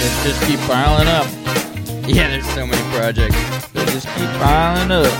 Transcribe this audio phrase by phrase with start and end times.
[0.00, 1.26] Let's just keep piling up.
[2.08, 3.36] Yeah, there's so many projects.
[3.74, 5.12] Let's just keep piling up.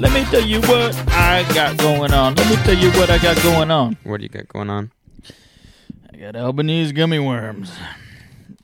[0.00, 2.34] Let me tell you what I got going on.
[2.34, 3.96] Let me tell you what I got going on.
[4.04, 4.90] What do you got going on?
[6.12, 7.72] I got Albanese gummy worms.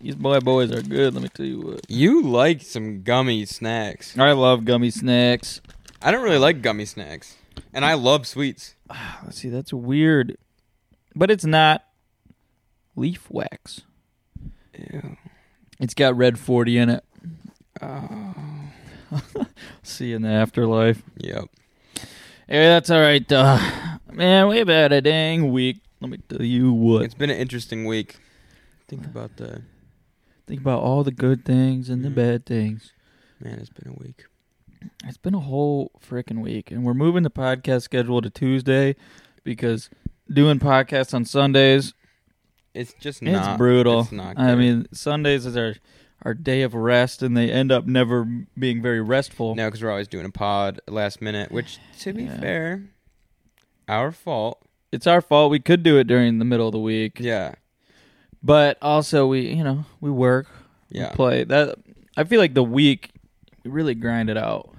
[0.00, 1.14] These boy boys are good.
[1.14, 1.86] Let me tell you what.
[1.88, 4.16] You like some gummy snacks.
[4.18, 5.60] I love gummy snacks.
[6.02, 7.36] I don't really like gummy snacks,
[7.74, 8.74] and I love sweets.
[9.22, 10.38] Let's see, that's weird,
[11.14, 11.84] but it's not
[12.96, 13.82] leaf wax.
[14.92, 15.16] Ew.
[15.78, 17.04] It's got red forty in it.
[17.82, 18.34] Oh.
[19.82, 21.02] See you in the afterlife.
[21.18, 21.44] Yep.
[22.48, 23.30] Anyway, that's all right.
[23.30, 23.58] Uh,
[24.12, 25.80] man, we've had a dang week.
[26.00, 27.02] Let me tell you what.
[27.02, 28.16] It's been an interesting week.
[28.88, 29.62] Think about the
[30.46, 32.14] Think about all the good things and the Mhm.
[32.14, 32.92] bad things.
[33.40, 33.58] man.
[33.58, 34.24] It's been a week.
[35.06, 38.96] It's been a whole freaking week, and we're moving the podcast schedule to Tuesday
[39.44, 39.88] because
[40.30, 41.94] doing podcasts on Sundays
[42.74, 44.00] It's just it's not brutal.
[44.00, 44.38] It's not.
[44.38, 45.74] I mean, Sundays is our
[46.22, 48.24] our day of rest, and they end up never
[48.58, 49.54] being very restful.
[49.54, 51.50] no, because we're always doing a pod last minute.
[51.50, 52.38] Which, to be Yeah.
[52.40, 52.82] fair,
[53.88, 54.60] our fault.
[54.92, 55.50] It's our fault.
[55.50, 57.54] We could do it during the middle of the week, Yeah.
[58.42, 60.46] but also we, you know, we work,
[60.92, 61.12] we Yeah.
[61.12, 61.44] play.
[61.44, 61.76] That
[62.16, 63.10] I feel like the week
[63.64, 64.74] we really grind it out.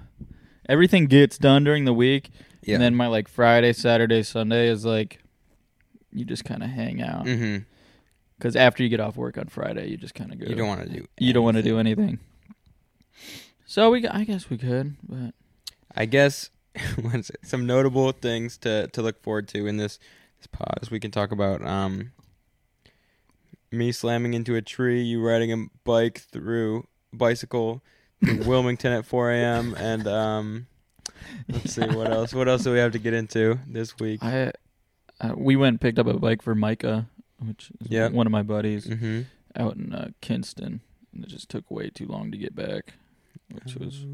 [0.69, 2.29] Everything gets done during the week,
[2.63, 2.75] Yeah.
[2.75, 5.19] and then my like Friday, Saturday, Sunday is like
[6.13, 7.57] you just kind of hang out hmm
[8.41, 10.47] because after you get off work on Friday, you just kind of go.
[10.47, 11.07] You don't want to do.
[11.19, 12.03] You don't want to do anything.
[12.03, 12.19] anything.
[13.67, 15.35] So we, I guess we could, but
[15.95, 16.49] I guess
[17.43, 19.99] some notable things to to look forward to in this
[20.39, 20.47] this
[20.81, 22.13] is we can talk about um
[23.71, 27.83] me slamming into a tree, you riding a bike through bicycle
[28.25, 29.75] to Wilmington at 4 a.m.
[29.77, 30.67] and um
[31.47, 34.23] let's see what else what else do we have to get into this week.
[34.23, 34.51] I,
[35.21, 37.07] uh, we went and picked up a bike for Micah,
[37.45, 38.11] which is Yep.
[38.13, 39.21] one of my buddies Mm-hmm.
[39.55, 40.81] out in uh, Kinston,
[41.13, 42.93] and it just took way too long to get back,
[43.51, 44.05] which was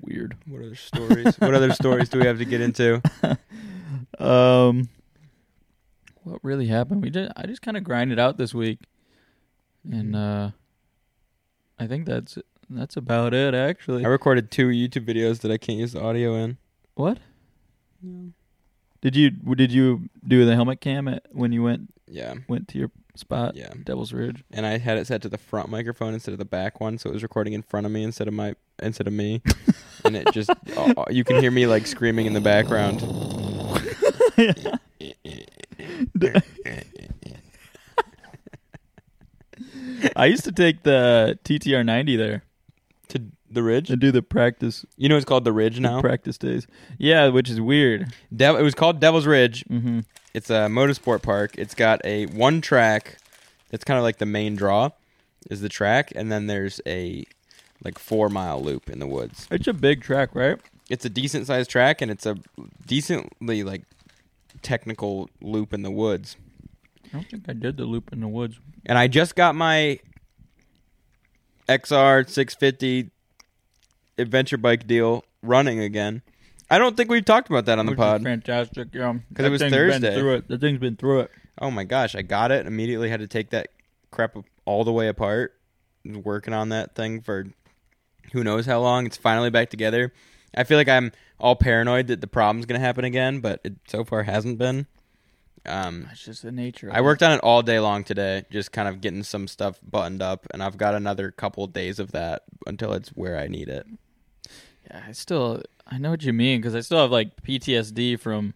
[0.00, 0.36] weird.
[0.46, 1.36] what other stories?
[1.38, 3.00] what other stories do we have to get into?
[4.18, 4.88] Um,
[6.24, 7.02] what really happened?
[7.02, 7.30] We did.
[7.36, 8.78] I just kind of grinded out this week,
[9.90, 10.50] and uh,
[11.78, 12.38] I think that's
[12.70, 13.54] that's about it.
[13.54, 16.56] Actually, I recorded two YouTube videos that I can't use the audio in.
[16.94, 17.18] what
[19.02, 22.34] did you did you do the helmet cam at, when you went Yeah.
[22.48, 23.56] went to your spot?
[23.56, 23.72] Yeah.
[23.84, 24.42] Devil's Ridge.
[24.52, 27.10] and I had it set to the front microphone instead of the back one, so
[27.10, 29.42] it was recording in front of me instead of my instead of me,
[30.04, 33.02] and it just oh, you can hear me like screaming in the background.
[40.16, 42.44] I used to take the TTR ninety there
[43.54, 46.00] the ridge, and do the practice you know it's called the Ridge the now.
[46.00, 46.66] practice days.
[46.98, 48.12] Yeah, which is weird.
[48.34, 49.64] Dev- it was called Devil's Ridge.
[49.70, 50.00] Mm-hmm.
[50.34, 51.54] It's a motorsport park.
[51.58, 53.18] It's got a one track.
[53.70, 54.90] That's kind of like the main draw,
[55.50, 57.24] is the track, and then there's a
[57.84, 59.46] like four mile loop in the woods.
[59.50, 60.58] It's a big track, right?
[60.90, 62.36] It's a decent sized track, and it's a
[62.86, 63.82] decently like
[64.62, 66.36] technical loop in the woods.
[67.06, 68.58] I don't think I did the loop in the woods.
[68.86, 69.98] and I just got my
[71.68, 73.10] XR 650
[74.18, 76.22] adventure bike deal running again.
[76.70, 78.22] I don't think we've talked about that on the which is pod.
[78.22, 78.88] fantastic.
[78.92, 80.18] Yeah, 'Cause it was Thursday.
[80.18, 80.48] Through it.
[80.48, 81.30] The thing's been through it.
[81.60, 82.66] Oh my gosh, I got it.
[82.66, 83.68] Immediately had to take that
[84.10, 85.54] crap all the way apart.
[86.04, 87.46] Was Working on that thing for
[88.32, 89.04] who knows how long.
[89.06, 90.12] It's finally back together.
[90.54, 93.74] I feel like I'm all paranoid that the problem's going to happen again, but it
[93.88, 94.86] so far hasn't been.
[95.64, 96.88] Um, It's just the nature.
[96.88, 99.78] Of I worked on it all day long today, just kind of getting some stuff
[99.82, 103.68] buttoned up, and I've got another couple days of that until it's where I need
[103.68, 103.86] it.
[104.90, 105.62] Yeah, I still.
[105.86, 108.54] I know what you mean because I still have like PTSD from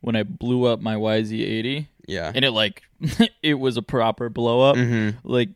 [0.00, 2.32] when I blew up my YZ80, Yeah.
[2.34, 2.82] and it like
[3.42, 4.76] it was a proper blow up.
[4.76, 5.18] Mm-hmm.
[5.28, 5.50] Like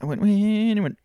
[0.00, 0.98] I went, and it went,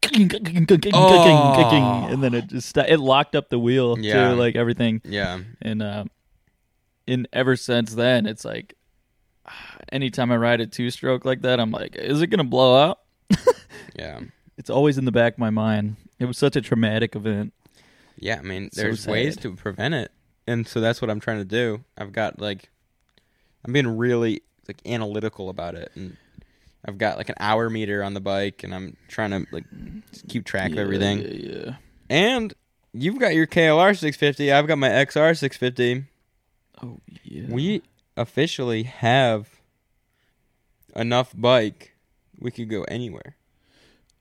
[0.94, 2.08] Oh.
[2.12, 4.30] and then it just sta- it locked up the wheel Yeah.
[4.30, 5.02] to like everything.
[5.06, 5.40] Yeah.
[5.62, 6.04] and uh,
[7.08, 8.76] and ever since then, it's like
[9.92, 13.06] anytime I ride a two stroke like that, I'm like, is it gonna blow up?
[13.98, 14.22] Yeah.
[14.58, 15.98] It's always in the back of my mind.
[16.18, 17.54] It was such a traumatic event.
[18.18, 18.38] Yeah.
[18.40, 20.12] I mean, So there's ways to prevent it,
[20.48, 21.84] and so that's what I'm trying to do.
[21.98, 22.70] I've got like,
[23.66, 26.16] I'm being really like analytical about it, and
[26.86, 29.66] I've got like an hour meter on the bike, and I'm trying to like
[30.30, 31.20] keep track of everything.
[31.20, 31.76] Yeah, yeah.
[32.10, 32.54] And
[32.94, 34.52] you've got your KLR 650.
[34.52, 36.06] I've got my XR 650.
[36.84, 37.46] Oh yeah.
[37.50, 37.82] We
[38.18, 39.62] officially have
[40.96, 41.94] enough bike.
[42.40, 43.36] We could go anywhere.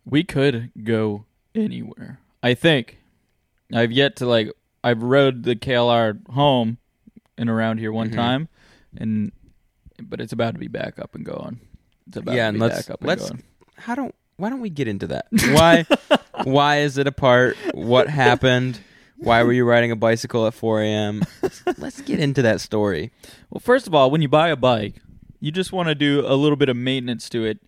[0.04, 2.18] we could go anywhere.
[2.42, 2.98] I think.
[3.72, 4.50] I've yet to like.
[4.82, 6.78] I've rode the KLR home
[7.36, 8.14] and around here one Mhm.
[8.14, 8.48] time,
[8.96, 9.30] and
[10.02, 11.60] but it's about to be back up and going.
[12.08, 13.42] It's about Yeah, to and be let's- back up and let's- going.
[13.76, 15.26] How don't why don't we get into that?
[15.32, 15.84] Why
[16.44, 17.56] why is it apart?
[17.74, 18.80] What happened?
[19.22, 21.22] Why were you riding a bicycle at 4 a.m.?
[21.42, 23.10] Let's, let's get into that story.
[23.50, 24.96] Well, first of all, when you buy a bike,
[25.40, 27.58] you just want to do a little bit of maintenance to it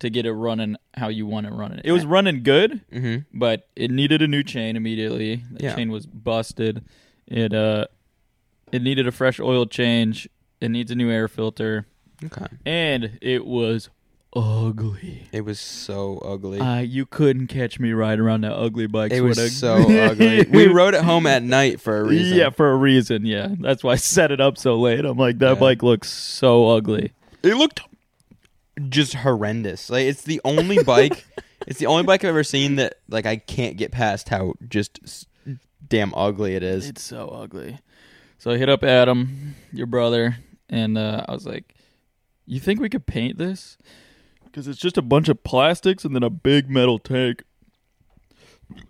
[0.00, 1.80] to get it running how you want it running.
[1.84, 3.38] It was running good, Mm-hmm.
[3.38, 5.42] but it needed a new chain immediately.
[5.50, 5.74] The Yeah.
[5.74, 6.84] chain was busted.
[7.26, 7.86] It uh
[8.70, 10.28] it needed a fresh oil change.
[10.60, 11.86] It needs a new air filter.
[12.24, 12.46] Okay.
[12.66, 13.88] And it was
[14.34, 15.28] ugly.
[15.32, 16.60] It was so ugly.
[16.60, 19.12] Uh, you couldn't catch me riding around that ugly bike.
[19.12, 19.50] it was sweater.
[19.50, 19.74] so
[20.10, 20.44] ugly.
[20.50, 22.36] We rode it home at night for a reason.
[22.38, 23.24] Yeah, for a reason.
[23.26, 25.04] Yeah, that's why I set it up so late.
[25.04, 25.60] I'm like, that Yeah.
[25.60, 27.12] bike looks so ugly.
[27.42, 27.80] It looked
[28.88, 29.90] just horrendous.
[29.90, 31.24] Like it's the only bike.
[31.66, 35.00] it's the only bike I've ever seen that like I can't get past how just
[35.04, 35.26] s-
[35.88, 36.88] damn ugly it is.
[36.88, 37.78] It's so ugly.
[38.38, 40.36] So I hit up Adam, your brother,
[40.68, 41.74] and uh, I was like,
[42.46, 43.76] "You think we could paint this?
[44.50, 47.44] Because it's just a bunch of plastics and then a big metal tank."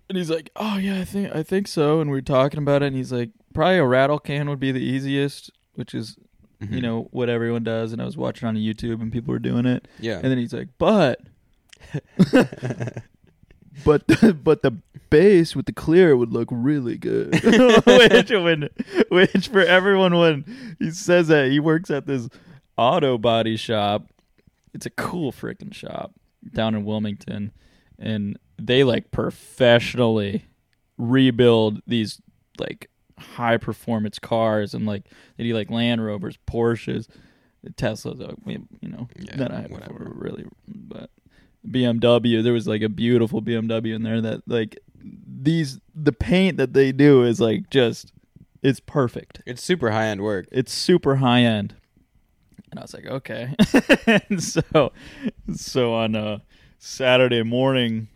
[0.09, 2.81] And he's like, "Oh yeah, I think I think so." And we are talking about
[2.83, 6.17] it, and he's like, "Probably a rattle can would be the easiest," which is
[6.61, 6.73] Mhm.
[6.75, 7.93] you know what everyone does.
[7.93, 9.87] And I was watching on YouTube, and people were doing it.
[9.99, 10.15] Yeah.
[10.15, 11.21] And then he's like, "But."
[13.85, 14.71] but the, but the
[15.09, 17.31] base with the clear would look really good.
[17.85, 18.69] which when
[19.09, 22.27] which for everyone when he says that he works at this
[22.77, 24.07] auto body shop.
[24.73, 26.13] It's a cool freaking shop
[26.53, 27.51] down in Wilmington
[27.97, 30.45] and they like professionally
[30.97, 32.21] rebuild these
[32.59, 35.03] like high performance cars and like
[35.37, 37.07] they do like Land Rovers, Porsches,
[37.75, 40.11] Teslas, uh, we- you know, Yeah, not high whatever.
[40.15, 41.09] really, but
[41.69, 42.41] BMW.
[42.41, 46.91] There was like a beautiful BMW in there that like these the paint that they
[46.91, 48.11] do is like just
[48.61, 49.41] it's perfect.
[49.45, 50.47] it's super high end work.
[50.51, 51.75] It's super high end.
[52.71, 53.55] And I was like, okay.
[54.39, 54.91] so
[55.55, 56.39] so on uh
[56.77, 58.07] Saturday morning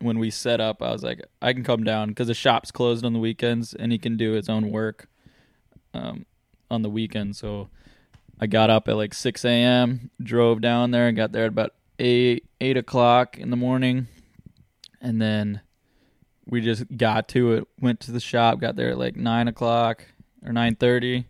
[0.00, 3.04] when we set up, I was like, I can come down because the shop's closed
[3.04, 5.08] on the weekends and he can do his own work
[5.92, 6.26] um,
[6.70, 7.36] on the weekend.
[7.36, 7.68] So
[8.40, 11.74] I got up at like 6 a.m., drove down there and got there at about
[11.98, 14.06] 8, 8 o'clock in the morning.
[15.00, 15.60] And then
[16.46, 20.04] we just got to it, went to the shop, got there at like 9 o'clock
[20.44, 21.24] or 9.30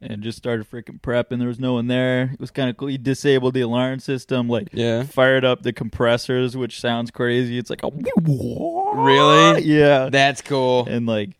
[0.00, 1.38] and just started freaking prepping.
[1.38, 2.30] There was no one there.
[2.32, 2.88] It was kind of cool.
[2.88, 5.02] He disabled the alarm system, like Yeah.
[5.02, 7.58] fired up the compressors, which sounds crazy.
[7.58, 9.62] It's like a Really?
[9.64, 10.86] yeah, That's cool.
[10.88, 11.30] and like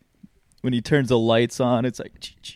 [0.61, 2.11] when he turns the lights on, it's like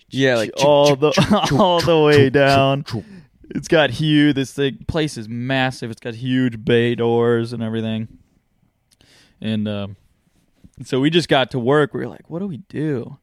[0.09, 1.11] Yeah, like all the
[1.57, 2.83] all the way down.
[3.55, 4.35] It's got huge.
[4.35, 5.89] This thing place is massive.
[5.91, 8.07] It's got huge bay doors and everything.
[9.39, 9.95] And um,
[10.83, 11.93] so we just got to work.
[11.93, 13.17] We were like, "What do we do?"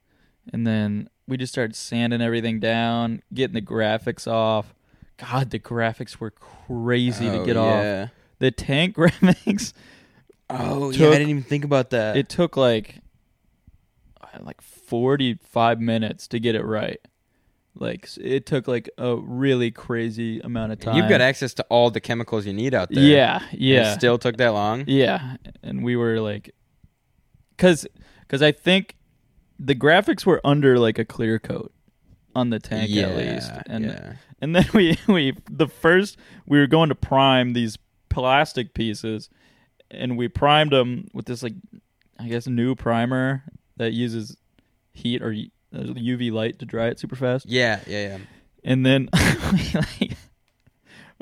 [0.52, 4.74] And then we just started sanding everything down, getting the graphics off.
[5.16, 8.10] God, the graphics were crazy to Oh, get off.
[8.40, 9.72] The tank graphics.
[10.48, 11.08] Oh, yeah.
[11.08, 12.16] I didn't even think about that.
[12.16, 12.96] It took like
[14.20, 17.00] uh, like 45 minutes to get it right.
[17.76, 20.96] Like it took like a really crazy amount of time.
[20.96, 23.04] You've got access to all the chemicals you need out there.
[23.04, 23.92] Yeah, yeah.
[23.92, 24.84] It still took that long.
[24.88, 26.50] Yeah, and we were like,
[27.58, 27.86] cause,
[28.28, 28.96] cause I think
[29.62, 31.72] the graphics were under like a clear coat
[32.34, 34.12] on the tank yeah, at least, and yeah.
[34.40, 36.16] and then we we the first
[36.46, 37.78] we were going to prime these
[38.08, 39.28] plastic pieces,
[39.90, 41.54] and we primed them with this like
[42.18, 43.44] I guess new primer
[43.76, 44.36] that uses
[44.92, 45.30] heat or
[45.74, 48.18] uh, UV light to dry it super fast, Yeah, yeah, yeah.
[48.64, 49.08] and then
[49.52, 50.16] we like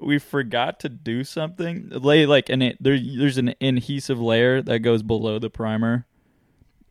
[0.01, 5.03] we forgot to do something lay like an there there's an adhesive layer that goes
[5.03, 6.07] below the primer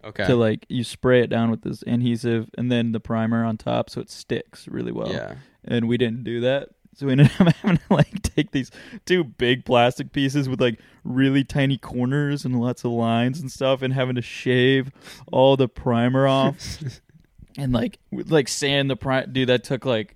[0.04, 0.26] Okay.
[0.26, 3.90] to like you spray it down with this adhesive and then the primer on top
[3.90, 5.36] so it sticks really well yeah.
[5.66, 8.72] and we didn't do that so we ended up having to like take these
[9.06, 13.82] two big plastic pieces with like really tiny corners and lots of lines and stuff
[13.82, 14.92] and having to shave
[15.32, 16.78] all the primer off
[17.58, 20.16] and like like sand the primer dude that took like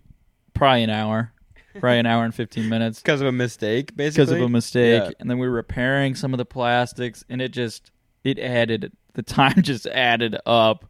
[0.54, 1.34] probably an hour
[1.80, 4.26] probably an hour and 15 minutes Because of a mistake, basically.
[4.26, 5.12] because of a mistake Yeah.
[5.20, 7.92] and then we were repairing some of the plastics and it just
[8.24, 10.86] it added the time just added up.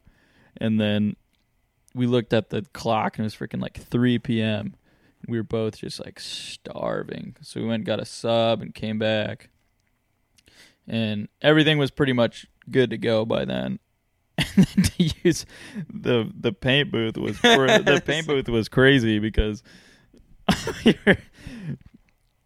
[0.56, 1.16] And then
[1.94, 4.76] we looked at the clock and it was freaking like 3 p.m
[5.28, 7.36] we were both just like starving.
[7.42, 9.50] So we went and got a sub and came back.
[10.88, 13.78] And everything was pretty much good to go by then.
[14.56, 15.46] And then to use
[15.88, 19.62] the the paint booth was the paint booth was crazy because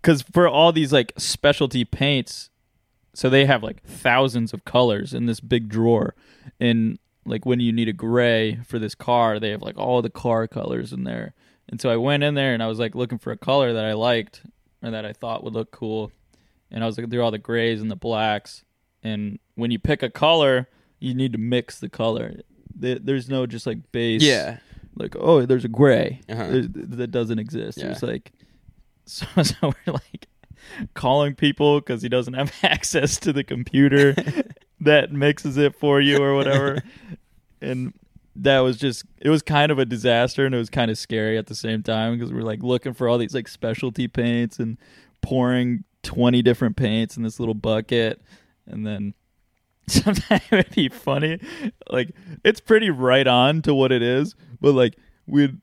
[0.02, 2.50] because for all these like specialty paints
[3.16, 6.14] so they have like thousands of colors in this big drawer
[6.61, 10.11] and like when you need a gray for this car they have like all the
[10.11, 11.35] car colors in there
[11.68, 13.85] and so i went in there and i was like looking for a color that
[13.85, 14.42] i liked
[14.82, 16.12] or that i thought would look cool
[16.70, 18.64] and I was looking through all the grays and the blacks.
[19.02, 20.68] And when you pick a color,
[20.99, 22.40] you need to mix the color.
[22.75, 24.23] There's no just like base.
[24.23, 24.58] Yeah.
[24.94, 26.62] Like oh, there's a gray Uh-huh.
[26.73, 27.78] That doesn't exist.
[27.78, 27.92] Yeah.
[27.92, 28.32] It's like
[29.06, 30.26] so, so we're like
[30.94, 34.14] calling people because he doesn't have access to the computer
[34.80, 36.82] that mixes it for you or whatever.
[37.61, 37.92] and
[38.37, 41.38] that was just it was kind of a disaster and it was kind of scary
[41.38, 44.76] at the same time because we're like looking for all these like specialty paints and
[45.23, 48.20] pouring 20 different paints in this little bucket
[48.66, 49.14] and then
[49.88, 51.38] sometimes it would be funny
[51.88, 52.11] like
[52.44, 54.96] it's pretty right on to what it is but like
[55.26, 55.58] we'd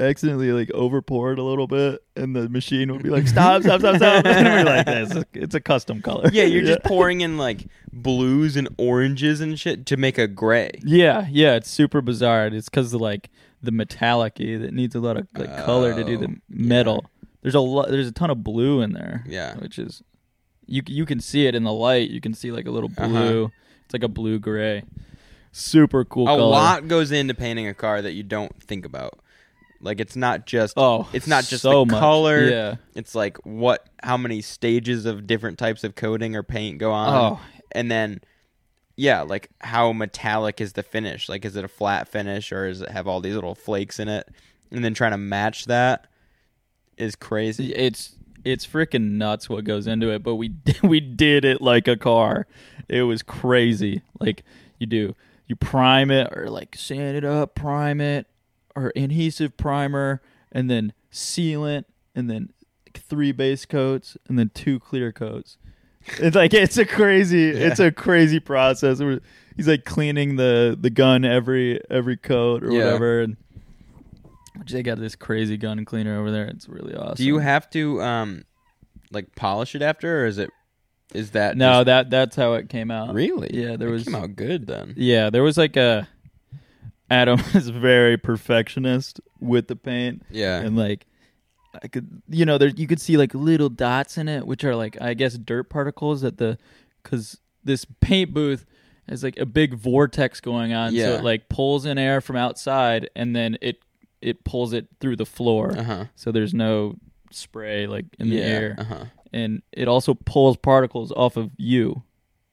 [0.00, 3.62] accidentally like over pour it a little bit and the machine would be like stop
[3.62, 6.82] stop stop stop and we're like it's a, it's a custom color Yeah, you're just
[6.84, 10.70] pouring in like blues and oranges and shit to make a gray.
[10.82, 12.46] Yeah, yeah, it's super bizarre.
[12.46, 13.30] It's because of like
[13.62, 17.04] the metallic that needs a lot of like color to do Oh, the metal.
[17.42, 17.88] There's a lot.
[17.90, 19.24] There's a ton of blue in there.
[19.26, 19.56] Yeah.
[19.56, 20.02] which is
[20.66, 22.10] you you can see it in the light.
[22.10, 23.44] You can see like a little blue.
[23.44, 23.48] Uh-huh.
[23.84, 24.84] It's like a blue gray.
[25.52, 26.24] Super cool.
[26.28, 26.42] A color.
[26.44, 29.18] lot goes into painting a car that you don't think about.
[29.80, 32.00] Like it's not just Oh, it's not just so the much.
[32.00, 32.48] color.
[32.48, 32.76] Yeah.
[32.94, 37.32] It's like what how many stages of different types of coating or paint go on.
[37.34, 37.40] Oh,
[37.72, 38.20] And then
[38.96, 41.28] yeah, like how metallic is the finish?
[41.28, 44.08] Like is it a flat finish or does it have all these little flakes in
[44.08, 44.28] it?
[44.70, 46.06] And then trying to match that
[46.96, 47.72] is crazy.
[47.74, 50.22] it's it's freaking nuts what goes into it.
[50.22, 52.46] But we we did it like a car.
[52.88, 54.02] It was crazy.
[54.18, 54.42] Like
[54.78, 55.14] you do,
[55.46, 58.26] you prime it or like sand it up, prime it,
[58.76, 60.20] or adhesive primer,
[60.52, 61.84] and then sealant,
[62.14, 62.50] and then
[62.94, 65.56] three base coats, and then two clear coats.
[66.18, 69.00] It's like it's a crazy, it's a crazy process.
[69.56, 72.84] He's like cleaning the the gun every every coat or Yeah.
[72.86, 73.36] whatever, and
[74.68, 76.46] they got this crazy gun cleaner over there.
[76.46, 77.16] It's really awesome.
[77.16, 78.44] Do you have to um
[79.12, 80.50] like polish it after or is it
[81.14, 83.14] is that No, just- that that's how it came out.
[83.14, 83.50] really?
[83.52, 84.94] Yeah, there It was came out good then.
[84.96, 86.08] Yeah, there was like a
[87.10, 90.60] Adam is very perfectionist with the paint Yeah.
[90.60, 91.06] and like
[91.82, 94.74] I could you know there you could see like little dots in it which are
[94.76, 96.58] like I guess dirt particles at the
[97.02, 98.64] cuz this paint booth
[99.08, 101.04] has like a big vortex going on yeah.
[101.06, 103.78] so it like pulls in air from outside and then it
[104.20, 105.72] it pulls it through the floor.
[105.76, 106.04] Uh-huh.
[106.14, 106.96] So there's no
[107.30, 108.42] spray like in the yeah.
[108.44, 109.04] air Uh-huh.
[109.32, 112.02] and it also pulls particles off of you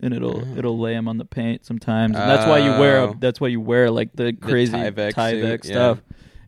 [0.01, 0.57] and it'll Oh.
[0.57, 3.15] it'll lay them on the paint sometimes and that's why you wear a, Oh.
[3.19, 5.75] that's why you wear like the crazy Tyvek Tyvek, suit, yeah.
[5.75, 6.01] stuff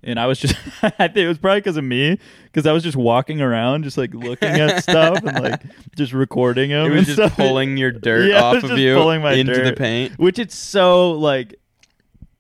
[0.04, 2.84] and I was just I think it was probably because of me because I was
[2.84, 5.62] just walking around just like looking at stuff and like
[5.98, 7.36] just recording them It was just stuff.
[7.36, 10.18] pulling your dirt Yeah, off of you pulling my into the paint.
[10.20, 11.56] which it's so like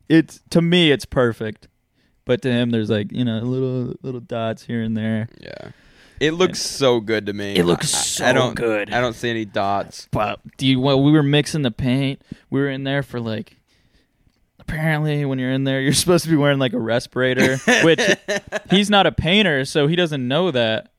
[0.07, 1.67] it's to me it's perfect
[2.25, 5.71] but to him there's like you know little little dots here and there Yeah.
[6.19, 7.55] It looks so good to me.
[7.55, 8.91] It looks I- I so don't, good.
[8.93, 10.07] I don't see any dots.
[10.11, 10.79] But do you?
[10.79, 12.21] Well, we were mixing the paint.
[12.49, 13.55] We were in there for like.
[14.59, 18.01] Apparently, when you're in there, you're supposed to be wearing like a respirator, which
[18.69, 20.91] he's not a painter, so he doesn't know that,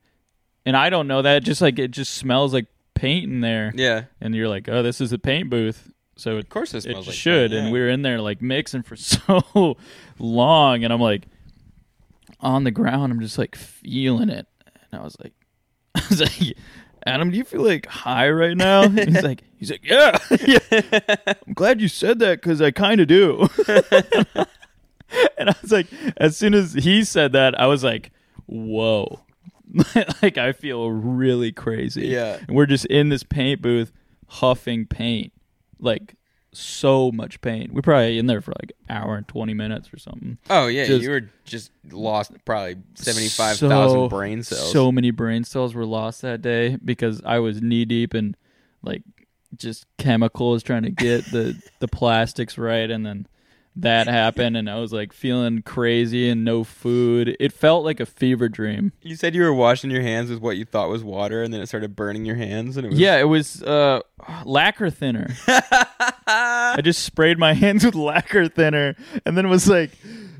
[0.67, 1.45] and I don't know that.
[1.45, 4.05] Just like it just smells like paint in there, Yeah.
[4.21, 6.97] and you're like, oh, this is a paint booth, so it Of course it it
[6.97, 7.51] like should.
[7.53, 9.77] paint, And we were in there like mixing for so
[10.19, 11.27] long, and I'm like
[12.41, 13.13] on the ground.
[13.13, 14.49] I'm just like feeling it,
[14.93, 15.33] and I was like,
[15.95, 16.57] I was like,
[17.07, 18.83] Adam, do you feel like high right now?
[18.83, 20.59] And he's like, he's like, yeah, yeah.
[21.27, 23.49] I'm glad you said that because I kind of do.
[25.39, 28.11] and I was like, as soon as he said that, I was like,
[28.47, 29.21] whoa.
[30.23, 32.09] like I feel really crazy.
[32.09, 32.39] Yeah.
[32.47, 33.93] And we're just in this paint booth
[34.27, 35.33] huffing paint.
[35.79, 36.17] Like
[36.53, 37.71] so much pain.
[37.73, 40.39] We're probably in there for like an hour and twenty minutes or something.
[40.49, 44.73] Oh yeah, Just- you were just lost probably seventy five thousand So- brain cells.
[44.73, 48.37] So many brain cells were lost that day because I was knee deep in
[48.83, 49.03] like
[49.57, 53.27] just chemicals trying to get the the plastics right and then
[53.81, 57.37] that happened and I was like feeling crazy and no food.
[57.41, 58.93] It felt like a fever dream.
[59.03, 61.61] you said you were washing your hands with what you thought was water, and then
[61.61, 64.01] it started burning your hands, and it was Yeah, it was uh
[64.45, 65.29] lacquer thinner.
[66.27, 68.95] I just sprayed my hands with lacquer thinner
[69.25, 69.91] and then was like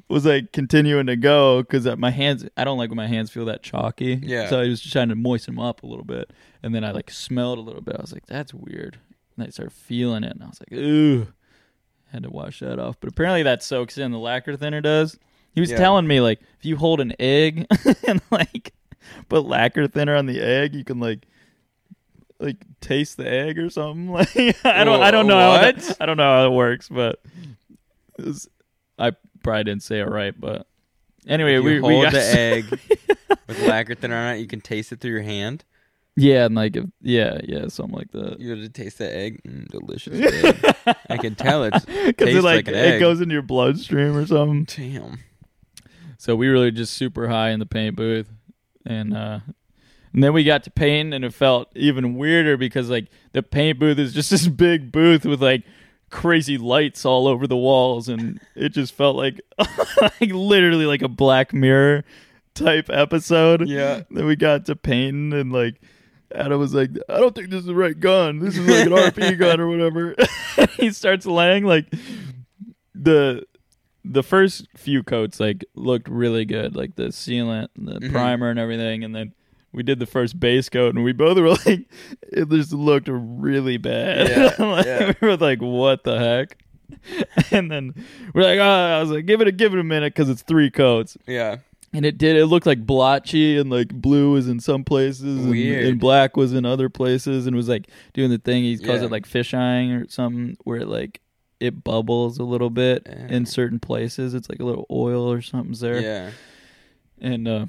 [0.09, 3.45] was like continuing to go because my hands I don't like when my hands feel
[3.47, 4.21] that chalky.
[4.23, 4.49] Yeah.
[4.49, 6.33] So I was just trying to moisten them up a little bit,
[6.63, 7.97] and then I like smelled a little bit.
[7.97, 8.99] I was like, "That's weird."
[9.37, 11.29] And I started feeling it, and I was like, "Ooh."
[12.13, 14.11] Had to wash that off, but apparently that soaks in.
[14.11, 15.17] The lacquer thinner does.
[15.53, 15.77] He was Yeah.
[15.79, 17.67] telling me like if you hold an egg
[18.07, 18.73] and like
[19.29, 21.27] put lacquer thinner on the egg, you can like
[22.39, 24.09] like taste the egg or something.
[24.13, 27.21] Like I don't I don't know how that, I don't know how it works, but
[28.19, 28.49] it was,
[28.99, 29.13] I
[29.43, 30.67] probably didn't say it right, but
[31.27, 32.65] anyway, If you we hold we got the egg
[33.47, 34.39] with lacquer thinner on it.
[34.39, 35.65] You can taste it through your hand.
[36.21, 38.41] Yeah, and like yeah, yeah, something like that.
[38.41, 39.41] You had to taste the egg.
[39.45, 40.97] Mm, delicious egg.
[41.09, 44.65] I can tell it's Because it like, like it goes into your bloodstream or something.
[44.65, 45.19] damn.
[46.19, 48.29] So we were just super high in the paint booth,
[48.85, 49.41] and uh,
[50.13, 53.79] and then we got to paint, and it felt even weirder because like the paint
[53.79, 55.65] booth is just this big booth with like
[56.11, 59.41] crazy lights all over the walls, and it just felt like
[60.03, 62.05] like literally like a Black Mirror
[62.53, 63.67] type episode.
[63.67, 64.03] Yeah.
[64.11, 65.81] Then we got to painting, and like
[66.35, 68.39] Adam was like, "I don't think this is the right gun.
[68.39, 70.15] This is like an RP gun or whatever."
[70.77, 71.87] he starts laying like
[72.95, 73.45] the
[74.05, 78.11] the first few coats like looked really good, like the sealant, the Mhm.
[78.13, 79.33] primer, and everything, and then.
[79.73, 81.89] We did the first base coat, and we both were like,
[82.23, 85.13] "It just looked really bad." Yeah, Like, yeah.
[85.21, 86.61] We were like, "What the heck?"
[87.53, 87.95] And then
[88.35, 90.43] we're like, "Oh," I was like, "Give it a give it a minute," because it's
[90.43, 91.59] three coats, Yeah.
[91.93, 92.37] And it did.
[92.37, 96.53] It looked like blotchy, and like blue was in some places, and, and black was
[96.53, 98.63] in other places, and was like doing the thing.
[98.65, 99.07] He calls Yeah.
[99.07, 101.21] it like fish eyeing or something, where it like
[101.59, 103.27] it bubbles a little bit Yeah.
[103.29, 104.33] in certain places.
[104.35, 106.31] It's like a little oil or something's there, Yeah.
[107.21, 107.67] and uh,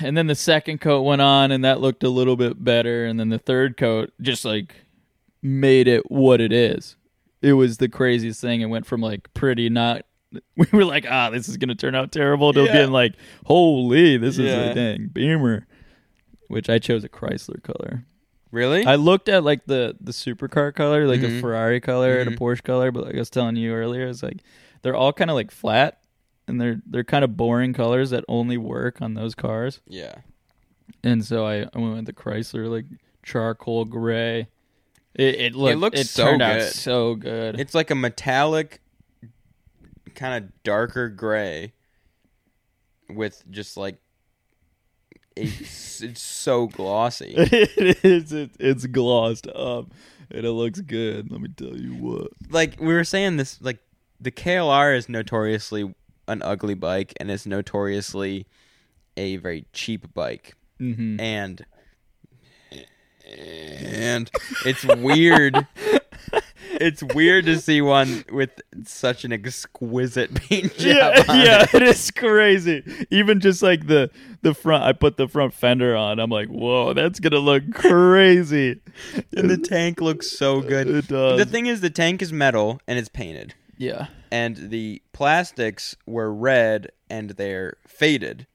[0.00, 3.18] and then the second coat went on, and that looked a little bit better, and
[3.18, 4.74] then the third coat just like
[5.42, 6.96] made it what it is.
[7.42, 8.60] It was the craziest thing.
[8.60, 10.02] It went from like pretty not.
[10.56, 12.52] We were like, ah, this is gonna turn out terrible.
[12.52, 12.72] To Yeah.
[12.72, 13.14] being like,
[13.46, 14.70] holy, this is Yeah.
[14.70, 15.66] a dang Beamer.
[16.48, 18.04] Which I chose a Chrysler color.
[18.50, 18.84] Really?
[18.86, 21.38] I looked at like the the supercar color, like Mhm.
[21.38, 22.38] a Ferrari color and a Mhm.
[22.38, 24.38] Porsche color, but like I was telling you earlier, it's like
[24.82, 26.00] they're all kind of like flat,
[26.46, 29.80] and they're they're kind of boring colors that only work on those cars.
[29.86, 30.14] yeah.
[31.04, 32.86] And so I, I went with the Chrysler like
[33.22, 34.48] charcoal gray.
[35.14, 37.60] It it looked it, looks so turned out so good.
[37.60, 38.80] It's like a metallic,
[40.18, 41.72] kind of darker gray,
[43.08, 43.96] with just like
[45.36, 47.34] it's, it's so glossy.
[47.36, 49.92] it is it, it's glossed up
[50.30, 51.30] and it looks good.
[51.30, 52.28] Let me tell you what.
[52.50, 53.78] Like we were saying, this like
[54.20, 55.94] the KLR is notoriously
[56.26, 58.46] an ugly bike, and it's notoriously
[59.16, 61.18] a very cheap bike, Mm-hmm.
[61.20, 61.64] and
[63.36, 64.30] and
[64.64, 65.66] it's weird.
[66.80, 68.50] it's weird to see one with
[68.84, 71.14] such an exquisite paint job.
[71.28, 71.74] Yeah, yeah, it.
[71.74, 72.82] it is crazy.
[73.10, 74.10] Even just like the
[74.42, 76.18] the front, I put the front fender on.
[76.18, 78.80] I'm like, whoa, that's gonna look crazy.
[79.36, 80.88] And the tank looks so good.
[80.88, 81.38] It does.
[81.38, 86.32] The thing is, the tank is metal and it's painted, yeah, and the plastics were
[86.32, 88.46] red and they're faded.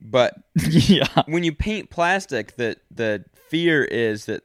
[0.00, 4.42] But yeah, when you paint plastic, the the fear is that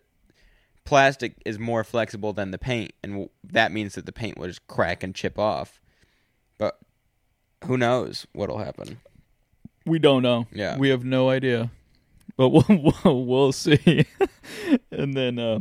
[0.86, 4.68] plastic is more flexible than the paint, and that means that the paint will just
[4.68, 5.80] crack and chip off.
[6.58, 6.80] But
[7.66, 9.00] who knows what'll happen?
[9.86, 10.48] we don't know.
[10.52, 10.78] Yeah.
[10.78, 11.72] we have no idea,
[12.38, 14.06] but we'll we'll, we'll see.
[14.92, 15.60] and then uh,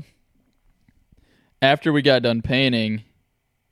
[1.63, 3.05] after we got done painting.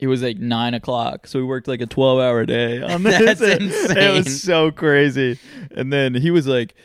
[0.00, 3.18] It was like nine o'clock, so we worked like a twelve-hour day on this.
[3.18, 3.96] That's insane.
[3.96, 5.40] It was so crazy.
[5.72, 6.76] And then he was like,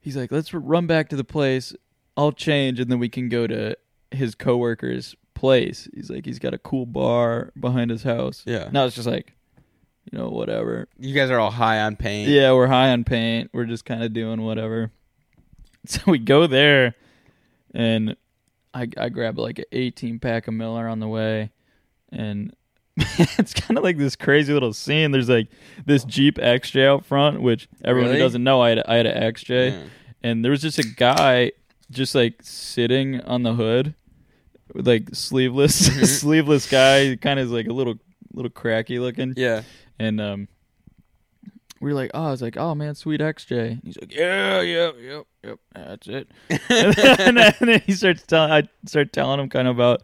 [0.00, 1.72] he's like, let's run back to the place.
[2.16, 3.76] I'll change, and then we can go to
[4.10, 5.88] his coworker's place.
[5.94, 8.42] He's like, he's got a cool bar behind his house.
[8.46, 8.68] Yeah.
[8.72, 9.34] Now it's just like,
[10.10, 10.88] you know, whatever.
[10.98, 12.28] You guys are all high on paint.
[12.28, 13.50] Yeah, we're high on paint.
[13.52, 14.90] We're just kind of doing whatever.
[15.86, 16.96] So we go there,
[17.72, 18.14] and
[18.74, 21.50] I I grab like an 18 pack of Miller on the way,
[22.12, 22.52] and
[22.96, 25.12] it's kind of like this crazy little scene.
[25.12, 25.46] There's like
[25.86, 28.18] this Jeep XJ out front, which everyone Really?
[28.20, 29.82] who doesn't know, I had, I had an XJ, Yeah.
[30.22, 31.52] and there was just a guy
[31.90, 33.94] just like sitting on the hood,
[34.74, 36.06] like sleeveless, Mhm.
[36.06, 37.94] sleeveless guy, kind of like a little
[38.32, 39.34] little cracky looking.
[39.36, 39.62] Yeah.
[39.98, 40.48] And um,
[41.80, 43.70] we were like, oh, I was like, oh man, sweet XJ.
[43.72, 46.28] And he's like, yeah, yeah, yep, yep, that's it.
[46.68, 50.02] and, then, and then he starts telling, I start telling him kind of about.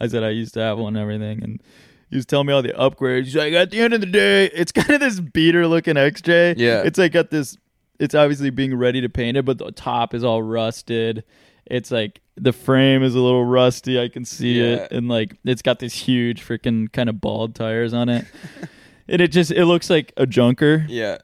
[0.00, 1.62] I said I used to have one and everything, and
[2.10, 3.24] he was telling me all the upgrades.
[3.24, 6.54] He's like, at the end of the day, it's kind of this beater looking XJ.
[6.58, 6.82] Yeah.
[6.82, 7.56] it's like got this.
[8.00, 11.22] It's obviously being ready to paint it, but the top is all rusted.
[11.66, 14.00] It's like the frame is a little rusty.
[14.00, 17.94] I can see it, and like it's got these huge freaking kind of bald tires
[17.94, 18.26] on it.
[19.08, 20.84] and it just it looks like a junker.
[20.88, 21.18] Yeah.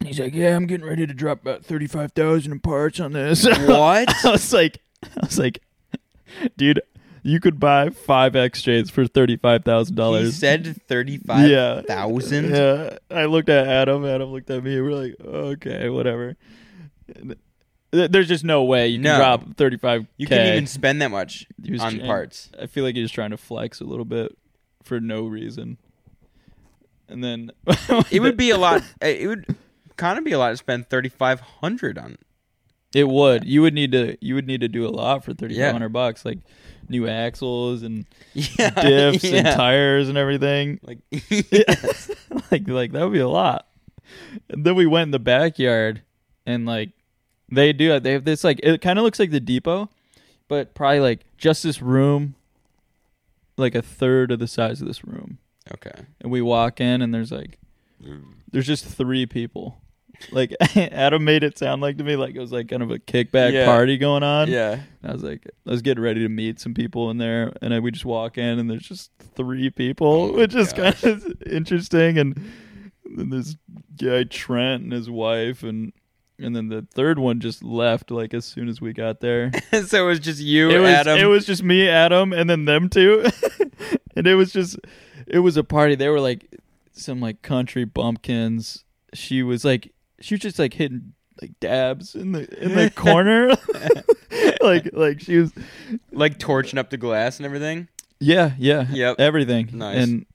[0.00, 2.98] And he's like, "Yeah, I'm getting ready to drop about thirty five thousand in parts
[3.00, 4.08] on this." What?
[4.24, 5.60] I was like, I was like,
[6.56, 6.80] dude,
[7.22, 10.24] you could buy five XJs for thirty five thousand dollars.
[10.26, 11.82] he said thirty-five Yeah.
[11.82, 12.50] thousand.
[12.50, 14.04] Yeah, I looked at Adam.
[14.04, 14.80] Adam looked at me.
[14.80, 16.36] We're like, okay, whatever.
[17.14, 17.36] And
[17.94, 19.16] There's just no way you can No.
[19.16, 20.06] drop thirty five.
[20.16, 21.46] You couldn't even spend that much
[21.80, 22.50] on parts.
[22.60, 24.36] I feel like he was trying to flex a little bit
[24.82, 25.78] for no reason.
[27.08, 27.50] And then
[28.10, 28.82] It would be a lot.
[29.00, 29.56] Eh, it would
[29.96, 32.16] kind of be a lot to spend thirty-five hundred on.
[32.94, 33.44] It would.
[33.44, 34.16] You would need to.
[34.20, 35.76] You would need to do a lot for thirty Yeah.
[35.88, 36.38] bucks, like
[36.88, 39.54] new axles and Yeah, diffs and yeah.
[39.56, 40.80] tires and everything.
[40.82, 40.98] Like,
[42.50, 43.66] like like that would be a lot.
[44.48, 46.02] And then we went in the backyard,
[46.46, 46.90] and like
[47.50, 47.98] they do.
[48.00, 49.90] They have this like it kind of looks like the depot,
[50.48, 52.34] but probably like just this room,
[53.56, 55.38] like a third of the size of this room.
[55.74, 56.04] okay.
[56.20, 57.58] And we walk in, and there's like
[58.50, 59.78] there's just three people.
[60.30, 62.98] Like Adam made it sound like to me like it was like kind of a
[63.00, 63.66] kickback Yeah.
[63.66, 64.48] party going on.
[64.48, 64.80] Yeah.
[65.02, 67.72] And I was like, I was getting ready to meet some people in there, and
[67.72, 71.00] then we just walk in, and there's just three people, Oh which is gosh.
[71.00, 72.18] kind of interesting.
[72.18, 72.40] And
[73.04, 73.56] then this
[74.00, 75.92] guy Trent and his wife, and
[76.38, 79.50] and then the third one just left like as soon as we got there.
[79.86, 81.18] so it was just you, it was Adam.
[81.18, 83.24] it was just me, Adam, and then them two,
[84.16, 84.78] and it was just
[85.26, 85.94] it was a party.
[85.94, 86.48] They were like
[86.92, 88.84] some like country bumpkins.
[89.14, 93.56] She was like she was just like hitting like dabs in the in the corner,
[94.60, 95.52] like like she was
[96.12, 97.88] like torching up the glass and everything.
[98.20, 99.16] yeah yeah Yep.
[99.18, 100.02] everything Nice.
[100.04, 100.26] and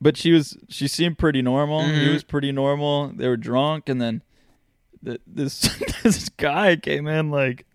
[0.00, 1.82] but she was she seemed pretty normal.
[1.84, 2.12] He Mhm.
[2.12, 3.08] was pretty normal.
[3.14, 4.22] They were drunk, and then
[5.02, 7.66] the, this this guy came in like.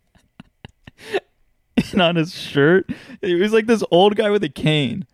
[1.92, 2.90] And on his shirt,
[3.22, 5.06] he was like this old guy with a cane,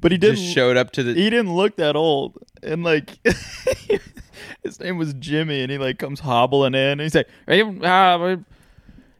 [0.00, 0.36] but he didn't.
[0.36, 1.14] Just showed up to the.
[1.14, 3.18] he didn't look that old, and like
[4.62, 7.82] his name was Jimmy, and he like comes hobbling in, and he's like, "Are you,
[7.82, 8.36] uh,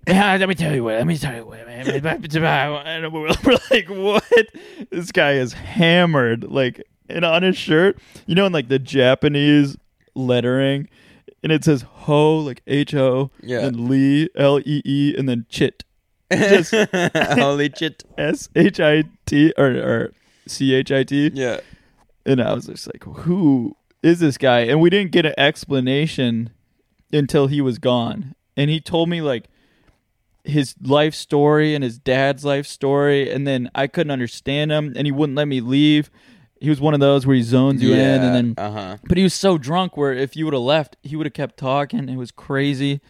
[0.07, 0.94] yeah, let me tell you what.
[0.94, 1.88] Let me tell you what, man.
[1.88, 3.29] And we're
[3.70, 4.46] like, what?
[4.90, 9.77] This guy is hammered, like, and on his shirt, you know, in like the Japanese
[10.14, 10.88] lettering,
[11.42, 13.61] and it says ho, like H O, Yeah.
[13.66, 15.85] and Lee, L E E, and then chit,
[16.31, 16.72] just-
[17.14, 18.05] Holy chit.
[18.18, 20.12] S H I T, or or
[20.46, 21.31] C H I T.
[21.35, 21.61] Yeah.
[22.24, 24.61] And I was just like, who is this guy?
[24.61, 26.50] And we didn't get an explanation
[27.12, 28.35] until he was gone.
[28.57, 29.46] And he told me like
[30.44, 33.31] his life story and his dad's life story.
[33.33, 36.11] And then I couldn't understand him and he wouldn't let me leave.
[36.62, 38.96] He was one of those where he zones you in and then Uh huh.
[39.09, 41.57] but he was so drunk where if you would have left, he would have kept
[41.59, 42.09] talking.
[42.09, 43.01] It was crazy.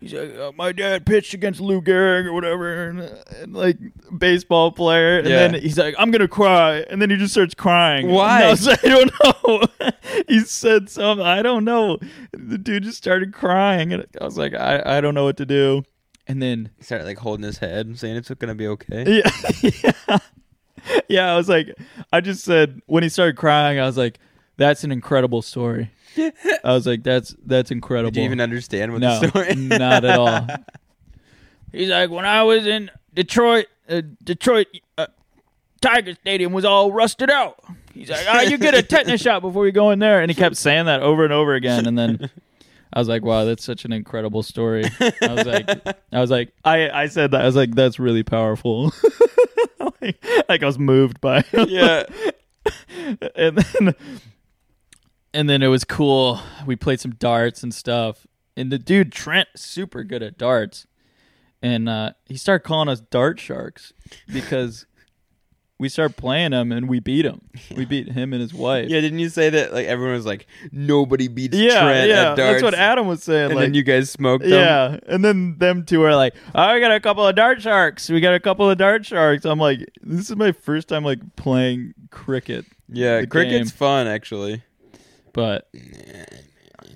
[0.00, 3.00] He's like, uh, my dad pitched against Lou Gehrig or whatever, and,
[3.42, 3.76] and like
[4.16, 5.18] baseball player.
[5.18, 5.48] And Yeah.
[5.48, 8.08] then he's like, I'm gonna cry, and then he just starts crying.
[8.10, 8.44] Why?
[8.44, 9.90] I, was like, I don't know.
[10.28, 11.26] he said something.
[11.26, 11.98] I don't know.
[12.32, 15.44] The dude just started crying, and I was like, I, I don't know what to
[15.46, 15.82] do.
[16.26, 19.20] And then he Started like holding his head and saying it's gonna be okay.
[19.22, 19.30] yeah,
[20.08, 20.18] yeah,
[21.08, 21.32] yeah.
[21.32, 21.74] I was like,
[22.12, 24.18] I just said when he started crying, I was like,
[24.56, 25.90] that's an incredible story.
[26.18, 28.10] I was like, that's that's incredible.
[28.10, 29.54] Did you even understand what no, the story?
[29.54, 30.46] not at all.
[31.72, 34.66] He's like, when I was in Detroit, uh, Detroit
[34.98, 35.06] uh,
[35.80, 37.62] Tiger Stadium was all rusted out.
[37.94, 40.34] He's like, oh, you get a tetanus shot before you go in there, and he
[40.34, 42.30] kept saying that over and over again, and then.
[42.92, 46.52] I was like, "Wow, that's such an incredible story." I was like, "I was like,
[46.64, 47.42] I, I said that.
[47.42, 48.92] I was like, that's really powerful."
[50.00, 51.44] Like, like I was moved by.
[51.52, 51.68] it.
[51.68, 52.04] yeah.
[53.36, 53.94] and then
[55.32, 56.40] and then it was cool.
[56.66, 58.26] We played some darts and stuff.
[58.56, 60.86] And the dude Trent super good at darts.
[61.62, 63.92] And uh, he started calling us dart sharks
[64.32, 64.86] because
[65.80, 67.40] we start playing him and we beat him.
[67.74, 68.90] We beat him and his wife.
[68.90, 69.00] Yeah.
[69.00, 69.72] Didn't you say that?
[69.72, 72.14] Like everyone was like, nobody beats yeah, Trent yeah.
[72.32, 72.36] at darts.
[72.36, 73.46] That's what Adam was saying.
[73.46, 74.52] and like, then you guys smoked them.
[74.52, 78.10] yeah, and then them two are like, "Oh, we got a couple of dart sharks.
[78.10, 81.36] We got a couple of dart sharks." I'm like, "This is my first time like
[81.36, 83.24] playing cricket." Yeah.
[83.24, 83.76] Cricket's game.
[83.78, 84.62] fun actually.
[85.32, 85.70] but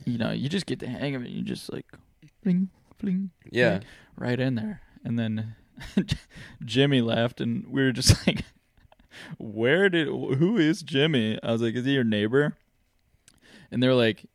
[0.04, 1.30] you know, you just get the hang of it.
[1.30, 1.86] You just like
[2.42, 2.68] fling,
[2.98, 3.78] fling, Yeah.
[3.78, 3.84] fling,
[4.18, 4.82] right in there.
[5.04, 5.54] And then
[6.64, 8.44] Jimmy left, and we were just like,
[9.38, 10.08] "Where did?
[10.08, 12.56] Who is Jimmy?" I was like, "Is he your neighbor?"
[13.70, 14.26] And they're like,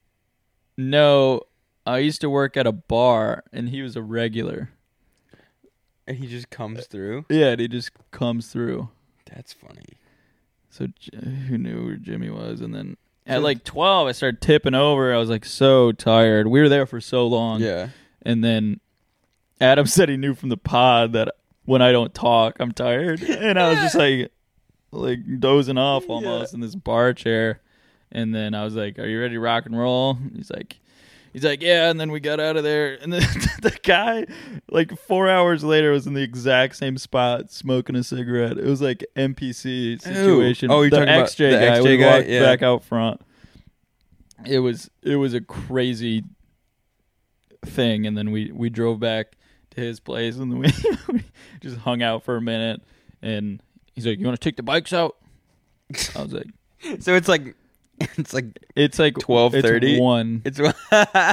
[0.78, 1.42] "No,
[1.86, 4.72] I used to work at a bar, and he was a regular."
[6.08, 7.26] And he just comes through.
[7.30, 8.90] Yeah, and he just comes through.
[9.26, 9.86] That's funny.
[10.70, 10.88] So
[11.48, 12.62] who knew where Jimmy was?
[12.62, 15.14] And then at like twelve, I started tipping over.
[15.14, 16.48] I was like so tired.
[16.48, 17.62] We were there for so long.
[17.62, 17.90] Yeah.
[18.24, 18.80] And then
[19.62, 23.22] Adam said he knew from the pod that when I don't talk, I'm tired.
[23.22, 24.32] And I was just like,
[24.92, 27.62] like dozing off almost in this bar chair.
[28.12, 30.80] And then I was like, "Are you ready to rock and roll?" He's like,
[31.32, 33.22] "He's like, yeah." And then we got out of there, and then
[33.62, 34.26] the guy,
[34.72, 38.58] like four hours later, was in the exact same spot smoking a cigarette.
[38.58, 40.72] It was like NPC situation.
[40.72, 41.80] Oh, you're the talking about XJ the guy.
[41.80, 42.18] XJ we guy?
[42.18, 42.42] walked Yeah.
[42.42, 43.22] back out front.
[44.46, 46.24] It was it was a crazy
[47.64, 49.36] thing, and then we we drove back
[49.72, 50.72] to his place, and then we,
[51.14, 51.24] we
[51.62, 52.82] just hung out for a minute.
[53.22, 53.62] And
[54.00, 55.16] he's like, "You want to take the bikes out?"
[56.16, 56.48] I was like,
[57.00, 57.56] So it's like
[58.02, 58.46] it's like
[58.78, 59.84] It's like 12:30?
[59.84, 60.42] It's one.
[60.46, 60.60] it's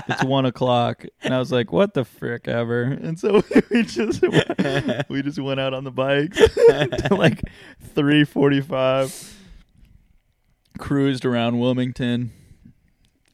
[0.09, 4.22] It's one o'clock, and I was like, "What the frick ever?" And so we just
[5.09, 7.42] we just went out on the bikes to like
[7.94, 9.35] three forty-five.
[10.79, 12.33] Cruised around Wilmington,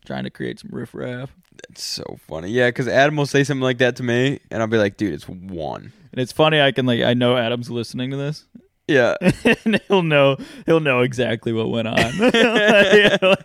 [0.04, 1.34] trying to create some riffraff.
[1.70, 2.50] It's so funny.
[2.50, 5.12] Yeah, because Adam will say something like that to me, and I'll be like, dude,
[5.12, 5.92] it's one.
[6.12, 6.60] And it's funny.
[6.60, 8.44] I can like I know Adam's listening to this,
[8.92, 9.16] Yeah.
[9.64, 13.36] and he'll know he'll know exactly what went on.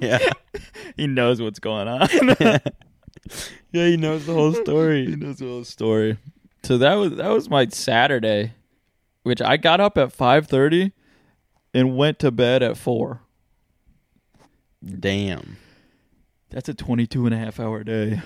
[0.00, 0.18] Yeah.
[0.96, 2.08] he knows what's going on.
[3.72, 5.06] yeah, he knows the whole story.
[5.06, 6.18] he knows the whole story.
[6.62, 8.52] So that was that was my Saturday,
[9.24, 10.92] which I got up at five thirty
[11.74, 13.22] and went to bed at four.
[14.84, 15.56] Damn.
[16.50, 18.22] That's a 22 and a half hour day.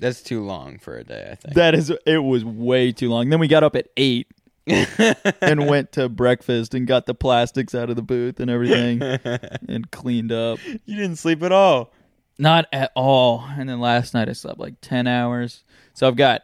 [0.00, 1.54] That's too long for a day, I think.
[1.54, 3.30] That is it was way too long.
[3.30, 4.26] Then we got up at 8
[4.66, 9.02] and went to breakfast and got the plastics out of the booth and everything
[9.68, 10.58] and cleaned up.
[10.64, 11.92] you didn't sleep at all.
[12.38, 13.44] Not at all.
[13.58, 15.64] And then last night I slept like 10 hours.
[15.94, 16.42] So I've got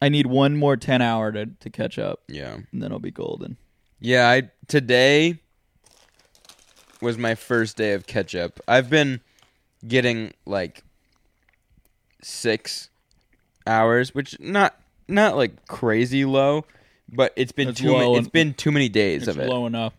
[0.00, 2.58] I need one more 10 hour to to catch up Yeah.
[2.72, 3.56] and then I'll be golden.
[4.00, 5.40] Yeah, I today
[7.00, 8.60] was my first day of catch up.
[8.68, 9.20] I've been
[9.86, 10.82] getting like
[12.22, 12.90] six
[13.66, 14.76] hours, which not
[15.08, 16.64] not like crazy low,
[17.12, 19.38] but it's been That's too low ma- and- it's been too many days It's of
[19.42, 19.48] it.
[19.48, 19.92] low enough.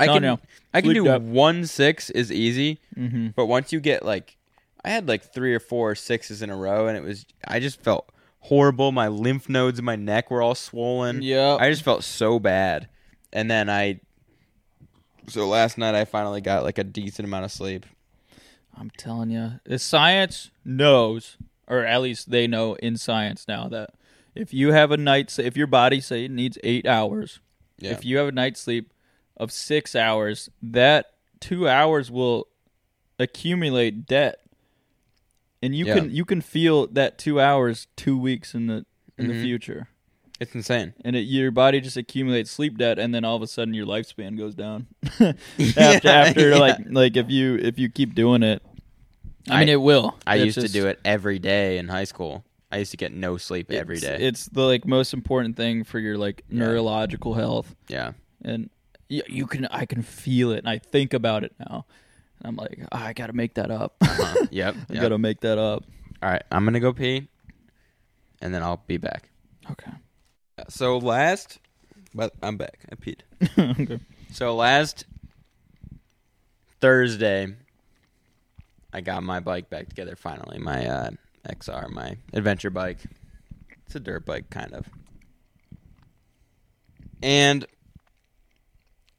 [0.00, 0.40] I No, can no.
[0.72, 1.22] I can do up.
[1.22, 3.28] one six is easy, Mm-hmm.
[3.36, 4.36] but once you get like
[4.84, 7.82] I had like three or four sixes in a row, and it was I just
[7.82, 8.08] felt
[8.40, 8.92] horrible.
[8.92, 11.20] My lymph nodes in my neck were all swollen.
[11.22, 11.56] Yeah.
[11.58, 12.88] I just felt so bad.
[13.32, 14.00] And then I
[15.26, 17.84] so last night I finally got like a decent amount of sleep.
[18.78, 23.90] I'm telling you, the science knows, or at least they know in science now that
[24.34, 27.40] if you have a night, if your body say it needs eight hours,
[27.78, 27.92] Yeah.
[27.92, 28.92] if you have a night's sleep
[29.36, 31.06] of six hours, that
[31.40, 32.48] two hours will
[33.18, 34.40] accumulate debt,
[35.62, 35.94] and you Yeah.
[35.94, 38.84] can you can feel that two hours two weeks in the
[39.16, 39.28] in Mhm.
[39.32, 39.88] the future,
[40.38, 40.94] It's insane.
[41.04, 43.86] and it, your body just accumulates sleep debt, and then all of a sudden your
[43.86, 44.86] lifespan goes down.
[45.76, 46.58] after after Yeah.
[46.58, 48.62] like like if you if you keep doing it
[49.48, 50.16] I, mean I- it will.
[50.26, 52.44] I It's used just- to do it every day in high school.
[52.70, 54.24] I used to get no sleep every it's- day.
[54.26, 56.58] It's the like most important thing for your like Yeah.
[56.66, 58.12] neurological health, yeah.
[58.42, 58.68] and
[59.10, 61.86] y- you can I can feel it, and I think about it now,
[62.40, 63.96] and I'm like "Ah, I got to make that up.
[64.00, 64.46] Uh-huh.
[64.50, 64.74] Yep.
[64.90, 65.02] I yep.
[65.02, 65.84] got to make that up.
[66.22, 67.28] All right, I'm gonna go pee,
[68.42, 69.30] and then I'll be back.
[69.70, 69.92] Okay.
[70.68, 71.60] So last,
[72.14, 72.80] but I'm back.
[72.92, 73.20] I peed.
[73.80, 74.00] okay.
[74.32, 75.04] So last
[76.80, 77.54] Thursday,
[78.92, 80.58] I got my bike back together finally.
[80.58, 81.10] My uh,
[81.48, 82.98] XR, my adventure bike.
[83.86, 84.86] It's a dirt bike, kind of.
[87.22, 87.66] And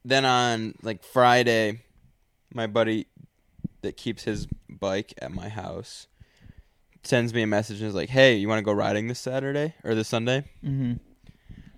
[0.04, 1.80] then on like Friday,
[2.54, 3.06] my buddy
[3.82, 6.06] that keeps his bike at my house
[7.02, 9.74] sends me a message and is like, "Hey, you want to go riding this Saturday
[9.84, 10.94] or this Sunday?" hmm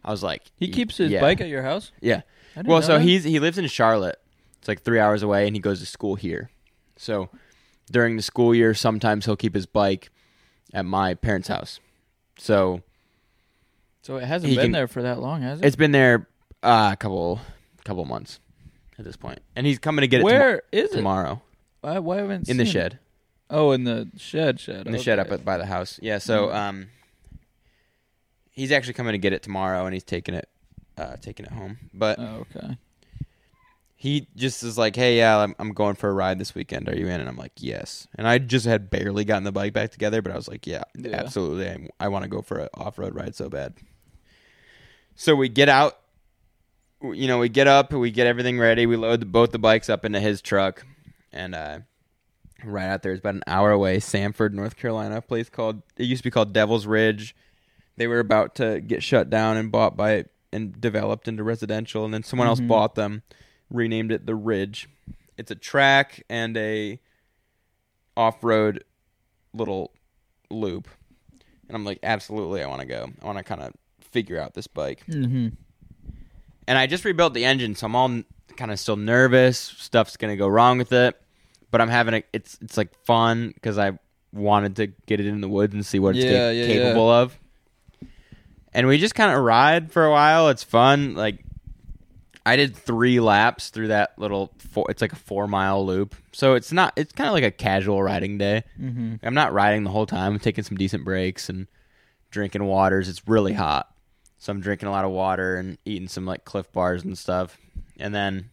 [0.04, 1.92] I was like, He keeps his yeah." bike at your house.
[2.00, 2.22] Yeah.
[2.64, 3.02] Well, so that.
[3.02, 4.18] he's he lives in Charlotte.
[4.58, 6.50] It's like three hours away, and he goes to school here.
[6.96, 7.30] So
[7.90, 10.10] during the school year, sometimes he'll keep his bike
[10.72, 11.80] at my parents' house.
[12.38, 12.82] So
[14.02, 15.64] so it hasn't he been can- there for that long, has it?
[15.66, 16.26] it's been there
[16.62, 17.40] uh, a couple
[17.84, 18.40] couple months
[18.98, 20.96] at this point, and he's coming to get it tomo- Where is it?
[20.96, 21.42] tomorrow
[21.80, 22.72] Why, why haven't in the seen it?
[22.72, 22.98] shed.
[23.50, 24.86] Oh, in the shed, shed.
[24.86, 25.34] in the shed up okay.
[25.34, 25.98] at, by the house.
[26.02, 26.54] Yeah, so Mhm.
[26.54, 26.88] um,
[28.50, 30.48] he's actually coming to get it tomorrow, and he's taking it,
[30.96, 31.78] uh, taking it home.
[31.92, 32.76] But Oh, okay.
[34.02, 36.88] He just is like, "Hey, yeah, I'm, I'm going for a ride this weekend.
[36.88, 39.72] Are you in?" And I'm like, "Yes." And I just had barely gotten the bike
[39.72, 41.16] back together, but I was like, "Yeah, Yeah.
[41.16, 41.68] absolutely.
[41.68, 43.74] I, I want to go for an off road ride so bad."
[45.14, 45.98] So we get out.
[47.02, 49.88] You know, we get up, we get everything ready, we load the, both the bikes
[49.88, 50.84] up into his truck,
[51.32, 51.78] and uh,
[52.64, 56.04] right out there is about an hour away, Sanford, North Carolina, a place called it
[56.04, 57.34] used to be called Devil's Ridge.
[57.96, 62.14] They were about to get shut down and bought by and developed into residential, and
[62.14, 62.68] then someone else Mhm.
[62.68, 63.22] bought them,
[63.72, 64.88] renamed it the Ridge.
[65.36, 67.00] It's a track and a
[68.16, 68.84] off-road
[69.54, 69.92] little
[70.50, 70.88] loop,
[71.68, 73.08] and I'm like, absolutely, I want to go.
[73.22, 75.48] I want to kind of figure out this bike Mm-hmm.
[76.68, 78.22] and I just rebuilt the engine, so I'm all
[78.56, 79.58] kind of still nervous.
[79.58, 81.18] Stuff's gonna go wrong with it,
[81.70, 82.22] but I'm having a.
[82.32, 83.98] It's it's like fun because I
[84.32, 87.10] wanted to get it in the woods and see what it's Yeah, cap- yeah, capable
[87.10, 87.38] of.
[88.74, 90.48] And we just kind of ride for a while.
[90.48, 91.14] It's fun.
[91.14, 91.44] Like
[92.44, 94.52] I did three laps through that little.
[94.58, 96.92] Four, it's like a four mile loop, so it's not.
[96.96, 98.64] It's kind of like a casual riding day.
[98.80, 99.16] Mm-hmm.
[99.22, 100.34] I'm not riding the whole time.
[100.34, 101.68] I'm taking some decent breaks and
[102.30, 103.08] drinking waters.
[103.08, 103.94] It's really hot.
[104.38, 107.56] So I'm drinking a lot of water and eating some like Clif bars and stuff.
[107.98, 108.50] And then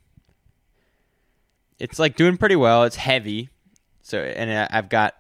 [1.79, 2.83] it's like doing pretty well.
[2.83, 3.49] It's heavy,
[4.03, 5.15] so and I've got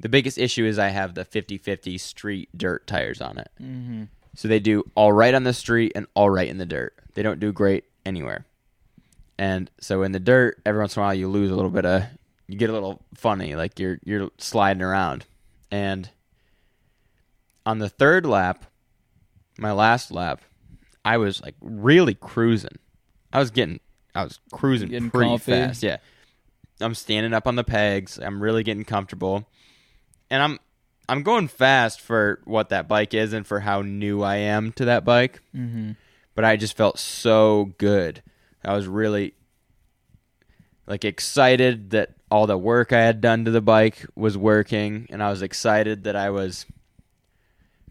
[0.00, 3.50] the biggest issue is I have the 50-50 street dirt tires on it.
[3.60, 4.04] Mm-hmm.
[4.34, 6.94] So they do all right on the street and all right in the dirt.
[7.14, 8.46] They don't do great anywhere.
[9.38, 11.84] And so in the dirt, every once in a while you lose a little bit
[11.84, 12.04] of
[12.48, 15.26] you get a little funny, like you're you're sliding around.
[15.70, 16.08] And
[17.64, 18.64] on the third lap,
[19.58, 20.42] my last lap,
[21.04, 22.78] I was like really cruising.
[23.32, 23.80] I was getting
[24.14, 25.52] I was cruising Getting pretty comfy.
[25.52, 25.82] fast.
[25.82, 25.96] Yeah.
[26.80, 28.18] I'm standing up on the pegs.
[28.18, 29.48] I'm really getting comfortable.
[30.30, 30.58] And I'm
[31.12, 34.86] I'm going fast for what that bike is and for how new I am to
[34.86, 35.42] that bike.
[35.54, 35.90] Mm-hmm.
[36.34, 38.22] But I just felt so good.
[38.64, 39.34] I was really
[40.86, 45.22] like excited that all the work I had done to the bike was working and
[45.22, 46.64] I was excited that I was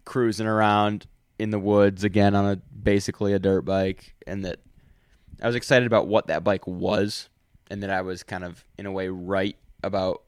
[0.04, 1.06] cruising around
[1.38, 4.58] in the woods again on a basically a dirt bike and that
[5.40, 7.28] I was excited about what that bike was
[7.70, 10.22] and that I was kind of in a way right about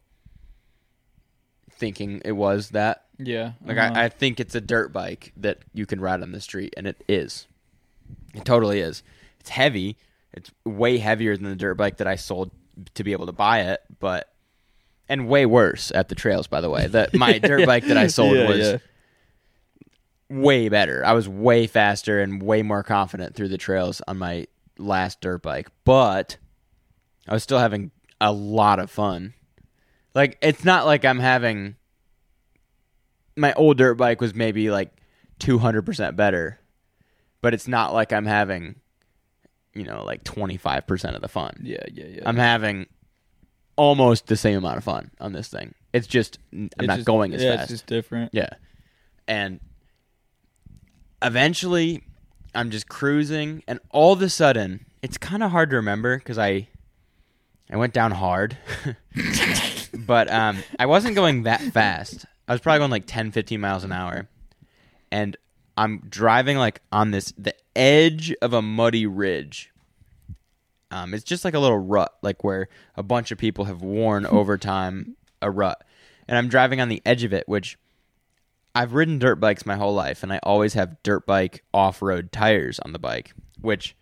[1.84, 3.52] thinking it was that Yeah.
[3.64, 3.92] like uh-huh.
[3.94, 6.86] I, I think it's a dirt bike that you can ride on the street, and
[6.86, 7.46] it is.
[8.32, 9.02] It totally is.
[9.40, 9.98] It's heavy.
[10.32, 12.50] It's way heavier than the dirt bike that I sold
[12.94, 14.30] to be able to buy it, but
[15.10, 16.46] and way worse at the trails.
[16.46, 18.78] By the way, that my dirt bike that I sold Yeah, was yeah.
[20.30, 21.04] way better.
[21.04, 24.46] I was way faster and way more confident through the trails on my
[24.78, 26.38] last dirt bike, but
[27.28, 29.34] I was still having a lot of fun.
[30.14, 31.76] Like it's not like I'm having
[33.36, 34.92] my old dirt bike was maybe like
[35.40, 36.60] 200% better,
[37.40, 38.76] but it's not like I'm having
[39.74, 41.60] you know like 25% of the fun.
[41.62, 42.22] Yeah, yeah, yeah.
[42.26, 42.86] I'm having
[43.76, 45.74] almost the same amount of fun on this thing.
[45.92, 47.62] It's just I'm It's not just- going as yeah, fast.
[47.62, 48.30] It's just different.
[48.32, 48.50] Yeah.
[49.26, 49.58] And
[51.22, 52.04] eventually
[52.54, 56.38] I'm just cruising and all of a sudden it's kind of hard to remember cuz
[56.38, 56.68] I
[57.70, 58.56] I went down hard.
[60.06, 62.26] but um I wasn't going that fast.
[62.46, 64.28] I was probably going like 10 15 miles an hour.
[65.10, 65.36] And
[65.76, 69.70] I'm driving like on this the edge of a muddy ridge.
[70.90, 74.26] Um, it's just like a little rut, like where a bunch of people have worn
[74.30, 75.82] over time a rut.
[76.28, 77.76] And I'm driving on the edge of it, which
[78.74, 82.32] I've ridden dirt bikes my whole life, and I always have dirt bike off road
[82.32, 83.94] tires on the bike, which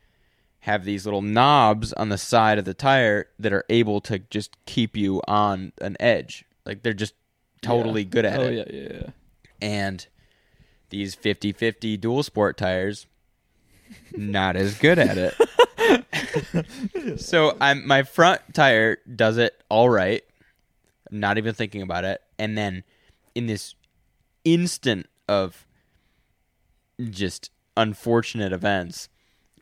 [0.62, 4.56] have these little knobs on the side of the tire that are able to just
[4.64, 6.44] keep you on an edge.
[6.64, 7.14] Like they're just
[7.62, 8.08] totally Yeah.
[8.08, 8.54] good at oh, it.
[8.72, 9.10] yeah, yeah, yeah.
[9.60, 10.06] And
[10.90, 13.06] these 50 50 dual sport tires,
[14.16, 15.34] not as good at it.
[17.20, 20.22] so I'm my front tire does it all right.
[21.10, 22.20] I'm not even thinking about it.
[22.38, 22.84] And then
[23.34, 23.74] in this
[24.44, 25.66] instant of
[27.10, 29.08] just unfortunate events,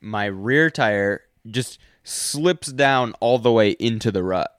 [0.01, 4.51] my rear tire just slips down all the way into the rut.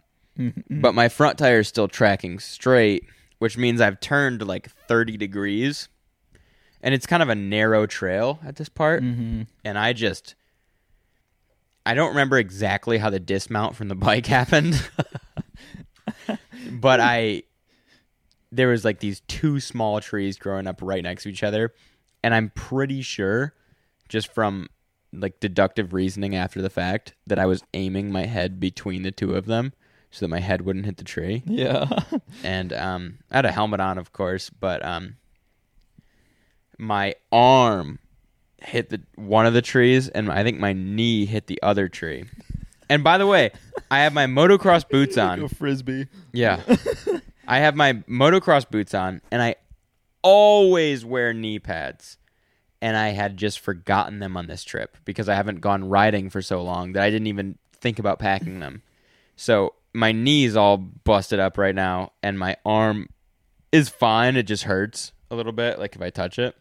[0.69, 3.05] But my front tire is still tracking straight,
[3.37, 5.87] which means I've turned like 30 degrees.
[6.81, 9.43] And it's kind of a narrow trail at this part Mm-hmm.
[9.63, 10.33] and I just
[11.85, 14.89] I don't remember exactly how the dismount from the bike happened.
[16.71, 17.43] but I
[18.51, 21.73] there was like these two small trees growing up right next to each other
[22.23, 23.53] and I'm pretty sure
[24.09, 24.67] just from
[25.13, 29.35] like deductive reasoning after the fact that I was aiming my head between the two
[29.35, 29.73] of them
[30.09, 31.87] so that my head wouldn't hit the tree Yeah.
[32.43, 35.15] and um, I had a helmet on, of course, but um,
[36.77, 37.99] my arm
[38.61, 42.25] hit the one of the trees, and I think my knee hit the other tree.
[42.89, 43.51] And by the way,
[43.89, 45.47] I have my motocross boots Go on.
[45.47, 46.07] frisbee.
[46.33, 46.61] Yeah,
[47.47, 49.55] I have my motocross boots on, and I
[50.21, 52.17] always wear knee pads.
[52.81, 56.41] And I had just forgotten them on this trip because I haven't gone riding for
[56.41, 58.81] so long that I didn't even think about packing them.
[59.35, 63.09] So my knee's all busted up right now, and my arm
[63.71, 64.35] is fine.
[64.35, 66.55] It just hurts a little bit, like if I touch it.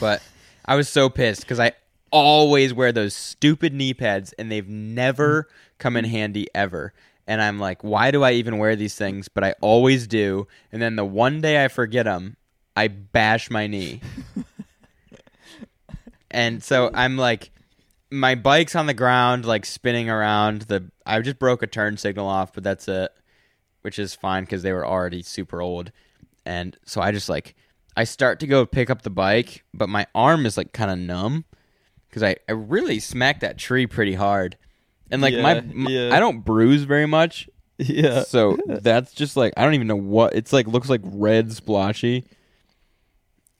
[0.00, 0.22] But
[0.64, 1.72] I was so pissed because I
[2.10, 6.92] always wear those stupid knee pads, and they've never come in handy ever.
[7.26, 9.28] And I'm like, why do I even wear these things?
[9.28, 10.46] But I always do.
[10.72, 12.36] And then the one day I forget them,
[12.76, 14.00] I bash my knee.
[16.34, 17.50] and so I'm like,
[18.10, 20.62] my bike's on the ground, like spinning around.
[20.62, 23.10] The I just broke a turn signal off, but that's it,
[23.82, 25.90] which is fine because they were already super old.
[26.44, 27.54] And so I just like
[27.96, 30.98] I start to go pick up the bike, but my arm is like kind of
[30.98, 31.44] numb
[32.08, 34.56] because I, I really smacked that tree pretty hard.
[35.10, 36.14] And like my, my yeah.
[36.14, 38.22] I don't bruise very much, Yeah.
[38.24, 40.66] so that's just like I don't even know what it's like.
[40.66, 42.24] Looks like red splotchy.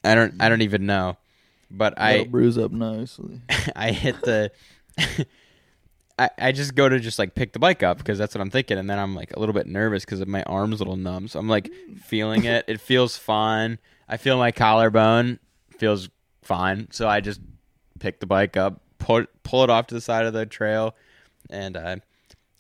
[0.03, 1.17] I don't I don't even know,
[1.77, 3.41] but That'll I bruise up nicely.
[3.77, 4.51] I hit the
[6.19, 8.51] I, I just go to just like pick the bike up because that's what I'm
[8.51, 11.29] thinking, and then I'm like a little bit nervous because my arm's a little numb.
[11.29, 11.71] So I'm like
[12.05, 12.65] feeling it.
[12.69, 13.79] It feels fine.
[14.09, 15.41] I feel my collarbone
[15.79, 16.09] feels
[16.43, 16.89] fine.
[16.91, 17.41] So I just
[17.99, 20.95] pick the bike up, pull pull it off to the side of the trail,
[21.51, 21.97] and uh,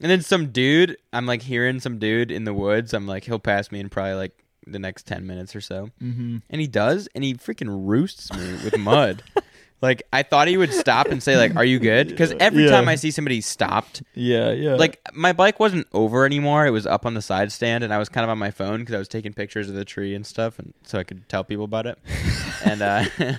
[0.00, 0.96] and then some dude.
[1.12, 2.92] I'm like hearing some dude in the woods.
[2.92, 6.38] I'm like he'll pass me in probably like the next ten minutes or so, Mm-hmm.
[6.50, 9.22] and he does, and he freaking roosts me with mud.
[9.82, 12.70] Like I thought he would stop and say like, "Are you good?" Because every Yeah.
[12.70, 14.76] time I see somebody stopped, Yeah, yeah.
[14.76, 16.64] like my bike wasn't over anymore.
[16.66, 18.80] It was up on the side stand, and I was kind of on my phone
[18.80, 21.44] because I was taking pictures of the tree and stuff, and so I could tell
[21.44, 21.98] people about it.
[22.64, 23.04] and uh,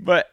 [0.00, 0.30] but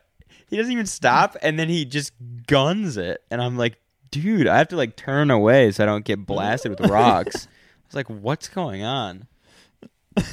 [0.49, 2.13] he doesn't even stop, and then he just
[2.47, 3.77] guns it, and I'm like,
[4.09, 7.47] dude, I have to like turn away so I don't get blasted with rocks.
[7.47, 9.27] I was like, what's going on?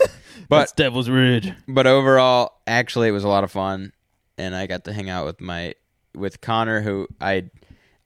[0.49, 1.53] But Devil's Ridge.
[1.66, 3.93] but overall, actually, it was a lot of fun,
[4.39, 5.74] and I got to hang out with my
[6.14, 7.51] with Connor, who I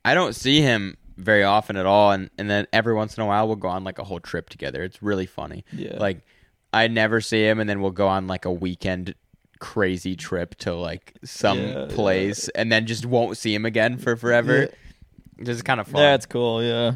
[0.04, 3.26] I don't see him very often at all, and and then every once in a
[3.26, 4.82] while we'll go on like a whole trip together.
[4.82, 5.64] It's really funny.
[5.72, 5.98] Yeah.
[5.98, 6.22] Like
[6.72, 9.14] I never see him, and then we'll go on like a weekend
[9.60, 14.16] crazy trip to like some Yeah, place, and then just won't see him again for
[14.16, 14.68] forever.
[15.44, 16.00] Just kind of fun.
[16.00, 16.60] That's cool.
[16.62, 16.94] Yeah.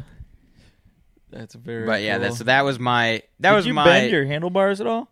[1.29, 1.85] That's very.
[1.85, 2.21] but yeah, cool.
[2.27, 5.09] that's that was my that Did was you my bend your handlebars at all?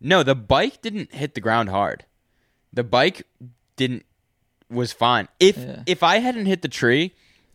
[0.00, 2.04] No, the bike didn't hit the ground hard.
[2.72, 3.26] The bike
[3.76, 4.04] didn't
[4.70, 5.28] was fine.
[5.38, 5.82] If Yeah.
[5.86, 7.14] if I hadn't hit the tree,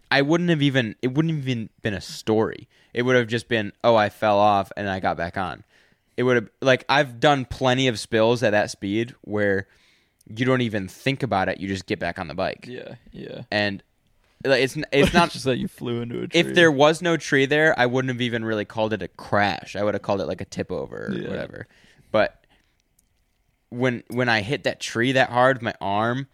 [0.09, 2.67] I wouldn't have even it wouldn't have even been a story.
[2.93, 5.63] It would have just been, "Oh, I fell off and I got back on."
[6.17, 9.67] It would have like I've done plenty of spills at that speed where
[10.27, 12.65] you don't even think about it, you just get back on the bike.
[12.67, 13.43] Yeah, yeah.
[13.51, 13.83] And
[14.45, 16.39] like, it's it's not just that you flew into a tree.
[16.39, 19.75] if there was no tree there, I wouldn't have even really called it a crash.
[19.75, 21.29] I would have called it like a tip over or Yeah.
[21.29, 21.67] whatever.
[22.11, 22.43] But
[23.69, 26.27] when when I hit that tree that hard with my arm,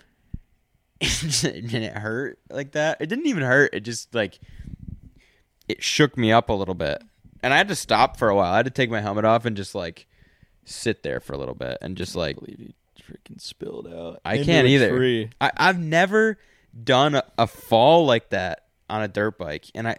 [1.02, 1.44] and
[1.74, 2.98] it hurt like that.
[3.02, 3.74] It didn't even hurt.
[3.74, 4.40] It just like
[5.68, 7.02] it shook me up a little bit,
[7.44, 8.54] and I had to stop for a while.
[8.54, 10.08] I had to take my helmet off and just like
[10.64, 14.20] sit there for a little bit and just like I believe you freaking spilled out.
[14.24, 14.90] I into can't a either.
[14.96, 15.30] Tree.
[15.42, 16.38] I, I've never
[16.84, 19.98] done a, fall like that on a dirt bike, and I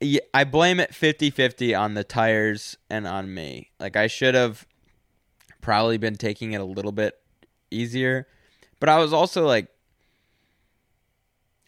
[0.00, 3.70] yeah, I blame it 50-50 on the tires and on me.
[3.80, 4.64] Like I should have
[5.60, 7.18] probably been taking it a little bit
[7.70, 8.28] easier,
[8.78, 9.66] but I was also like,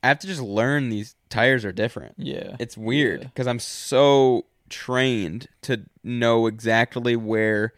[0.02, 2.14] I have to just learn these tires are different.
[2.18, 3.26] Yeah, It's weird Yeah.
[3.28, 7.74] because I'm so trained to know exactly where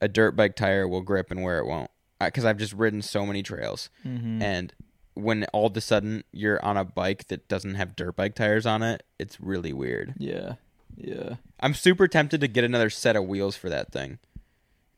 [0.00, 1.90] a dirt bike tire will grip and where it won't.
[2.20, 4.42] Because I've just ridden so many trails, Mhm.
[4.42, 4.74] and
[5.14, 8.66] when all of a sudden you're on a bike that doesn't have dirt bike tires
[8.66, 10.14] on it, it's really weird.
[10.18, 10.54] yeah,
[10.96, 11.36] yeah.
[11.60, 14.18] I'm super tempted to get another set of wheels for that thing,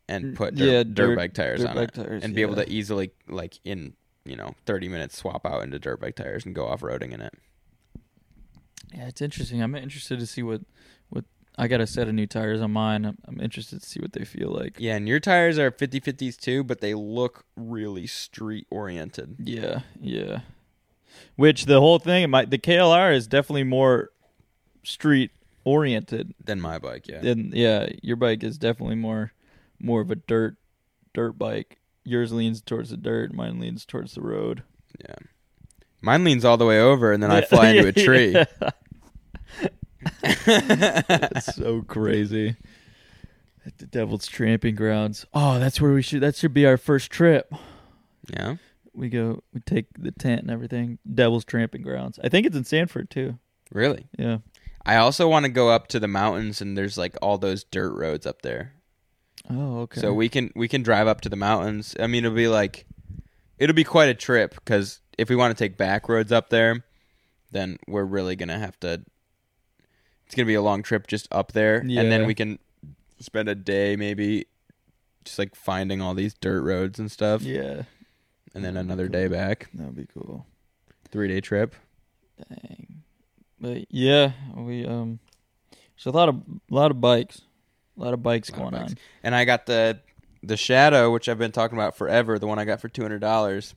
[0.08, 2.34] and mm, put dirt, Yeah, dirt, dirt- bike tires dirt on bike it, tires, and
[2.34, 3.94] be able to easily like in
[4.24, 7.20] you know 30 minutes swap out into dirt bike tires and go off roading in
[7.20, 7.34] it.
[8.94, 9.62] Yeah, it's interesting.
[9.62, 10.60] I'm interested to see what
[11.58, 13.04] I got a set of new tires on mine.
[13.04, 14.76] I'm, I'm interested to see what they feel like.
[14.78, 19.36] Yeah, and your tires are 50-50s too, but they look really street oriented.
[19.38, 20.40] Yeah, yeah.
[21.36, 24.10] Which the whole thing, my the KLR is definitely more
[24.82, 25.30] street
[25.64, 26.34] oriented.
[26.42, 27.24] Than my bike, yeah.
[27.24, 29.32] And yeah, your bike is definitely more
[29.78, 30.56] more of a dirt
[31.12, 31.78] dirt bike.
[32.04, 33.32] Yours leans towards the dirt.
[33.32, 34.62] Mine leans towards the road.
[35.00, 35.16] Yeah.
[36.00, 38.34] Mine leans all the way over, and then I fly into a tree.
[40.46, 42.56] That's so crazy.
[43.64, 45.24] At the Devil's Tramping Grounds.
[45.32, 46.20] Oh, that's where we should.
[46.20, 47.52] That should be our first trip.
[48.28, 48.56] yeah.
[48.92, 49.42] We go.
[49.54, 50.98] We take the tent and everything.
[51.14, 52.18] Devil's Tramping Grounds.
[52.22, 53.38] I think it's in Sanford too.
[53.70, 54.08] Really?
[54.18, 54.38] Yeah.
[54.84, 57.94] I also want to go up to the mountains, and there's like all those dirt
[57.94, 58.74] roads up there.
[59.48, 60.00] Oh, okay.
[60.00, 61.94] So we can we can drive up to the mountains.
[62.00, 62.86] I mean, it'll be like
[63.58, 66.84] it'll be quite a trip because if we want to take back roads up there,
[67.52, 69.04] then we're really gonna have to.
[70.32, 72.58] It's gonna be a long trip just up there, and then we can
[73.20, 74.46] spend a day maybe
[75.26, 77.82] just like finding all these dirt roads and stuff, Yeah,
[78.54, 79.68] and then another day back.
[79.74, 80.46] that'd be cool.
[81.10, 81.74] Three day trip.
[82.48, 83.02] Dang.
[83.60, 85.18] But yeah, we um.
[85.96, 87.42] There's a lot of a lot of bikes,
[87.98, 88.92] a lot of bikes Lot of going bikes.
[88.92, 88.98] on.
[89.24, 90.00] and I got the
[90.42, 92.38] the Shadow, which I've been talking about forever.
[92.38, 93.74] The one I got for two hundred dollars.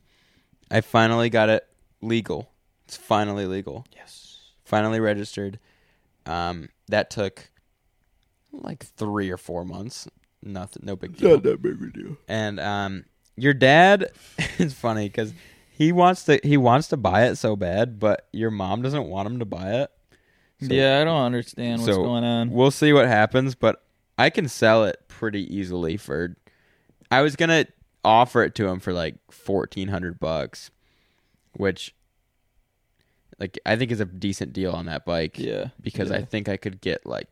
[0.72, 1.68] I finally got it
[2.02, 2.50] legal.
[2.86, 3.86] It's finally legal.
[3.94, 4.40] Yes.
[4.64, 5.60] Finally registered.
[6.26, 7.50] Um, that took
[8.52, 10.08] like three or four months.
[10.42, 11.32] Nothing, no big deal.
[11.32, 12.18] Not that big a deal.
[12.28, 13.06] And um,
[13.36, 15.34] your dad, it's funny because
[15.72, 19.28] he wants to he wants to buy it so bad, but your mom doesn't want
[19.28, 19.92] him to buy it.
[20.62, 22.52] So yeah, I don't understand what's so going on.
[22.52, 23.84] We'll see what happens, but
[24.18, 26.38] I can sell it pretty easily for.
[27.12, 27.66] I was gonna
[28.04, 30.72] offer it to him for like fourteen hundred bucks,
[31.58, 31.94] which
[33.40, 35.70] like I think is a decent deal on that bike Yeah.
[35.82, 37.28] because I think I could get like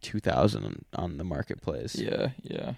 [0.00, 1.94] two thousand on the marketplace.
[1.96, 2.74] Yeah, yeah.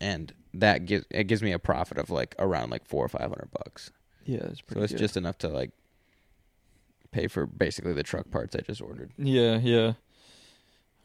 [0.00, 3.28] and that gives it gives me a profit of like around like four or five
[3.30, 3.90] hundred bucks.
[4.24, 4.98] Yeah, it's pretty So it's good.
[4.98, 5.70] just enough to like
[7.10, 9.12] pay for basically the truck parts I just ordered.
[9.18, 9.92] Yeah, yeah.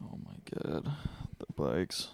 [0.03, 0.91] Oh my god.
[1.39, 2.09] The bikes.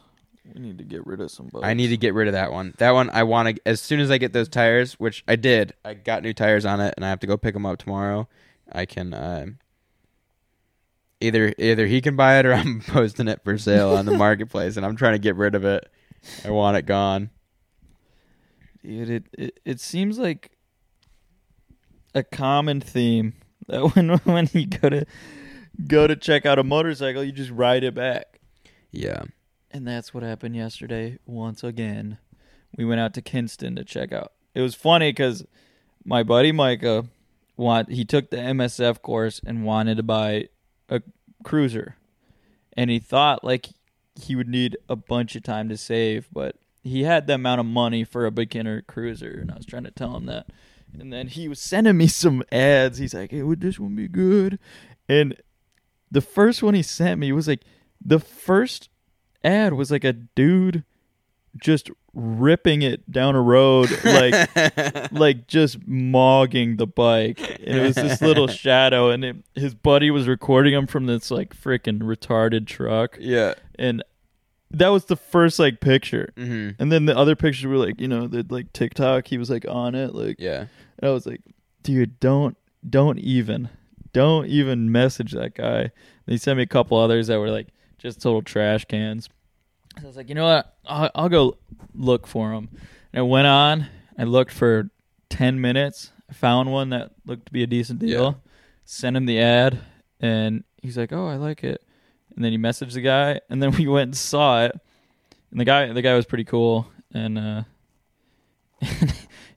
[0.54, 1.66] We need to get rid of some bikes.
[1.66, 2.74] I need to get rid of that one.
[2.78, 5.74] That one I want to as soon as I get those tires, which I did.
[5.84, 8.28] I got new tires on it, and I have to go pick them up tomorrow.
[8.72, 9.46] I can uh,
[11.20, 14.78] either either he can buy it or I'm posting it for sale on the marketplace,
[14.78, 15.89] and I'm trying to get rid of it.
[16.43, 17.32] I want it gone.
[18.84, 20.52] Dude, it, it it seems like
[22.14, 23.34] a common theme
[23.68, 25.06] that when when you go to
[25.88, 28.39] go to check out a motorcycle, you just ride it back.
[28.91, 29.24] Yeah.
[29.76, 32.18] And that's what happened yesterday once again.
[32.78, 34.32] We went out to Kinston to check out.
[34.54, 35.44] It was funny cuz
[36.06, 37.10] my buddy Micah
[37.58, 40.48] want he took the MSF course and wanted to buy
[40.88, 41.02] a
[41.44, 41.98] cruiser.
[42.72, 43.68] And he thought like
[44.16, 47.66] he would need a bunch of time to save, but he had the amount of
[47.66, 50.48] money for a beginner cruiser and I was trying to tell him that.
[50.98, 53.00] And then he was sending me some ads.
[53.00, 54.58] He's like, "Hey, would this one be good?"
[55.10, 55.36] And
[56.10, 57.66] the first one he sent me was like
[58.00, 58.88] the first
[59.46, 60.84] ad was like a dude
[61.58, 64.34] just ripping it down a road like
[65.14, 70.12] like just mogging the bike and it was this little shadow and it, his buddy
[70.12, 73.54] was recording him from this like freaking retarded truck yeah.
[73.80, 74.04] and
[74.72, 78.08] that was the first like picture hmm and then the other pictures were like you
[78.08, 80.66] know the like tiktok he was like on it like Yeah.
[81.00, 81.41] and I was like,
[81.84, 82.58] dude, don't
[82.89, 83.70] don't even
[84.12, 85.80] don't even message that guy.
[85.82, 85.91] And
[86.28, 87.68] he sent me a couple others that were like
[87.98, 89.30] just total trash cans.
[89.98, 90.76] So I was like, you know what?
[90.86, 91.58] I'll, I'll go
[91.93, 92.70] look for them.
[93.14, 93.88] And I went on.
[94.18, 94.89] I looked for
[95.30, 96.12] ten minutes.
[96.30, 98.24] I found one that looked to be a decent deal.
[98.24, 98.52] Yeah.
[98.86, 99.80] Sent him the ad,
[100.20, 101.82] and he's like, "Oh, I like it."
[102.36, 104.80] And then he messaged the guy, and then we went and saw it.
[105.52, 107.64] And the guy, the guy was pretty cool, and uh,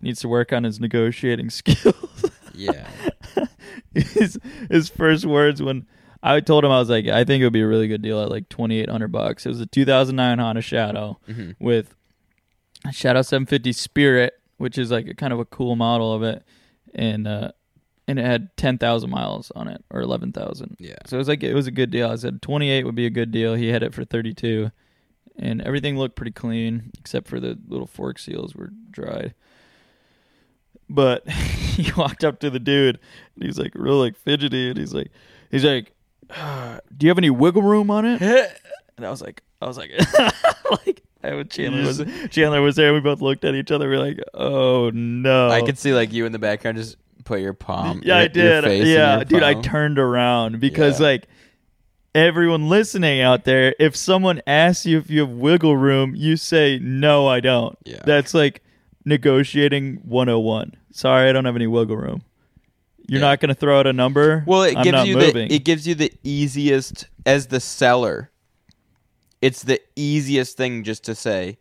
[0.01, 2.25] needs to work on his negotiating skills.
[2.55, 2.89] Yeah.
[3.95, 4.39] his
[4.71, 5.87] his first words when
[6.23, 8.21] I told him I was like, I think it would be a really good deal
[8.23, 9.47] at like twenty eight hundred bucks.
[9.47, 11.95] It was a two thousand nine Honda Shadow hmm with
[12.87, 16.23] a Shadow seven fifty Spirit, which is like a kind of a cool model of
[16.23, 16.43] it,
[16.95, 17.53] and uh,
[18.09, 20.77] and it had ten thousand miles on it or eleven thousand.
[20.81, 20.97] Yeah.
[21.07, 22.11] So it was like it was a good deal.
[22.11, 23.55] I said twenty eight would be a good deal.
[23.55, 24.73] He had it for thirty two,
[25.39, 29.35] and everything looked pretty clean except for the little fork seals were dried.
[30.91, 32.99] But he walked up to the dude
[33.35, 35.11] and he's like real like fidgety and he's like
[35.51, 35.93] he's like,
[36.31, 38.21] "Ah, "Do you have any wiggle room on it?"
[38.97, 39.93] And I was like, I was like,
[40.87, 42.93] like I was Chandler was Chandler was there.
[42.93, 43.89] We both looked at each other.
[43.89, 47.41] We are like, "Oh no!" I could see like you in the background just put
[47.41, 48.01] your palm.
[48.05, 48.87] Yeah, your- I did.
[48.89, 51.07] Yeah, dude, I turned around because Yeah.
[51.07, 51.29] like
[52.13, 56.81] everyone listening out there, if someone asks you if you have wiggle room, you say
[56.83, 57.79] no, I don't.
[57.85, 58.01] Yeah.
[58.05, 58.63] That's like
[59.05, 60.75] negotiating 101.
[60.91, 62.23] Sorry, I don't have any wiggle room.
[63.09, 63.29] You're Yeah.
[63.29, 64.45] not going to throw out a number.
[64.47, 65.49] Well, it I'm gives you moving.
[65.49, 68.31] the it gives you the easiest as the seller.
[69.41, 71.59] It's the easiest thing just to say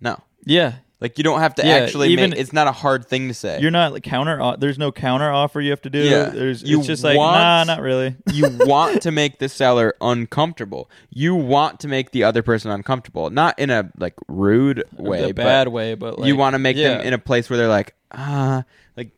[0.00, 0.22] no.
[0.44, 3.28] yeah, Like you don't have to Yeah, actually even- make it's not a hard thing
[3.28, 3.58] to say.
[3.60, 4.54] you're not like counter.
[4.58, 5.98] There's no counter offer you have to do.
[6.00, 6.24] Yeah.
[6.26, 8.14] There's You it's just like want- nah, not really.
[8.32, 10.90] you want to make the seller uncomfortable.
[11.10, 15.68] You want to make the other person uncomfortable, not in a like rude way, bad
[15.68, 16.98] way, but like, you want to make yeah.
[16.98, 18.64] them in a place where they're like, ah,
[18.96, 19.10] like,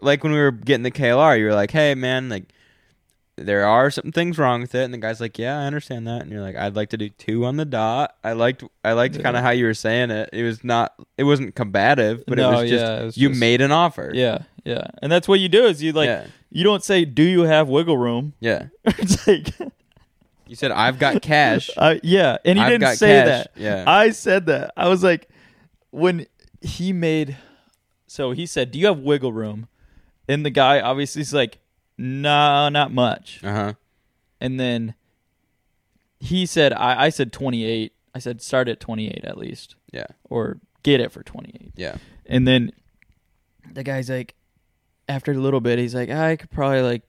[0.00, 2.52] like when we were getting the KLR, you were like, hey man, like,
[3.36, 6.22] there are some things wrong with it, and the guy's like, yeah, I understand that,
[6.22, 8.16] and you're like, I'd like to do two on the dot.
[8.24, 9.22] I liked, I liked Yeah.
[9.22, 10.30] kind of how you were saying it.
[10.32, 13.28] It was not, it wasn't combative, but No, it was just yeah, it was you
[13.28, 14.10] just- made an offer.
[14.12, 17.22] Yeah, yeah, and that's what you do is you like yeah, you don't say do
[17.22, 18.32] you have wiggle room.
[18.40, 18.66] yeah.
[18.84, 19.50] it's like
[20.48, 21.70] You said I've got cash.
[21.76, 23.26] Uh, yeah, and he I've didn't got say cash.
[23.26, 23.50] that.
[23.54, 23.84] Yeah.
[23.86, 24.72] I said that.
[24.76, 25.28] I was like,
[25.90, 26.26] when
[26.60, 27.36] he made,
[28.08, 29.68] so he said, "Do you have wiggle room?"
[30.28, 31.58] And the guy obviously is like,
[31.96, 33.72] "No, not much." Uh huh.
[34.40, 34.94] And then
[36.20, 37.92] he said, "I, I said 28.
[38.14, 40.06] I said start at 28 at least, Yeah.
[40.28, 41.96] or get it for 28." Yeah.
[42.26, 42.72] And then
[43.72, 44.34] the guy's like,
[45.08, 47.02] after a little bit, he's like, I could probably like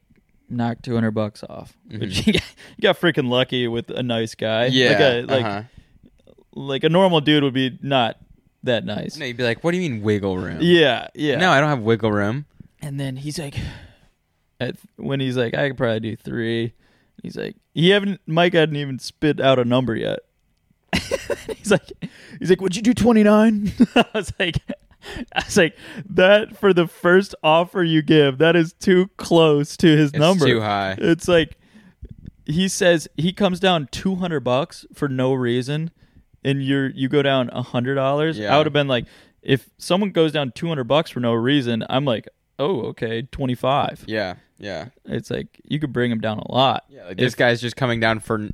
[0.50, 1.76] knock 200 bucks off.
[1.90, 2.12] Which Mhm.
[2.24, 2.44] he got,
[2.82, 4.68] got freaking lucky with a nice guy.
[4.68, 4.90] Yeah.
[4.90, 5.64] Like a, like, uh-huh.
[6.54, 8.18] like a normal dude would be not
[8.64, 9.18] that nice.
[9.18, 10.60] No, you'd be like, what do you mean wiggle room?
[10.62, 11.36] Yeah, yeah.
[11.38, 12.46] No, I don't have wiggle room.
[12.82, 13.56] And then he's like,
[14.60, 16.74] at, when he's like, I could probably do three.
[17.22, 18.22] He's like, he haven't.
[18.26, 20.20] Mike hadn't even spit out a number yet.
[21.58, 21.92] he's like,
[22.40, 23.72] he's like, would you do twenty nine?
[23.96, 24.58] I was like,
[25.36, 25.76] I was like,
[26.10, 30.46] that for the first offer you give, that is too close to his It's number.
[30.46, 30.96] too high.
[30.98, 31.58] It's like
[32.46, 35.92] he says he comes down two hundred bucks for no reason,
[36.44, 38.38] and you're you go down a hundred dollars.
[38.38, 38.54] Yeah.
[38.56, 39.06] I would have been like,
[39.42, 42.28] if someone goes down two hundred bucks for no reason, I'm like,
[42.60, 44.04] oh okay, twenty five.
[44.08, 46.86] Yeah, yeah, It's like you could bring him down a lot.
[46.90, 47.06] yeah.
[47.08, 48.50] Like this guy's just coming down for,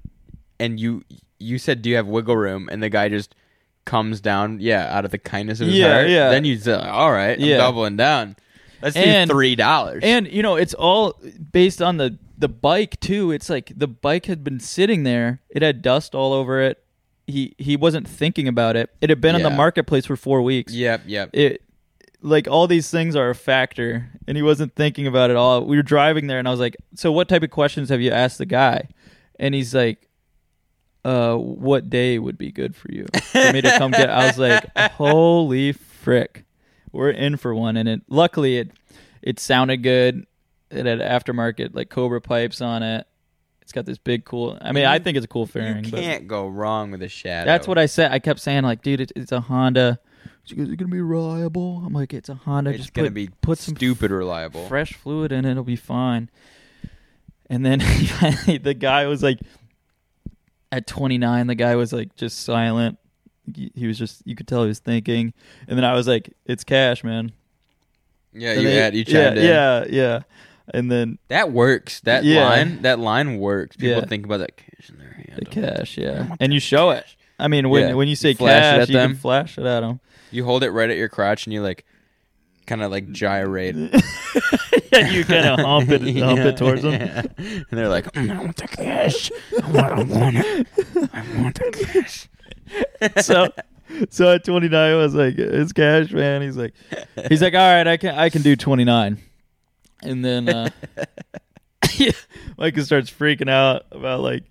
[0.60, 1.04] and you
[1.40, 2.70] you said, do you have wiggle room?
[2.72, 3.36] And the guy just
[3.84, 6.10] comes down, yeah, out of the kindness of his Yeah, heart.
[6.10, 6.30] yeah.
[6.30, 7.58] Then you say, all right, I'm Yeah.
[7.58, 8.36] doubling down.
[8.82, 10.02] Let's And- do three dollars.
[10.04, 11.20] And you know, it's all
[11.52, 13.32] based on the the bike too.
[13.32, 16.84] It's like the bike had been sitting there; it had dust all over it.
[17.28, 18.90] He he wasn't thinking about it.
[19.02, 20.74] It had been on the marketplace for four weeks.
[20.74, 21.30] yep, yep.
[21.34, 21.62] it
[22.26, 25.64] like all these things are a factor and he wasn't thinking about it all.
[25.64, 28.12] We were driving there and i was like so what type of questions have you
[28.12, 28.90] asked the guy?
[29.40, 30.10] And he's like
[31.04, 34.10] uh what day would be good for you for me to come get?
[34.10, 36.46] I was like holy frick.
[36.92, 37.78] We're in for one.
[37.78, 38.72] And it luckily it
[39.22, 40.26] it sounded good.
[40.72, 43.06] It had aftermarket like cobra pipes on it.
[43.62, 46.28] It's got this big cool i mean i think it's a cool fairing you can't
[46.28, 47.48] go wrong with a shadow.
[47.50, 48.12] that's what I said.
[48.12, 50.00] I kept saying like, dude, it, it's a Honda.
[50.46, 52.70] She goes, "Is it gonna be reliable?" I'm like, "It's a Honda.
[52.72, 54.68] It's Just gonna put, be put some stupid reliable.
[54.68, 55.52] fresh fluid in it.
[55.52, 56.30] It'll be fine."
[57.50, 57.80] And then
[58.64, 59.40] the guy was like,
[60.72, 62.98] at 29, the guy was like just silent.
[63.54, 65.34] He was just, you could tell he was thinking.
[65.68, 67.32] And then I was like, "It's cash, man."
[68.34, 69.46] yeah, And you they- had you yeah, chimed in.
[69.46, 70.20] yeah, yeah.
[70.74, 72.02] And then That works.
[72.02, 72.44] That Yeah.
[72.50, 73.78] line, that line works.
[73.78, 74.06] People Yeah.
[74.06, 75.34] think about that cash in their hand.
[75.38, 77.06] the cash, yeah, and you show it.
[77.38, 77.94] I mean, when Yeah.
[77.94, 79.12] when you say You cash, at you them.
[79.12, 80.00] can flash it at them.
[80.32, 81.86] You hold it right at your crotch and you like,
[82.66, 83.76] kind of like gyrate.
[84.92, 86.46] yeah, you kind of hump it, hump Yeah.
[86.48, 86.94] it towards them.
[86.94, 87.24] Yeah.
[87.38, 89.32] And they're like, "Mm, I want the cash.
[89.64, 90.68] I want, I want it.
[91.14, 92.28] I want the cash.
[93.24, 93.50] so
[94.10, 96.74] so at 29 I was like it's cash man he's like
[97.30, 99.20] he's like all right I can I can do 29
[100.02, 100.70] and then uh
[102.58, 104.44] Micah starts freaking out about like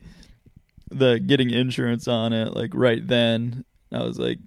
[0.90, 4.38] the getting insurance on it like right then I was like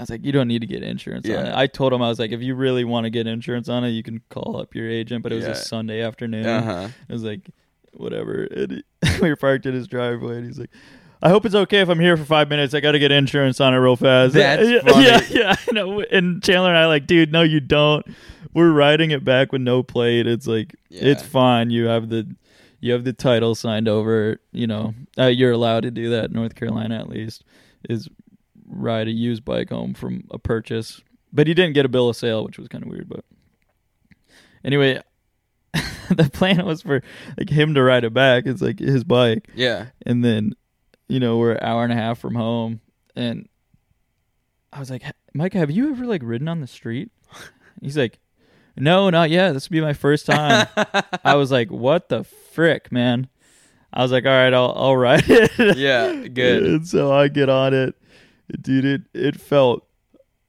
[0.00, 2.08] I was like you don't need to get insurance on it I told him I
[2.08, 4.74] was like if you really want to get insurance on it you can call up
[4.74, 5.50] your agent but it was Yeah.
[5.50, 6.88] a Sunday afternoon Uh huh.
[7.08, 7.50] I was like,
[7.92, 8.44] whatever.
[8.44, 8.82] And he-
[9.22, 10.70] we were parked in his driveway, and he's like,
[11.22, 12.72] I hope it's okay if I'm here for five minutes.
[12.72, 14.32] I got to get insurance on it real fast.
[14.34, 15.04] That's yeah, funny.
[15.06, 15.54] Yeah, yeah.
[15.68, 16.00] I know.
[16.00, 18.06] And Chandler and I like, dude, no, you don't.
[18.54, 20.26] We're riding it back with no plate.
[20.26, 21.68] It's like, it's fine.
[21.70, 22.26] You have the,
[22.80, 24.38] you have the title signed over.
[24.52, 26.30] You know, uh, you're allowed to do that.
[26.32, 27.44] North Carolina, at least,
[27.88, 28.08] is
[28.70, 31.00] ride a used bike home from a purchase.
[31.32, 33.08] But he didn't get a bill of sale, which was kind of weird.
[33.08, 33.24] But
[34.64, 35.00] anyway,
[36.10, 37.02] the plan was for
[37.38, 38.44] like him to ride it back.
[38.46, 39.86] It's like his bike, Yeah.
[40.04, 40.52] and then
[41.08, 42.80] you know we're an hour and a half from home,
[43.16, 43.48] and
[44.72, 45.02] I was like,
[45.34, 47.10] Mike, have you ever like ridden on the street?
[47.82, 48.18] He's like,
[48.76, 49.52] No, not yet.
[49.52, 50.66] This will be my first time.
[51.24, 53.28] I was like, What the frick, man?
[53.92, 55.76] I was like, All right, I'll I'll ride it.
[55.76, 56.62] Yeah, good.
[56.64, 57.94] And so I get on it,
[58.60, 58.84] dude.
[58.84, 59.86] It it felt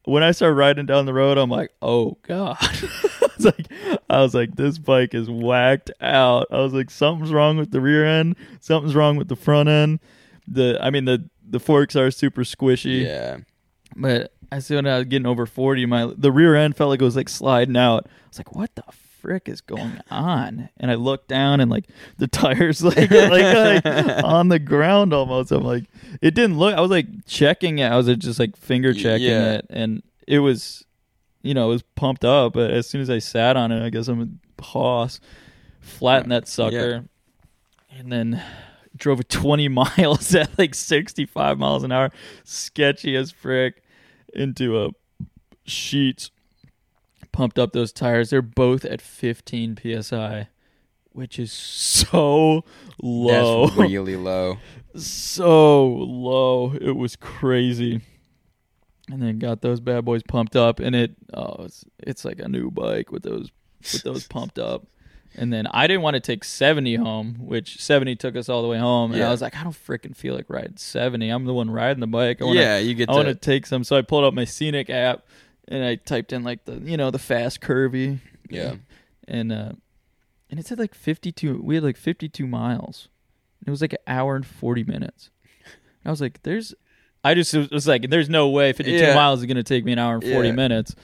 [0.04, 2.56] when I started riding down the road, I'm like, oh god.
[2.62, 3.66] I was like,
[4.10, 6.46] I was like, this bike is whacked out.
[6.50, 8.36] I was like, something's wrong with the rear end.
[8.60, 10.00] Something's wrong with the front end.
[10.48, 13.38] The I mean the the forks are super squishy, Yeah.
[13.96, 17.00] but as soon as I was getting over forty, my the rear end felt like
[17.00, 18.06] it was like sliding out.
[18.06, 18.82] I was like, what the
[19.22, 20.68] frick is going on?
[20.78, 21.86] And I look down and like
[22.18, 23.86] the tires like like, like
[24.24, 25.52] on the ground almost.
[25.52, 25.84] I'm like,
[26.20, 26.74] it didn't look.
[26.76, 27.86] I was like checking it.
[27.90, 29.54] I was just like finger checking Yeah.
[29.54, 30.84] it, and it was,
[31.42, 32.52] you know, it was pumped up.
[32.54, 34.20] But as soon as I sat on it, I guess I'm
[34.58, 35.20] a hoss,
[35.80, 37.04] flattened that sucker,
[37.96, 38.42] and then
[38.96, 42.10] drove 20 miles at like 65 miles an hour,
[42.44, 43.82] sketchy as frick,
[44.34, 44.90] into a
[45.66, 46.30] Sheetz.
[47.32, 48.30] Pumped up those tires.
[48.30, 50.48] They're both at 15 psi,
[51.12, 52.64] which is so
[53.02, 54.58] low That's really low.
[54.94, 56.74] so low.
[56.80, 58.00] It was crazy.
[59.10, 62.48] And then got those bad boys pumped up, and it oh, it's, it's like a
[62.48, 63.50] new bike with those
[63.92, 64.86] with those pumped up.
[65.34, 68.68] And then I didn't want to take seventy home, which seventy took us all the
[68.68, 69.10] way home.
[69.10, 69.28] And Yeah.
[69.28, 71.30] I was like, I don't freaking feel like riding seventy.
[71.30, 72.40] I'm the one riding the bike.
[72.40, 73.34] I wanna, yeah, you get I want to.
[73.34, 73.82] take some.
[73.82, 75.24] So I pulled up my Scenic app,
[75.68, 78.20] and I typed in like the you know the fast curvy.
[78.50, 78.76] Yeah.
[79.28, 79.72] And uh,
[80.50, 81.60] and it said like fifty two.
[81.62, 83.08] We had like fifty two miles.
[83.66, 85.30] It was like an hour and forty minutes.
[86.04, 86.74] I was like, "There's,"
[87.22, 89.14] I just was- like, "There's no way fifty two Yeah.
[89.14, 90.54] miles is gonna take me an hour and forty Yeah.
[90.54, 90.96] minutes,"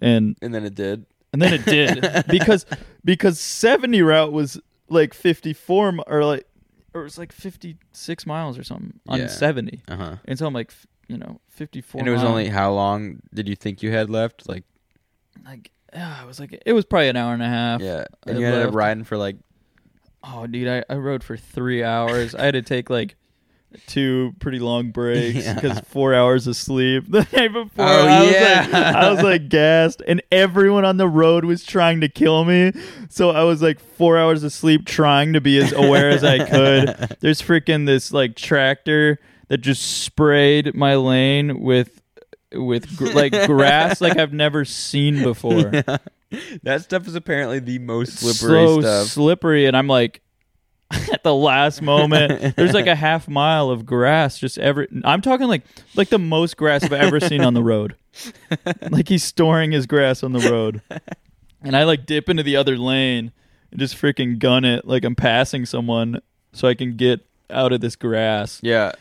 [0.00, 1.04] and And then it did.
[1.34, 2.64] and then it did because
[3.04, 4.58] because seventy route was
[4.88, 6.46] like fifty four or like
[6.94, 9.26] or it was like fifty six miles or something on Yeah.
[9.26, 10.16] seventy, Uh huh.
[10.24, 10.72] and so I'm like,
[11.08, 12.00] you know, fifty four.
[12.00, 14.48] And it was only how long did you think you had left?
[14.48, 14.64] Like
[15.44, 17.80] like yeah, it was like it was probably an hour and a half.
[17.80, 19.36] Yeah, and I you ended up riding for like
[20.28, 22.34] Oh, dude, I, I rode for three hours.
[22.34, 23.14] I had to take like
[23.86, 25.54] two pretty long breaks Yeah.
[25.54, 27.84] because four hours of sleep the night before.
[27.84, 28.68] Oh, I was yeah.
[28.72, 32.72] like, I was like gassed, and everyone on the road was trying to kill me.
[33.08, 36.38] So I was like four hours of sleep, trying to be as aware as I
[36.44, 37.16] could.
[37.20, 42.02] There's freaking this like tractor that just sprayed my lane with
[42.52, 45.70] with gr- like grass like I've never seen before.
[46.62, 49.06] that stuff is apparently the most slippery so stuff.
[49.08, 50.22] slippery, and I'm like,
[51.12, 54.38] at the last moment, there's like a half mile of grass.
[54.38, 57.96] Just every, I'm talking like like the most grass I've ever seen on the road.
[58.90, 60.80] Like he's storing his grass on the road,
[61.62, 63.32] and I like dip into the other lane
[63.70, 66.20] and just freaking gun it like I'm passing someone
[66.52, 68.92] so I can get out of this grass yeah,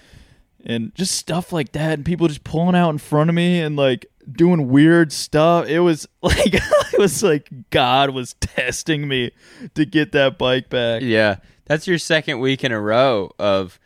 [0.65, 3.75] and just stuff like that and people just pulling out in front of me and
[3.75, 9.31] like doing weird stuff it was like it was like god was testing me
[9.75, 11.37] to get that bike back yeah.
[11.67, 13.79] That's your second week in a row of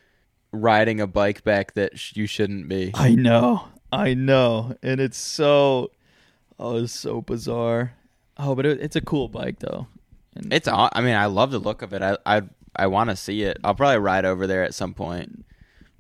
[0.52, 2.92] riding a bike back that sh- you shouldn't be.
[2.96, 5.92] i know i know and it's so
[6.60, 7.94] oh it's so bizarre
[8.38, 9.88] oh but it, it's a cool bike though
[10.36, 10.68] and It's.
[10.68, 12.02] I mean, I love the look of it.
[12.02, 12.42] I I
[12.76, 13.58] I want to see it.
[13.64, 15.46] I'll probably ride over there at some point.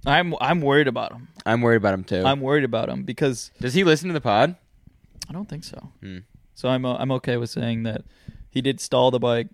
[0.06, 2.24] I'm i'm worried about him I'm worried about him too.
[2.26, 4.56] i'm worried about him because Does he listen to the pod?
[5.30, 6.20] i don't think so Hmm.
[6.56, 8.04] so i'm uh, i'm okay with saying that
[8.50, 9.48] he did stall the bike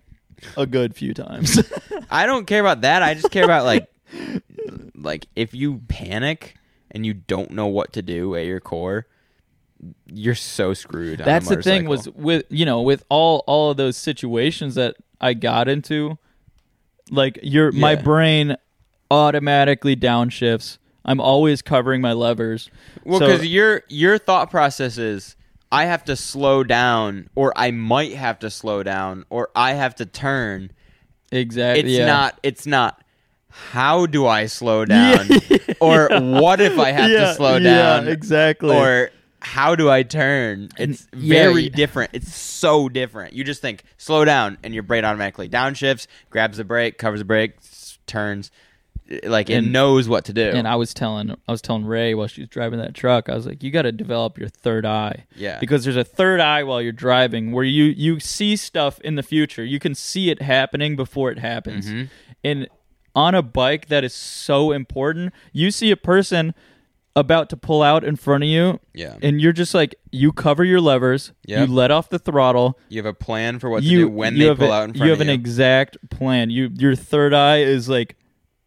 [0.56, 1.58] a good few times
[2.10, 3.02] I don't care about that.
[3.02, 3.88] I just care about like
[4.94, 6.56] like if you panic
[6.90, 9.06] and you don't know what to do at your core,
[10.06, 11.20] you're so screwed.
[11.20, 12.22] on a That's the thing was motorcycle.
[12.22, 16.18] with you know with all all of those situations that I got into,
[17.10, 18.02] like your my Yeah.
[18.02, 18.56] brain
[19.10, 20.78] automatically downshifts.
[21.04, 22.70] I'm always covering my levers.
[23.04, 25.36] well so- because your your thought process is
[25.70, 29.94] I have to slow down, or I might have to slow down, or I have
[29.96, 30.70] to turn.
[31.32, 31.80] Exactly.
[31.80, 32.06] It's yeah.
[32.06, 32.38] not.
[32.42, 33.02] It's not.
[33.50, 35.28] How do I slow down?
[35.80, 37.60] or what if I have Yeah, to slow yeah,
[37.98, 38.08] down?
[38.08, 38.76] exactly.
[38.76, 40.68] Or how do I turn?
[40.78, 41.68] It's very yeah.
[41.74, 42.10] different.
[42.12, 43.32] It's so different.
[43.32, 47.24] You just think slow down, and your brain automatically downshifts, grabs the brake, covers the
[47.24, 47.54] brake,
[48.06, 48.50] turns,
[49.24, 50.42] like it And- knows what to do.
[50.42, 53.34] and I was telling I was telling Ray while she was driving that truck, I
[53.34, 55.26] was like, you got to develop your third eye.
[55.36, 55.58] Yeah.
[55.60, 59.22] Because there's a third eye while you're driving where you you see stuff in the
[59.22, 59.64] future.
[59.64, 61.86] You can see it happening before it happens.
[61.86, 62.04] Mm-hmm.
[62.44, 62.68] And
[63.14, 66.52] on a bike that is so important, you see a person
[67.14, 70.62] about to pull out in front of you yeah, and you're just like you cover
[70.64, 71.68] your levers, Yep.
[71.68, 74.36] you let off the throttle, you have a plan for what to you do when
[74.36, 76.50] you they pull a- out in front you have an exact plan.
[76.50, 78.16] You your third eye is like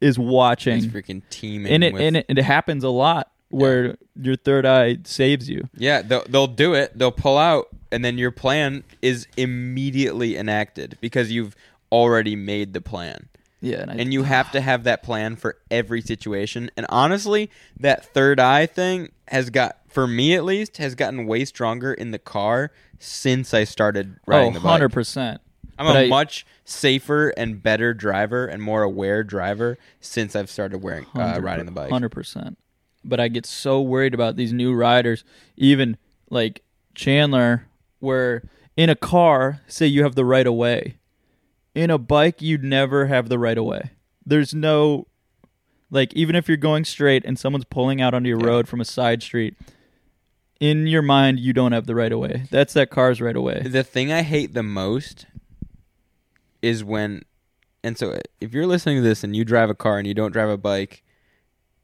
[0.02, 1.72] is watching it's freaking teaming.
[1.72, 5.68] and it with, and it, it happens a lot where your third eye saves you.
[5.76, 6.98] yeah, they'll they'll do it.
[6.98, 11.56] They'll pull out, and then your plan is immediately enacted because you've
[11.92, 13.30] already made the plan.
[13.62, 16.72] Yeah, and, I, and you have to have that plan for every situation.
[16.78, 21.44] And honestly, that third eye thing has got, for me at least, has gotten way
[21.44, 24.66] stronger in the car since I started riding oh, the bike.
[24.66, 25.42] 100 percent.
[25.78, 30.50] I'm but a I- much safer and better driver and more aware driver since I've
[30.50, 31.90] started wearing uh, riding the bike.
[31.90, 32.58] Hundred percent.
[33.04, 35.24] But I get so worried about these new riders,
[35.58, 35.98] even
[36.30, 36.64] like
[36.96, 37.66] Chandler,
[38.00, 38.44] where
[38.76, 40.98] in a car, say you have the right of way.
[41.74, 43.92] In a bike, you'd never have the right of way.
[44.26, 45.08] There's no
[45.90, 48.48] like even if you're going straight and someone's pulling out onto your Yeah.
[48.48, 49.56] road from a side street,
[50.60, 52.44] in your mind you don't have the right of way.
[52.52, 53.62] That's that car's right of way.
[53.66, 55.26] The thing I hate the most
[56.62, 57.24] is when,
[57.84, 60.32] and so if you're listening to this and you drive a car and you don't
[60.32, 61.04] drive a bike,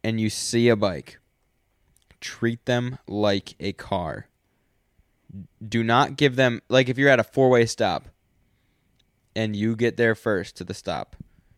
[0.03, 1.19] and you see a bike,
[2.21, 4.27] treat them like a car.
[5.67, 8.07] Do not give them like if you're at a four way stop,
[9.35, 11.15] and you get there first to the stop,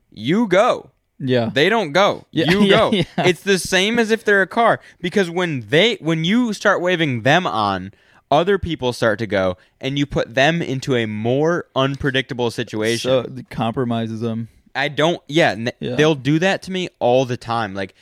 [0.09, 0.91] you go.
[1.19, 1.49] Yeah.
[1.51, 2.25] They don't go.
[2.31, 2.91] Yeah, you yeah, go.
[2.91, 3.03] yeah.
[3.17, 7.23] It's the same as if they're a car because when they when you start waving
[7.23, 7.91] them on,
[8.29, 13.09] other people start to go and you put them into a more unpredictable situation.
[13.09, 14.49] So it compromises them.
[14.75, 15.95] I don't yeah, n- Yeah.
[15.95, 17.73] they'll do that to me all the time.
[17.73, 17.95] Like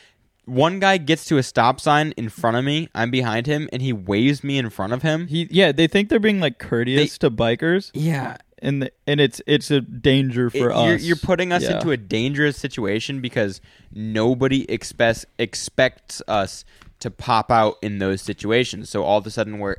[0.44, 3.82] one guy gets to a stop sign in front of me, I'm behind him and
[3.82, 5.26] he waves me in front of him.
[5.28, 7.90] He yeah, they think they're being like courteous to bikers.
[7.94, 8.36] Yeah.
[8.60, 10.86] and the, and it's it's a danger for It- us.
[10.86, 11.76] You're, you're putting us Yeah.
[11.76, 13.60] into a dangerous situation because
[13.92, 16.64] nobody expects expects us
[17.00, 18.88] to pop out in those situations.
[18.90, 19.76] So all of a sudden we're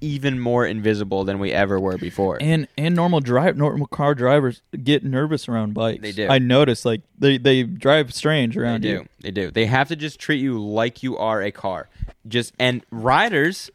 [0.00, 2.38] even more invisible than we ever were before.
[2.40, 6.02] and and normal drive normal car drivers get nervous around bikes.
[6.02, 6.28] They do.
[6.28, 8.94] I notice like they they drive strange around they do.
[8.94, 9.08] you.
[9.20, 9.50] They do.
[9.50, 11.88] They have to just treat you like you are a car.
[12.26, 13.70] Just and riders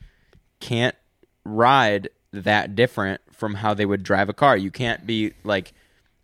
[0.59, 0.95] can't
[1.43, 4.55] ride that different from how they would drive a car.
[4.55, 5.73] You can't be like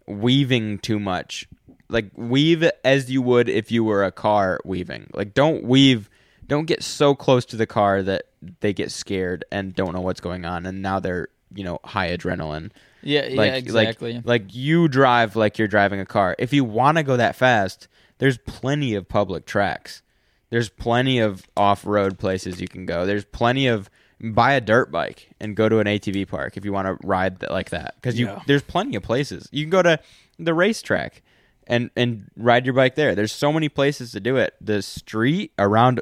[0.08, 1.48] weaving too much.
[1.90, 5.10] Like weave as you would if you were a car weaving.
[5.14, 6.09] Like don't weave
[6.50, 8.24] don't get so close to the car that
[8.60, 12.10] they get scared and don't know what's going on and now they're, you know, high
[12.16, 12.72] adrenaline.
[13.02, 14.14] Yeah, Like yeah, exactly.
[14.16, 16.36] like like you drive like you're driving a car.
[16.38, 17.88] If you want to go that fast,
[18.18, 20.02] there's plenty of public tracks.
[20.50, 23.06] There's plenty of off-road places you can go.
[23.06, 23.90] There's plenty of
[24.22, 27.42] buy a dirt bike and go to an ATV park if you want to ride
[27.50, 28.42] like that because you Yeah.
[28.48, 29.48] there's plenty of places.
[29.52, 30.00] You can go to
[30.38, 31.22] the racetrack
[31.68, 33.16] and and ride your bike there.
[33.16, 34.56] There's so many places to do it.
[34.60, 36.02] The street around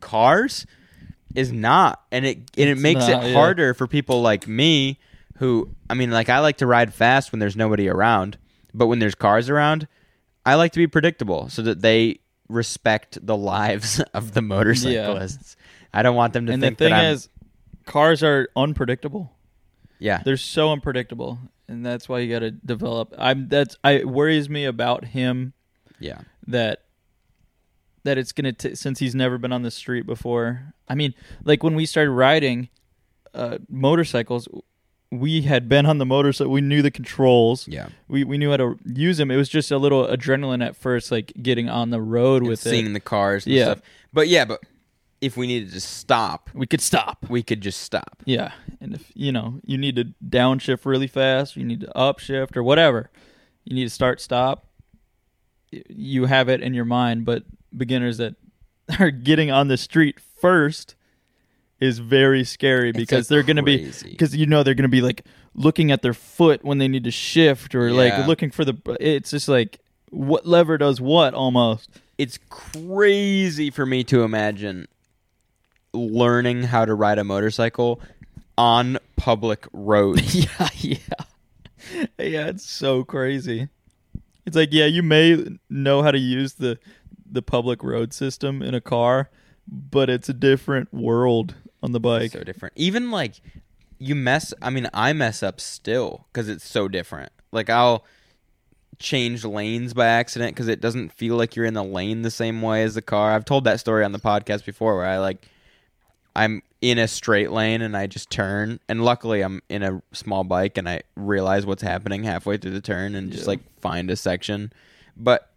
[0.00, 0.66] cars
[1.34, 3.32] is not and it and it It's makes not, it yeah.
[3.34, 4.98] harder for people like me
[5.38, 8.36] who I mean like I like to ride fast when there's nobody around,
[8.74, 9.86] but when there's cars around,
[10.44, 15.56] I like to be predictable so that they respect the lives of the motorcyclists.
[15.94, 17.28] I don't want them to and the think thing that I'm, is,
[17.86, 19.32] cars are unpredictable.
[19.98, 20.22] yeah.
[20.24, 21.38] They're so unpredictable,
[21.68, 23.14] and that's why you got to develop.
[23.18, 25.52] I'm that's I worries me about him
[26.00, 26.20] Yeah.
[26.48, 26.79] that
[28.04, 30.72] that it's gonna t- since he's never been on the street before.
[30.88, 32.68] I mean, like when we started riding
[33.34, 34.48] uh, motorcycles,
[35.12, 36.52] we had been on the motorcycle.
[36.52, 37.66] We knew the controls.
[37.68, 37.88] Yeah.
[38.08, 39.30] We we knew how to use them.
[39.30, 42.86] It was just a little adrenaline at first, like getting on the road with seeing
[42.86, 42.92] it.
[42.92, 43.64] the cars and Yeah.
[43.64, 43.82] stuff.
[44.12, 44.60] But yeah, but
[45.20, 47.26] if we needed to stop, We could stop.
[47.28, 48.22] we could just stop.
[48.24, 52.56] Yeah, and if you know you need to downshift really fast, you need to upshift
[52.56, 53.10] or whatever,
[53.64, 54.66] you need to start stop.
[55.88, 57.44] You have it in your mind, but
[57.76, 58.34] beginners that
[58.98, 60.94] are getting on the street first
[61.80, 65.00] is very scary because they're going to be because you know they're going to be
[65.00, 67.94] like looking at their foot when they need to shift or Yeah.
[68.18, 68.76] like looking for the.
[69.00, 69.78] It's just like
[70.10, 71.88] what lever does what almost.
[72.18, 74.88] It's crazy for me to imagine
[75.92, 78.00] learning how to ride a motorcycle
[78.58, 80.34] on public roads.
[80.60, 80.96] yeah, yeah,
[82.18, 82.46] yeah.
[82.48, 83.68] It's so crazy.
[84.46, 86.78] It's like, yeah, you may know how to use the
[87.30, 89.30] the public road system in a car,
[89.68, 92.32] but it's a different world on the bike.
[92.32, 92.74] so different.
[92.76, 93.40] Even like
[93.98, 94.52] you mess.
[94.62, 97.30] I mean, I mess up still because it's so different.
[97.52, 98.04] Like I'll
[98.98, 102.60] change lanes by accident because it doesn't feel like you're in the lane the same
[102.60, 103.32] way as the car.
[103.32, 105.46] I've told that story on the podcast before where I like
[106.36, 110.44] I'm in a straight lane and I just turn and luckily I'm in a small
[110.44, 113.48] bike and I realize what's happening halfway through the turn and just Yeah.
[113.50, 114.72] like find a section.
[115.16, 115.49] But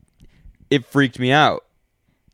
[0.73, 1.63] it freaked me out.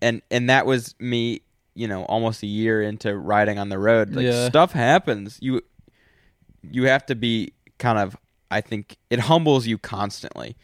[0.01, 1.41] And and that was me,
[1.75, 4.15] you know, almost a year into riding on the road.
[4.15, 4.47] Like Yeah.
[4.47, 5.37] stuff happens.
[5.41, 5.61] You
[6.63, 8.15] you have to be kind of
[8.51, 10.55] I think it humbles you constantly.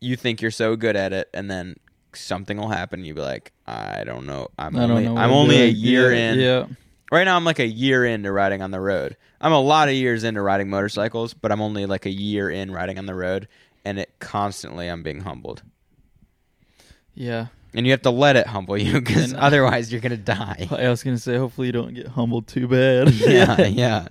[0.00, 1.76] You think you're so good at it and then
[2.14, 4.48] something will happen you'll be like, I don't know.
[4.58, 5.16] I'm I only know.
[5.16, 6.38] I'm only a year Yeah, in.
[6.40, 6.66] Yeah,
[7.12, 9.16] Right now I'm like a year into riding on the road.
[9.42, 12.70] I'm a lot of years into riding motorcycles, but I'm only like a year in
[12.72, 13.46] riding on the road
[13.84, 15.62] and it constantly I'm being humbled.
[17.20, 17.46] Yeah.
[17.74, 20.66] And you have to let it humble you And- otherwise you're going to die.
[20.70, 23.10] I was gonna say, hopefully you don't get humbled too bad.
[23.14, 24.08] yeah, yeah.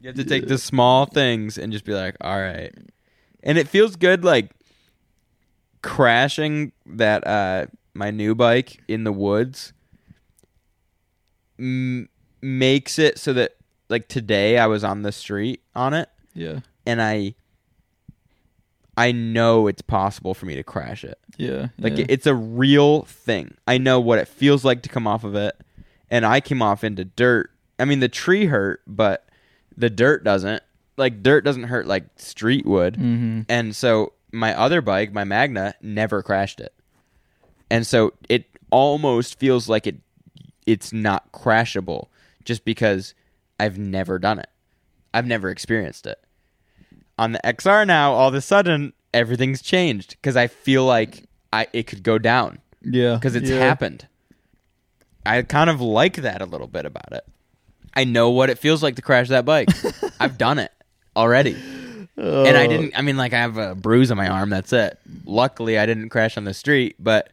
[0.00, 2.74] You have to take the small things and just be like, all right.
[3.42, 4.50] And it feels good like
[5.82, 9.72] crashing that uh my new bike in the woods
[11.58, 12.08] m-
[12.42, 13.52] makes it so that
[13.88, 17.34] like today I was on the street on it yeah, and I
[18.98, 21.18] I know it's possible for me to crash it.
[21.36, 21.68] yeah.
[21.78, 22.06] Like yeah.
[22.08, 23.56] it's a real thing.
[23.66, 25.56] I know what it feels like to come off of it,
[26.10, 27.50] and I came off into dirt.
[27.78, 29.28] I mean, the tree hurt, but
[29.76, 30.62] the dirt doesn't.
[30.96, 32.94] Like dirt doesn't hurt like street would.
[32.94, 33.46] Mhm.
[33.48, 36.74] And so my other bike, my Magna, never crashed it.
[37.70, 39.96] And so it almost feels like it
[40.66, 42.08] it's not crashable
[42.44, 43.14] just because
[43.60, 44.48] I've never done it.
[45.14, 46.18] I've never experienced it.
[47.18, 51.66] On the XR now, all of a sudden everything's changed because I feel like I
[51.72, 53.58] it could go down yeah, because it's yeah.
[53.58, 54.06] happened.
[55.26, 57.24] I kind of like that a little bit about it.
[57.94, 59.68] I know what it feels like to crash that bike.
[60.20, 60.72] I've done it
[61.16, 61.56] already.
[62.16, 62.68] And I Oh.
[62.68, 64.98] didn't I mean like I have a bruise on my arm, that's it.
[65.24, 67.30] Luckily I didn't crash on the street, but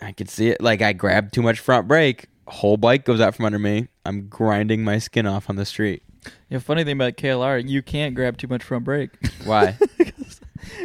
[0.00, 3.34] I could see it like I grabbed too much front brake, whole bike goes out
[3.34, 3.88] from under me.
[4.04, 6.02] I'm grinding my skin off on the street.
[6.48, 9.10] Yeah, funny thing about KLR, you can't grab too much front brake.
[9.44, 9.76] Why?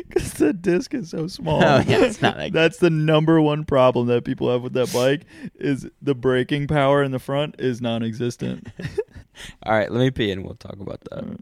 [0.08, 1.62] Because the disc is so small.
[1.62, 4.94] Oh, yeah, it's not like- That's the number one problem that people have with that
[4.94, 5.24] bike
[5.56, 8.70] is the braking power in the front is non-existent.
[9.64, 11.40] All right, let me pee and we'll talk about that.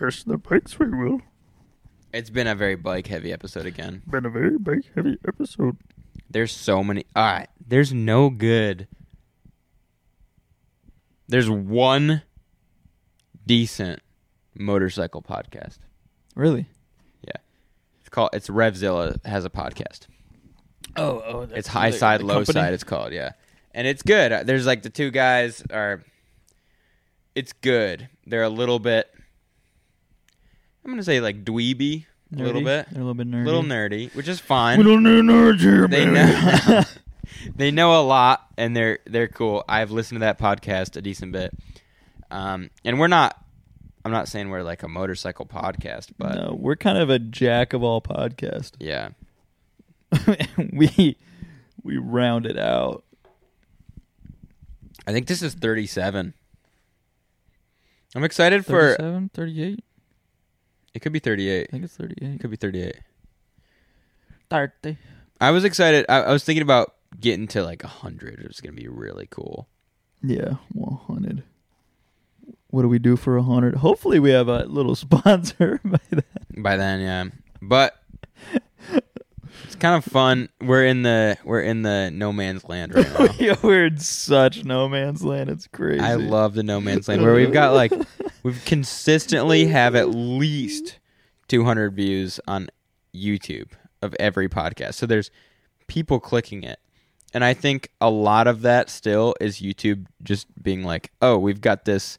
[0.00, 1.20] Crash the bikes we will.
[2.14, 4.00] It's been a very bike heavy episode again.
[4.08, 5.76] Been a very bike heavy episode.
[6.30, 7.04] There's so many.
[7.14, 8.88] All right, there's no good.
[11.28, 12.22] There's one
[13.46, 14.00] decent
[14.54, 15.80] motorcycle podcast.
[16.34, 16.64] Really?
[17.22, 17.36] Yeah.
[18.00, 18.30] It's called.
[18.32, 20.06] It's Revzilla has a podcast.
[20.96, 22.72] Oh, oh, It's high side, low side.
[22.72, 23.12] It's called.
[23.12, 23.32] Yeah,
[23.72, 24.46] and it's good.
[24.46, 26.02] There's like the two guys are.
[27.34, 28.08] It's good.
[28.24, 29.10] They're a little bit.
[30.84, 33.44] I'm gonna say like dweeby, a little bit, They're a little bit a nerdy.
[33.44, 34.82] little nerdy, which is We fine.
[34.84, 36.82] don't need nerds here, They know.
[37.56, 39.64] they know a lot, and they're they're cool.
[39.68, 41.52] I've listened to that podcast a decent bit,
[42.30, 43.36] um, and we're not.
[44.04, 47.72] I'm not saying we're like a motorcycle podcast, but no, we're kind of a jack
[47.74, 48.72] of all podcast.
[48.80, 49.10] yeah,
[50.72, 51.16] we
[51.82, 53.04] we round it out.
[55.06, 56.34] I think this is 37.
[58.14, 58.96] I'm excited for.
[58.96, 59.84] 37, 38?
[60.94, 61.66] It could be 38.
[61.68, 62.16] I think it's 38.
[62.16, 62.40] It 38.
[62.40, 62.94] could be 38.
[64.50, 64.96] 30.
[65.40, 66.04] I was excited.
[66.08, 68.40] I, I was thinking about getting to like 100.
[68.40, 69.68] It was gonna be really cool.
[70.22, 71.42] Yeah, 100.
[72.68, 73.76] What do we do for 100?
[73.76, 76.24] Hopefully we have a little sponsor by then.
[76.62, 77.24] By then, yeah,
[77.62, 77.94] but
[79.64, 80.48] it's kind of fun.
[80.60, 83.28] We're in the we're in the no man's land right now.
[83.38, 85.48] We- We're in such no man's land.
[85.50, 86.00] It's crazy.
[86.00, 87.92] I love the no man's land where we've got like
[88.42, 90.98] we've consistently have at least
[91.48, 92.68] 200 views on
[93.14, 93.70] YouTube
[94.02, 94.94] of every podcast.
[94.94, 95.30] So there's
[95.86, 96.78] people clicking it.
[97.32, 101.60] And I think a lot of that still is YouTube just being like, "Oh, we've
[101.60, 102.18] got this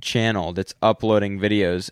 [0.00, 1.90] channel that's uploading videos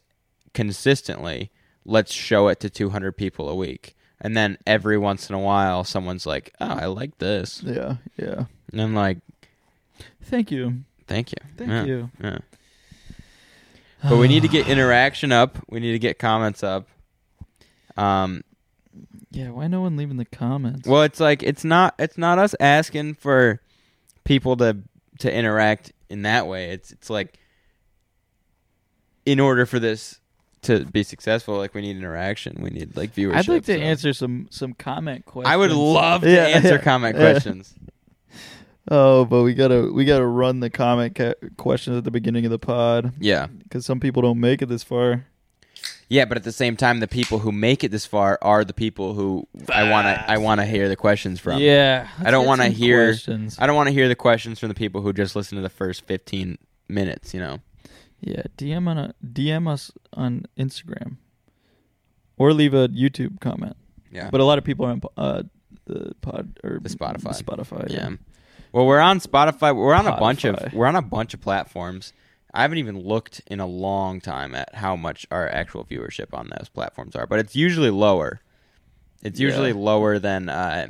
[0.55, 1.51] consistently.
[1.85, 5.85] Let's show it to 200 people a week." And then every once in a while
[5.85, 8.45] someone's like, "Oh, I like this." Yeah, yeah.
[8.73, 9.19] And I'm like,
[10.23, 10.85] Thank you.
[11.07, 12.11] "Thank you." Thank Yeah, you.
[12.23, 12.39] Yeah.
[14.03, 15.59] But we need to get interaction up.
[15.69, 16.89] We need to get comments up.
[17.97, 18.43] Um,
[19.31, 20.87] Yeah, why no one leaving the comments?
[20.89, 23.61] well, it's like it's not it's not us asking for
[24.25, 24.79] people to
[25.21, 26.71] to interact in that way.
[26.71, 27.39] It's it's like
[29.27, 30.19] in order for this
[30.63, 32.59] to be successful, like we need interaction.
[32.61, 33.37] We need like viewership.
[33.37, 35.53] I'd like to so- answer some some comment questions.
[35.53, 37.31] I would love to Yeah, answer yeah, comment yeah.
[37.33, 37.75] questions.
[38.91, 42.51] Oh, but we gotta we gotta run the comment ca- questions at the beginning of
[42.51, 45.27] the pod Yeah, because some people don't make it this far.
[46.09, 48.75] yeah, but at the same time, the people who make it this far are the
[48.75, 51.61] people who I want to I want to hear the questions from.
[51.61, 53.57] Yeah, I don't want wanna hear- Questions.
[53.61, 55.69] I don't want to hear the questions from the people who just listen to the
[55.71, 57.59] first 15 minutes, you know.
[58.21, 61.17] Yeah, DM on a DM us on Instagram,
[62.37, 63.77] or leave a YouTube comment.
[64.13, 64.29] Yeah.
[64.31, 65.43] But a lot of people are on uh,
[65.87, 67.37] the pod or The Spotify.
[67.39, 67.89] the Spotify.
[67.91, 68.11] yeah.
[68.73, 69.75] Well, we're on Spotify.
[69.75, 72.13] We're on a bunch of we're on a bunch of platforms.
[72.53, 76.51] I haven't even looked in a long time at how much our actual viewership on
[76.57, 78.41] those platforms are, but it's usually lower.
[79.23, 79.77] It's usually Yeah.
[79.77, 80.89] lower than uh,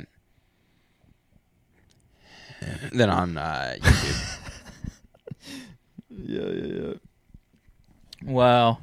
[2.93, 4.37] than on uh, YouTube.
[6.09, 6.93] yeah, yeah, yeah.
[8.31, 8.77] Wow,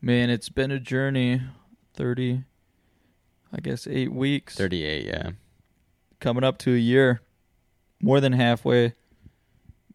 [0.00, 1.42] man, it's been a journey.
[1.94, 2.42] Thirty,
[3.52, 4.56] I guess, eight weeks.
[4.56, 5.30] 38, yeah.
[6.20, 7.20] coming up to a year,
[8.04, 8.92] more than halfway.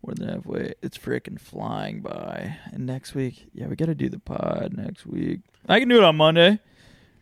[0.05, 0.73] More than halfway.
[0.81, 2.55] It's freaking flying by.
[2.71, 5.41] And next week, yeah, we got to do the pod next week.
[5.67, 6.59] I can do it on Monday.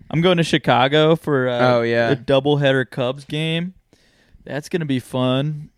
[0.09, 2.09] I'm going to Chicago for uh, Oh, yeah.
[2.11, 3.73] a doubleheader Cubs game.
[4.45, 5.71] That's gonna be fun.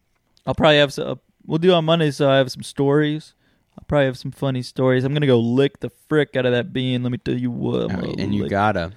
[0.45, 1.19] I'll probably have some.
[1.47, 3.33] We'll do it on Monday, so I have some stories.
[3.75, 5.03] I'll probably have some funny stories.
[5.03, 7.01] I'm gonna go lick the frick out of that bean.
[7.01, 7.91] Let me tell you what.
[7.91, 8.91] I'm Oh, and you lick- gotta.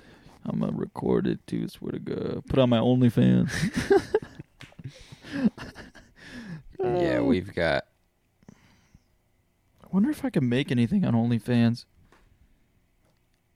[0.45, 1.69] I'm gonna record it too.
[1.69, 2.43] Swear to God.
[2.51, 3.51] Put on my OnlyFans.
[6.83, 7.25] Yeah, Oh.
[7.25, 7.85] we've got.
[9.83, 11.85] I wonder if I can make anything on OnlyFans.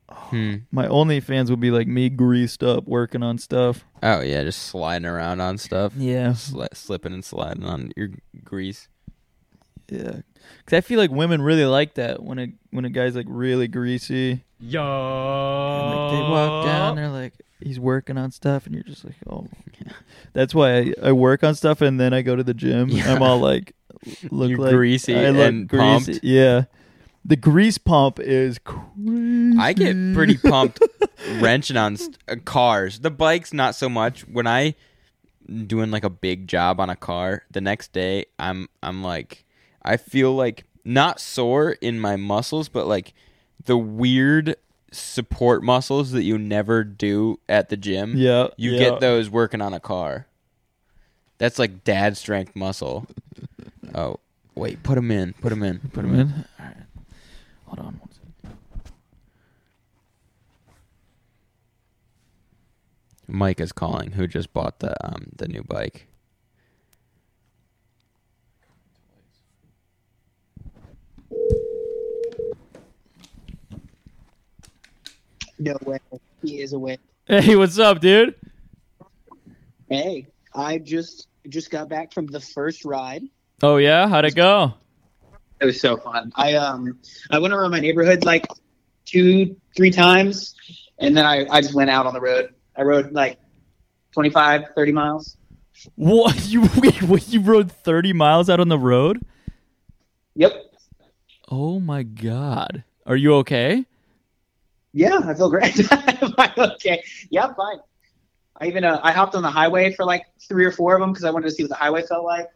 [0.09, 0.57] Hmm.
[0.71, 3.85] My OnlyFans would be like me greased up working on stuff.
[4.03, 5.95] Oh yeah, just sliding around on stuff.
[5.97, 8.11] Yeah, Sli- slipping and sliding on your
[8.45, 8.89] grease.
[9.89, 10.21] yeah.
[10.59, 13.67] Because I feel like women really like that when a when a guy's like really
[13.67, 14.45] greasy.
[14.61, 14.81] Yo.
[14.81, 19.17] And like they walk down, they're like he's working on stuff, and you're just like,
[19.29, 19.47] oh.
[20.33, 22.89] That's why I, I work on stuff, and then I go to the gym.
[22.89, 23.15] Yeah.
[23.15, 23.75] I'm all like,
[24.31, 26.13] look You're like greasy I look and greasy.
[26.13, 26.25] pumped.
[26.25, 26.65] Yeah,
[27.25, 29.59] the grease pump is crazy.
[29.59, 30.81] I get pretty pumped
[31.39, 33.01] wrenching on st- uh, cars.
[33.01, 34.23] The bikes not so much.
[34.29, 34.75] When I
[35.67, 39.45] doing like a big job on a car, the next day I'm I'm like
[39.83, 43.13] I feel like not sore in my muscles, but like
[43.65, 44.57] the weird
[44.93, 48.15] support muscles that you never do at the gym.
[48.17, 48.49] Yeah.
[48.57, 48.79] You yeah.
[48.79, 50.27] get those working on a car.
[51.39, 53.07] That's like dad strength muscle.
[53.95, 54.21] oh,
[54.55, 55.35] wait, put them in.
[55.35, 55.81] Put them in.
[55.93, 56.45] Put them in.
[56.59, 56.77] All right.
[57.67, 58.01] Hold on.
[63.29, 66.07] Mike is calling who just bought the um the new bike.
[75.59, 75.99] No way.
[76.43, 76.99] He is a away.
[77.27, 78.35] Hey, what's up, dude?
[79.89, 83.23] Hey, I just just got back from the first ride.
[83.63, 84.75] Oh yeah, how'd it go?
[85.61, 86.33] It was so fun.
[86.35, 86.99] I um
[87.31, 88.47] I went around my neighborhood like
[89.05, 90.55] two, three times
[90.99, 92.55] and then I, I just went out on the road.
[92.77, 93.39] I rode like
[94.13, 95.37] 25, 30 miles.
[95.95, 99.21] What you wait, you rode thirty miles out on the road?
[100.35, 100.53] Yep.
[101.51, 103.85] Oh my god, are you okay?
[104.97, 105.79] Yeah, I feel great.
[106.59, 107.03] Okay.
[107.31, 107.79] Yeah, I'm fine.
[108.59, 111.13] I even uh, I hopped on the highway for like three or four of them
[111.13, 112.47] because I wanted to see what the highway felt like.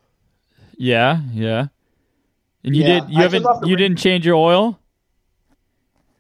[0.79, 1.67] Yeah, yeah.
[2.65, 3.83] And you Yeah, did you I haven't took off the you ring.
[3.85, 4.79] didn't change your oil?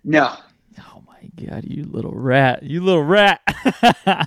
[0.05, 0.37] No,
[0.79, 3.41] Oh my god, you little rat, you little rat.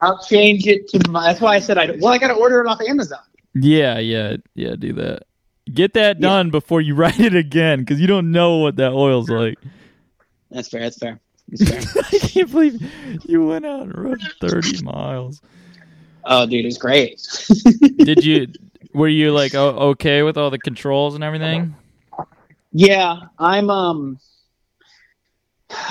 [0.00, 1.26] I'll change it to my.
[1.26, 1.90] That's why I said I.
[2.00, 3.18] Well, I got to order it off Amazon.
[3.54, 4.76] yeah, yeah, yeah.
[4.78, 5.24] Do that.
[5.72, 6.28] Get that Yeah.
[6.28, 9.58] done before you ride it again, because you don't know what that oil's like.
[10.50, 10.80] That's fair.
[10.80, 11.20] That's fair.
[11.48, 12.02] That's fair.
[12.12, 12.80] I can't believe
[13.26, 15.40] you went out and rode thirty miles.
[16.24, 17.20] oh, dude, it's great.
[17.98, 18.48] Did you?
[18.94, 21.74] Were you like okay with all the controls and everything?
[22.72, 24.18] Yeah, I'm um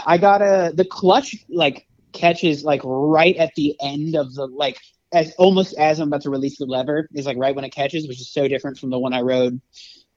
[0.06, 4.80] I got a the clutch like catches like right at the end of the like
[5.14, 8.08] as almost as I'm about to release the lever is like right when it catches,
[8.08, 9.62] which is so different from the one I rode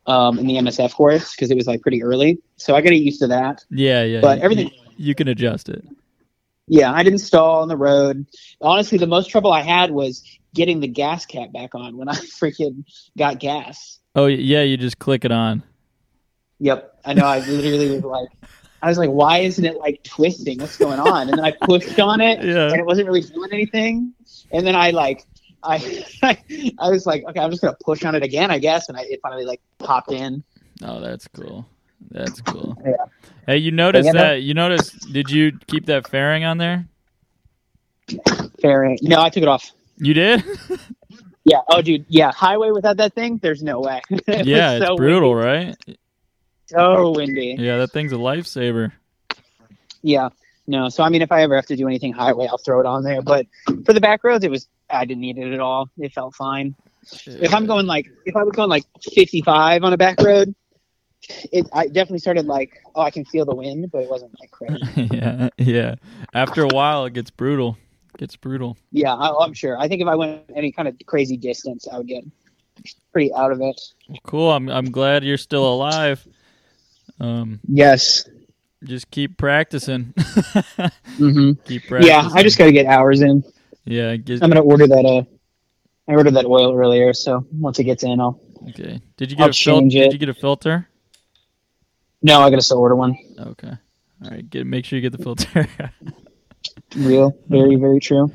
[0.06, 2.38] um in the MSF course because it was like pretty early.
[2.56, 3.64] So I got used to that.
[3.70, 4.20] Yeah, yeah.
[4.20, 5.84] But you- everything you can adjust it.
[6.66, 8.26] yeah, I didn't stall on the road.
[8.60, 10.22] Honestly, the most trouble I had was
[10.54, 12.84] getting the gas cap back on when I freaking
[13.18, 13.98] got gas.
[14.14, 15.62] Oh yeah, you just click it on.
[16.58, 16.98] Yep.
[17.04, 17.24] I know.
[17.24, 18.28] I literally was like,
[18.82, 20.58] I was like, why isn't it like twisting?
[20.58, 21.28] What's going on?
[21.28, 22.68] And then I pushed on it Yeah.
[22.70, 24.12] and it wasn't really doing anything.
[24.52, 25.24] And then I like,
[26.22, 28.88] I, I was like, okay, I'm just going to push on it again, I guess.
[28.88, 30.42] And I, it finally like popped in.
[30.82, 31.66] Oh, that's cool.
[32.10, 32.76] That's cool.
[32.84, 32.94] Yeah.
[33.46, 34.42] Hey, you noticed you know- that?
[34.42, 35.12] You noticed?
[35.12, 36.86] Did you keep that fairing on there?
[38.62, 38.98] Fairing?
[39.02, 39.70] No, I took it off.
[39.98, 40.44] You did?
[41.44, 41.60] Yeah.
[41.68, 42.04] Oh, dude.
[42.08, 42.32] Yeah.
[42.32, 44.02] Highway without that thing, there's no way.
[44.10, 45.46] It yeah, was it's so brutal, windy.
[45.46, 45.76] right?
[46.66, 47.56] So windy.
[47.58, 48.92] Yeah, that thing's a lifesaver.
[50.02, 50.28] Yeah.
[50.66, 50.90] No.
[50.90, 53.04] So, I mean, if I ever have to do anything highway, I'll throw it on
[53.04, 53.22] there.
[53.22, 53.46] But
[53.86, 55.88] for the back roads, it was, I didn't need it at all.
[55.98, 56.74] It felt fine.
[57.26, 58.84] if I'm going like if I was going like
[59.14, 60.54] 55 on a back road,
[61.52, 64.50] it I definitely started like oh I can feel the wind, but it wasn't like
[64.50, 65.08] crazy.
[65.12, 65.94] yeah, yeah.
[66.34, 67.76] After a while, it gets brutal.
[68.14, 68.76] It gets brutal.
[68.92, 69.78] yeah, I, I'm sure.
[69.78, 72.24] I think if I went any kind of crazy distance, I would get
[73.12, 73.80] pretty out of it.
[74.24, 74.50] Cool.
[74.50, 76.26] I'm I'm glad you're still alive.
[77.20, 78.28] Um, Yes.
[78.84, 80.14] just keep practicing.
[81.16, 82.14] hmm keep practicing.
[82.14, 83.44] Yeah, I just got to get hours in.
[83.90, 84.16] Yeah.
[84.16, 85.04] Get, I'm gonna order that.
[85.04, 85.22] Uh,
[86.10, 88.40] I ordered that oil earlier, so once it gets in, I'll.
[88.70, 89.00] okay.
[89.16, 89.88] Did you get I'll a filter?
[89.88, 90.88] Did you get a filter?
[92.22, 93.16] No, I gotta still order one.
[93.38, 93.72] Okay.
[94.24, 94.48] All right.
[94.48, 95.68] Get make sure you get the filter.
[96.96, 98.32] Real, very, very true.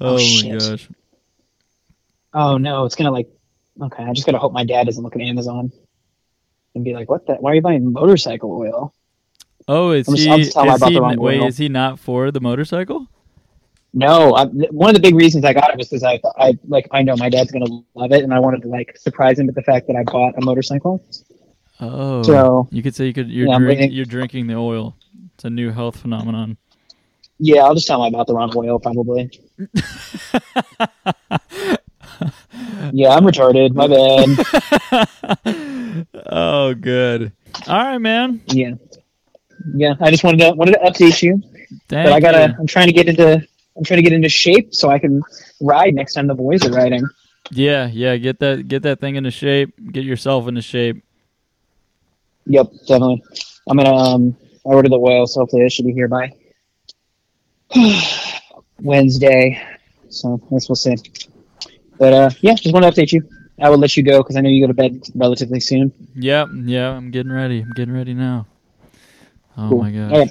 [0.00, 0.58] oh, my shit.
[0.58, 0.88] gosh.
[2.32, 3.28] Oh no, it's gonna like.
[3.80, 5.72] Okay, I just gotta hope my dad doesn't look at Amazon
[6.74, 7.34] and be like, "What the?
[7.34, 8.94] Why are you buying motorcycle oil?"
[9.68, 10.24] Oh, is I'm he?
[10.24, 11.46] Just tell him I is he wait, oil.
[11.48, 13.08] is he not for the motorcycle?
[13.94, 16.86] No, I, one of the big reasons I got it was because I, I like
[16.90, 17.64] I know my dad's gonna
[17.94, 20.34] love it, and I wanted to like surprise him with the fact that I bought
[20.36, 21.02] a motorcycle.
[21.80, 23.30] Oh, So- you could say you could.
[23.30, 23.92] You're Yeah, drink.
[23.92, 24.96] You're drinking the oil.
[25.34, 26.56] It's a new health phenomenon.
[27.38, 29.30] Yeah, I'll just tell him I bought the wrong oil, probably.
[32.92, 33.74] Yeah, I'm retarded.
[33.74, 36.06] My bad.
[36.30, 37.32] oh, good.
[37.66, 38.40] All right, man.
[38.46, 38.72] Yeah,
[39.74, 39.94] yeah.
[40.00, 41.42] I just wanted to wanted to update you,
[41.88, 42.52] Thank but I gotta.
[42.52, 42.56] you.
[42.60, 43.46] I'm trying to get into.
[43.76, 45.22] I'm trying to get into shape so I can
[45.60, 47.06] ride next time the boys are riding.
[47.50, 48.16] Yeah, yeah.
[48.16, 48.66] Get that.
[48.68, 49.74] Get that thing into shape.
[49.92, 51.04] Get yourself into shape.
[52.46, 53.22] Yep, definitely.
[53.68, 53.94] I'm gonna.
[53.94, 56.32] Um, I ordered the oil, so hopefully it should be here by
[58.80, 59.60] Wednesday.
[60.08, 60.96] So I guess we'll see.
[61.98, 63.28] But uh, yeah, just want to update you.
[63.60, 65.92] I will let you go because I know you go to bed relatively soon.
[66.14, 66.90] Yeah, Yeah.
[66.90, 67.60] I'm getting ready.
[67.62, 68.46] I'm getting ready now.
[69.56, 69.78] Oh Cool.
[69.82, 70.12] my gosh.
[70.12, 70.30] All right.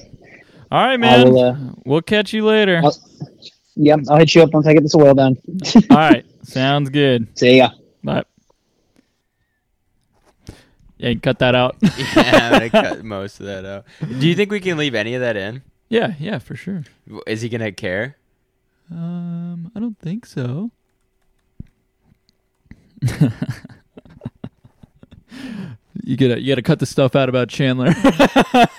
[0.71, 1.31] All right, man.
[1.31, 2.81] will, uh, we'll catch you later.
[2.83, 2.97] I'll-
[3.77, 5.35] Yep, I'll hit you up once I get this oil done.
[5.89, 6.25] All right.
[6.43, 7.27] Sounds good.
[7.37, 7.71] See ya.
[8.01, 8.23] Bye.
[10.97, 11.75] Yeah, you can cut that out.
[11.81, 13.83] yeah, I'm gonna cut most of that out.
[13.99, 15.61] Do you think we can leave any of that in?
[15.89, 16.85] yeah, yeah, for sure.
[17.27, 18.15] Is he gonna care?
[18.89, 20.71] Um, I don't think so.
[26.03, 27.93] you gotta you gotta cut the stuff out about Chandler.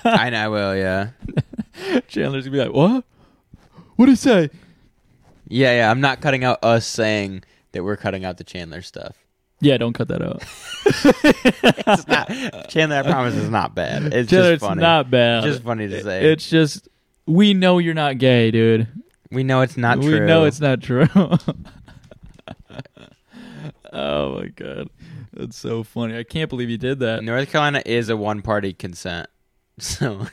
[0.03, 0.75] I know I will.
[0.75, 1.09] Yeah.
[2.07, 3.03] Chandler's gonna be like, "What?
[3.95, 4.49] What did he say?"
[5.47, 5.91] Yeah, yeah.
[5.91, 9.15] I'm not cutting out us saying that we're cutting out the Chandler stuff.
[9.59, 10.43] Yeah, don't cut that out.
[11.89, 12.29] It's not
[12.69, 12.97] Chandler.
[12.97, 14.13] I promise it's not bad.
[14.13, 14.81] It's Chandler, just it's funny.
[14.81, 15.43] not bad.
[15.43, 16.31] just funny to say.
[16.31, 16.87] It's just
[17.25, 18.87] we know you're not gay, dude.
[19.31, 20.19] we know it's not we true.
[20.21, 21.07] We know it's not true.
[23.93, 24.89] oh my god,
[25.33, 26.17] that's so funny.
[26.17, 27.23] I can't believe you did that.
[27.23, 29.27] North Carolina is a one-party consent,
[29.79, 30.27] so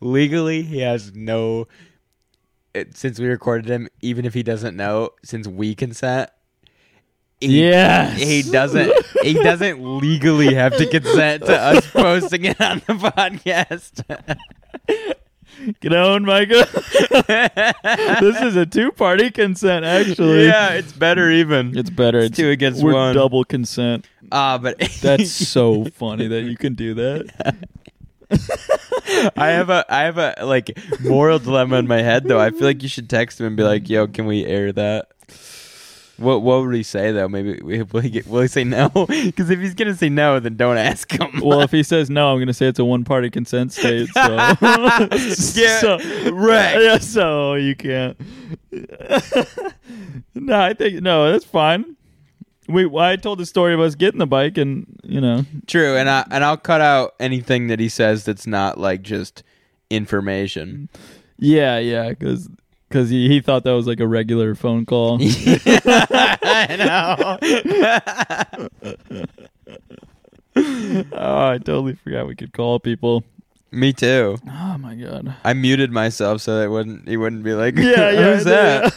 [0.00, 1.66] legally he has no.
[2.74, 6.30] It, since we recorded him, even if he doesn't know, since we consent,
[7.40, 8.20] he, Yes.
[8.20, 8.92] he doesn't.
[9.22, 14.04] He doesn't legally have to consent to us posting it on the podcast.
[15.80, 16.66] Get on, Micah.
[18.20, 20.46] this is a two-party consent, actually.
[20.46, 21.76] yeah, it's better even.
[21.76, 22.18] it's better.
[22.20, 23.14] It's two against we're one.
[23.14, 24.06] double consent.
[24.30, 27.56] Ah, but That's so funny that you can do that.
[29.36, 32.40] I have a I have a like moral dilemma in my head though.
[32.40, 35.08] I feel like you should text him and be like, "Yo, can we air that?"
[36.18, 37.28] What What would he say though?
[37.28, 37.60] Maybe
[37.92, 38.88] will he get, will he say no?
[38.90, 41.40] Because if he's gonna say no, then don't ask him.
[41.40, 44.08] Well, if he says no, I'm going to say it's a one-party consent state.
[44.08, 44.20] So,
[45.54, 45.98] Yeah, so
[46.32, 46.82] right.
[46.82, 48.18] Yeah, so you can't.
[50.34, 51.96] no, I think no, that's fine.
[52.68, 56.08] We, I told the story of us getting the bike, and you know, true, and
[56.08, 59.42] I and I'll cut out anything that he says that's not like just
[59.90, 60.88] information.
[61.38, 62.48] yeah, yeah, because
[63.10, 65.18] he, he thought that was like a regular phone call.
[65.22, 67.38] I know.
[71.12, 73.24] oh, I totally forgot we could call people.
[73.70, 74.36] Me too.
[74.50, 75.34] Oh my god.
[75.44, 78.34] I muted myself so that wouldn't he wouldn't be like, Yeah, yeah.
[78.34, 78.94] who's that?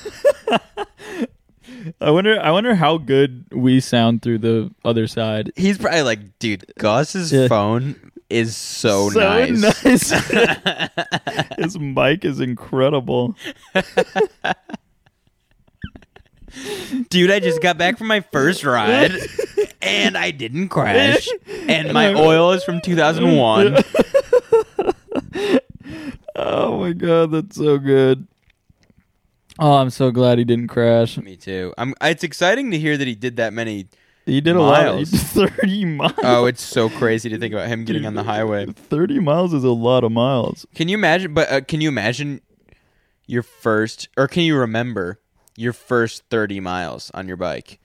[1.99, 2.39] I wonder.
[2.39, 5.51] I wonder how good we sound through the other side.
[5.55, 7.47] He's probably like, dude, Gus's Yeah.
[7.47, 9.83] phone is so, So nice.
[9.83, 10.09] nice.
[11.57, 13.35] His mic is incredible.
[17.09, 19.13] dude, I just got back from my first ride
[19.81, 21.27] and I didn't crash.
[21.67, 23.77] And my oil is from 2001.
[26.43, 28.25] Oh my god, that's so good.
[29.61, 31.17] Oh, I'm so glad he didn't crash.
[31.19, 31.71] Me too.
[31.77, 33.87] I'm it's exciting to hear that he did that many.
[34.25, 34.85] He did a lot.
[34.87, 35.09] Of, Miles.
[35.11, 36.13] he did Thirty miles.
[36.23, 38.65] Oh, it's so crazy to think about him getting on the highway.
[38.65, 40.65] Thirty miles is a lot of miles.
[40.73, 42.41] Can you imagine but uh, can you imagine
[43.27, 45.19] your first or can you remember
[45.55, 47.79] your first 30 miles on your bike?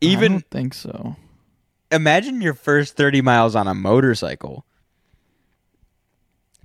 [0.00, 1.16] I Even don't think so.
[1.90, 4.64] imagine your first 30 miles on a motorcycle.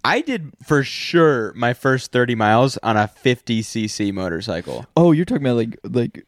[0.07, 4.85] I did for sure my first 30 miles on a 50cc motorcycle.
[4.95, 6.25] Oh, you're talking about like like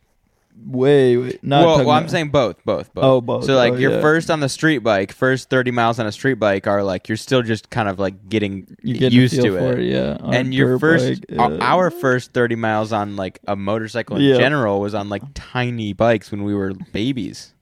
[0.65, 1.65] way, way not.
[1.65, 3.03] well, well I'm about- saying both, both, both.
[3.03, 3.45] Oh, both.
[3.45, 4.01] So like Oh, your yeah.
[4.01, 7.15] first on the street bike, first 30 miles on a street bike are like you're
[7.17, 9.85] still just kind of like getting you get used to for it.
[9.85, 11.57] Yeah, on And your first bike, our- yeah.
[11.73, 14.37] our first 30 miles on like a motorcycle in Yeah.
[14.37, 17.53] general was on like tiny bikes when we were babies.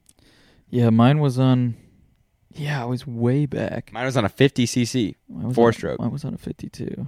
[0.70, 1.76] yeah, mine was on.
[2.58, 3.92] Yeah, I was way back.
[3.92, 5.14] Mine was on a 50cc.
[5.42, 6.00] I was Four on, stroke.
[6.00, 7.06] I was on a 52.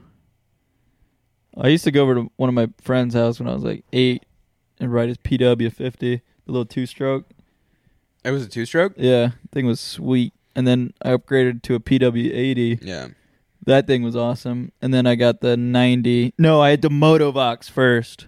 [1.56, 3.84] I used to go over to one of my friend's house when I was like
[3.92, 4.24] eight
[4.78, 6.22] and ride his PW 50, the
[6.52, 7.26] little two stroke.
[8.24, 8.92] It was a two-stroke?
[8.96, 10.34] Yeah, thing was sweet.
[10.54, 12.78] And then I upgraded to a PW 80.
[12.82, 13.08] Yeah.
[13.64, 14.72] That thing was awesome.
[14.82, 16.34] And then I got the 90.
[16.38, 18.26] No, I had the Motovox first.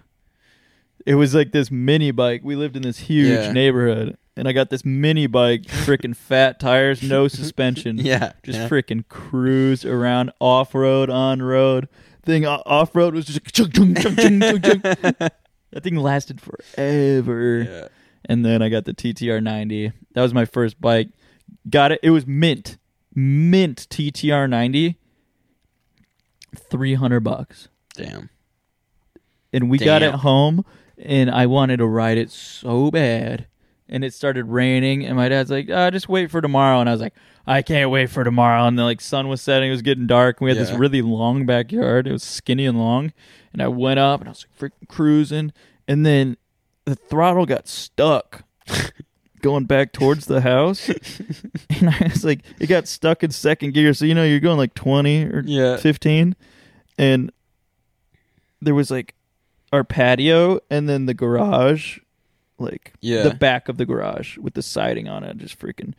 [1.05, 2.41] It was like this mini bike.
[2.43, 3.51] We lived in this huge Yeah.
[3.51, 4.17] neighborhood.
[4.35, 7.99] And I got this mini bike, freaking fat tires, no suspension.
[7.99, 8.33] Yeah.
[8.41, 8.67] Just yeah.
[8.69, 11.87] freaking cruise around off road, on road.
[12.23, 14.81] Thing off road was just chung, chung, chung, chung, chung, chung.
[15.03, 17.61] that thing lasted forever.
[17.61, 17.87] Yeah.
[18.25, 19.91] And then I got the TTR 90.
[20.13, 21.09] That was my first bike.
[21.69, 21.99] Got it.
[22.01, 22.77] It was mint,
[23.13, 24.97] mint TTR 90.
[26.55, 28.29] Three hundred bucks, Damn.
[29.51, 30.63] and we got it home,
[30.99, 33.47] and I wanted to ride it so bad.
[33.93, 36.91] And it started raining, and my dad's like, "Ah, just wait for tomorrow." And I
[36.91, 37.13] was like,
[37.47, 40.41] "I can't wait for tomorrow." And the like sun was setting, it was getting dark.
[40.41, 42.07] And we had this really long backyard.
[42.07, 43.13] It was skinny and long,
[43.53, 45.53] and I went up, and I was like freaking cruising,
[45.87, 46.37] and then
[46.85, 48.43] the throttle got stuck
[49.41, 50.89] going back towards the house,
[51.69, 53.93] and I was like, it got stuck in second gear.
[53.93, 55.77] So you know, you're going like twenty or Yeah.
[55.77, 56.35] 15
[56.97, 57.31] and
[58.61, 59.13] there was like
[59.71, 61.99] our patio and then the garage
[62.63, 63.23] like Yeah.
[63.23, 65.93] the back of the garage with the siding on it just freaking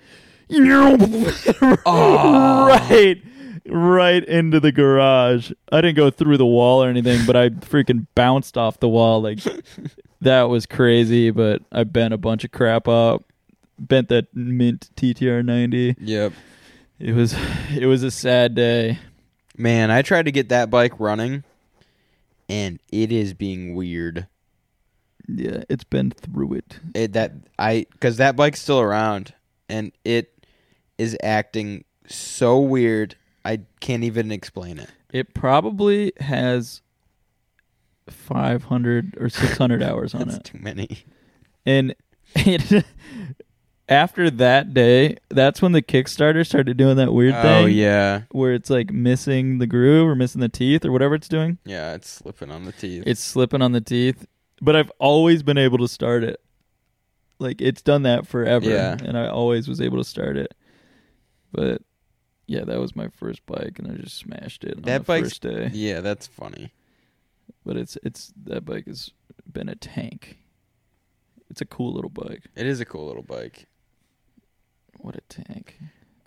[1.86, 2.66] Oh.
[2.68, 3.22] right
[3.66, 8.06] right into the garage i didn't go through the wall or anything but i freaking
[8.14, 9.38] bounced off the wall like
[10.20, 13.24] that was crazy but i bent a bunch of crap up
[13.78, 16.32] bent that mint ttr 90 Yep.
[16.98, 17.34] it was
[17.74, 18.98] it was a sad day
[19.56, 21.44] Man, I tried to get that bike running
[22.48, 24.26] and it is being weird.
[25.28, 26.80] Yeah, it's been through it.
[26.94, 29.34] It, that I because that bike's still around,
[29.68, 30.46] and it
[30.98, 33.16] is acting so weird.
[33.44, 34.90] I can't even explain it.
[35.12, 36.82] It probably has
[38.09, 40.44] 500 or 600 hours on That's it.
[40.44, 41.05] too many.
[41.66, 41.94] And
[42.34, 42.84] it,
[43.88, 47.64] after that day, that's when the Kickstarter started doing that weird oh, thing.
[47.64, 51.28] Oh yeah, where it's like missing the groove or missing the teeth or whatever it's
[51.28, 51.59] doing.
[51.64, 51.94] yeah.
[51.94, 53.05] It's slipping on the teeth.
[53.06, 54.26] It's slipping on the teeth,
[54.60, 56.40] but I've always been able to start it.
[57.39, 58.97] Like it's done that forever, Yeah.
[59.05, 60.55] and I always was able to start it.
[61.52, 61.82] But
[62.47, 65.28] yeah, that was my first bike, and I just smashed it on That the bike's-
[65.31, 65.70] first day.
[65.72, 66.72] yeah, that's funny.
[67.64, 69.10] But it's it's that bike has
[69.51, 70.39] been a tank.
[71.51, 72.47] It's a cool little bike.
[72.56, 73.66] It is a cool little bike.
[74.98, 75.78] What a tank!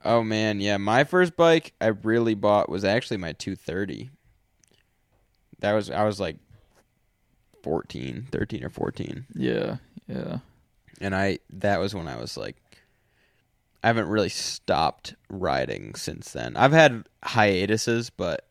[0.05, 0.77] Oh man, yeah.
[0.77, 4.09] My first bike I really bought was actually my 230.
[5.59, 6.37] That was I was like
[7.67, 9.25] 14, 13 or 14.
[9.35, 9.75] Yeah,
[10.07, 10.37] yeah.
[11.01, 12.55] And I that was when I was like
[13.83, 16.55] I haven't really stopped riding since then.
[16.55, 18.45] I've had hiatuses, but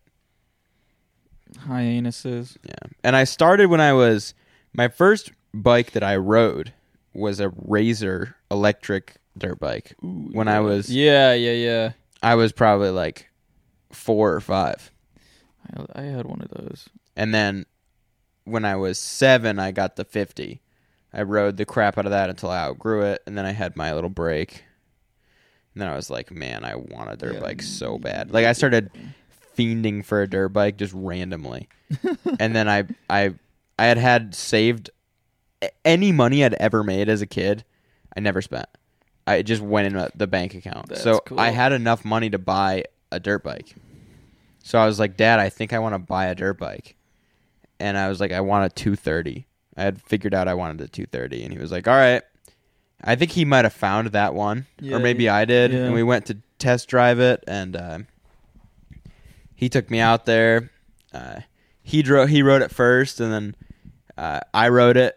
[1.66, 2.58] Hiatuses.
[2.64, 2.74] yeah.
[3.02, 4.34] And I started when I was
[4.72, 6.72] my first bike that I rode
[7.14, 9.94] was a Razor electric dirt bike.
[10.04, 10.56] Ooh, When yeah.
[10.56, 11.92] I was- yeah, yeah, yeah.
[12.22, 13.28] I was probably like
[13.92, 14.90] 4 or 5.
[15.94, 16.88] I, I had one of those.
[17.16, 17.64] And then
[18.46, 20.62] when I was seven, I got the 50.
[21.12, 23.22] I rode the crap out of that until I outgrew it.
[23.26, 24.64] And then I had my little break.
[25.74, 28.30] And then I was like, man, I want a dirt Yeah, bike so bad.
[28.30, 28.90] Like I started
[29.56, 31.68] fiending for a dirt bike just randomly.
[32.40, 33.34] and then I, I,
[33.78, 34.90] I had had saved
[35.84, 37.64] any money I'd ever made as a kid.
[38.16, 38.68] I never spent.
[39.26, 40.88] I just went in the bank account.
[40.88, 41.40] That's so cool.
[41.40, 43.74] I had enough money to buy a dirt bike.
[44.62, 46.95] So I was like, Dad, I think I want to buy a dirt bike.
[47.78, 49.46] And I was like, I want a 230.
[49.76, 51.44] I had figured out I wanted a 230.
[51.44, 52.22] And he was like, All right.
[53.04, 54.66] I think he might have found that one.
[54.80, 55.72] Yeah, or maybe I did.
[55.72, 55.80] yeah.
[55.84, 57.44] And we went to test drive it.
[57.46, 57.98] And uh,
[59.54, 60.70] he took me out there.
[61.12, 61.40] Uh,
[61.82, 62.28] he drove.
[62.30, 63.56] He rode it first, and then
[64.16, 65.16] uh, I rode it.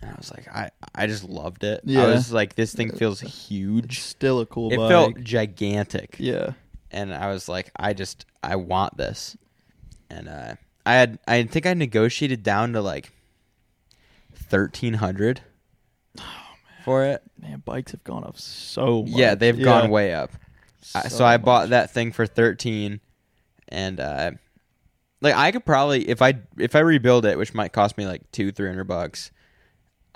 [0.00, 1.82] And I was like, I, I just loved it.
[1.84, 2.04] Yeah.
[2.04, 4.00] I was like, this thing feels It's huge.
[4.00, 4.88] still a cool It bike.
[4.88, 6.52] felt gigantic yeah.
[6.90, 9.36] and I was like, I just I want this,
[10.08, 10.54] and uh,
[10.86, 13.12] I had I think I negotiated down to like
[14.34, 15.42] thirteen hundred
[16.84, 17.22] for it.
[17.40, 19.10] Man, bikes have gone up so much.
[19.10, 19.64] Yeah, they've Yeah.
[19.64, 20.30] gone way up.
[20.94, 23.00] I- so I bought that thing for thirteen,
[23.68, 24.32] and uh,
[25.20, 28.30] like I could probably if I if I rebuild it, which might cost me like
[28.32, 29.30] two three hundred bucks,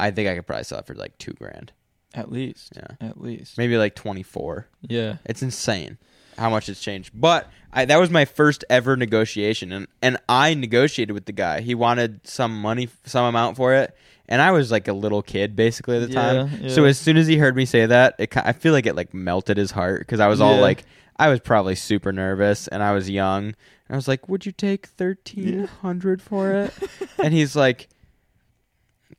[0.01, 1.73] I think I could probably sell it for like two grand,
[2.15, 2.73] At least.
[2.75, 2.87] Yeah.
[3.09, 3.59] At least.
[3.59, 4.67] maybe like twenty four.
[4.81, 5.19] Yeah.
[5.27, 5.99] It's insane
[6.39, 7.11] how much it's changed.
[7.15, 11.61] But I, that was my first ever negotiation, and and I negotiated with the guy.
[11.61, 13.97] He wanted some money, some amount for it,
[14.29, 16.51] and I was like a little kid basically at the time.
[16.61, 18.95] Yeah, So as soon as he heard me say that, it, I feel like it
[18.95, 20.61] like melted his heart because I was all Yeah.
[20.63, 20.85] like,
[21.17, 23.47] I was probably super nervous, and I was young.
[23.47, 26.73] And I was like, "Would you take thirteen hundred for it?"
[27.23, 27.89] and he's like,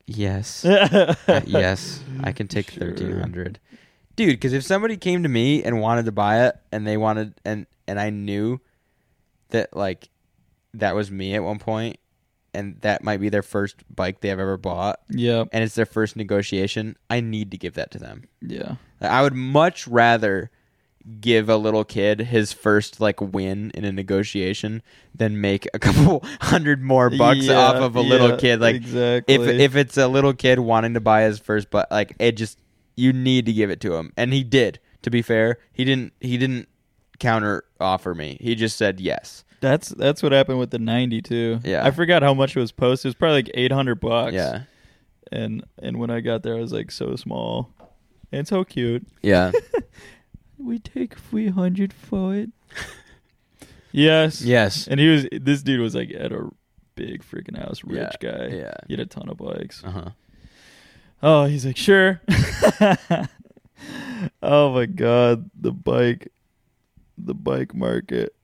[0.05, 0.65] "Yes."
[1.27, 2.79] Uh, yes, I can take Sure.
[2.89, 3.59] thirteen hundred,
[4.15, 4.29] dude.
[4.31, 7.65] Because if somebody came to me and wanted to buy it, and they wanted, and
[7.87, 8.59] and I knew
[9.49, 10.09] that like
[10.73, 11.97] that was me at one point,
[12.53, 15.45] and that might be their first bike they have ever bought, Yeah.
[15.51, 18.23] and it's their first negotiation, I need to give that to them.
[18.41, 18.75] Yeah.
[19.01, 20.51] I would much rather
[21.21, 24.81] give a little kid his first like win in a negotiation
[25.13, 29.35] than make a couple hundred more bucks Yeah, off of a little kid like exactly.
[29.35, 32.57] if if it's a little kid wanting to buy his first but like it just
[32.95, 36.13] you need to give it to him and he did to be fair he didn't
[36.19, 36.67] he didn't
[37.19, 41.59] counter offer me he just said yes That's that's what happened with the 90 too.
[41.63, 41.85] Yeah.
[41.85, 43.05] I forgot how much it was posted.
[43.05, 44.33] It was probably like 800 bucks.
[44.33, 44.63] yeah
[45.31, 47.71] And and when I got there I was like so small.
[48.31, 49.07] And so cute.
[49.23, 49.51] yeah
[50.57, 52.49] We take 300 for it.
[53.91, 54.41] yes.
[54.41, 56.49] yes And he was this dude was like at a
[56.95, 58.47] big freaking house, rich Yeah, guy.
[58.55, 58.73] yeah.
[58.87, 59.83] He had a ton of bikes.
[59.83, 60.09] uh-huh
[61.23, 62.21] Oh, he's like, sure.
[64.41, 66.31] oh my god, the bike,
[67.17, 68.35] the bike market,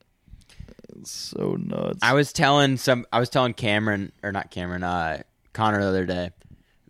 [0.97, 1.99] It's so nuts.
[2.01, 5.23] I was telling some I was telling Cameron or not Cameron uh
[5.53, 6.31] Connor the other day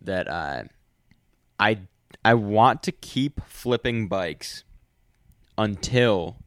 [0.01, 0.63] that uh
[1.59, 1.79] I
[2.23, 4.63] I want to keep flipping bikes
[5.57, 6.37] until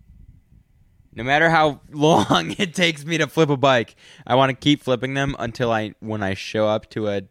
[1.15, 3.97] no matter how long it takes me to flip a bike,
[4.27, 7.23] I want to keep flipping them until I when I show up to a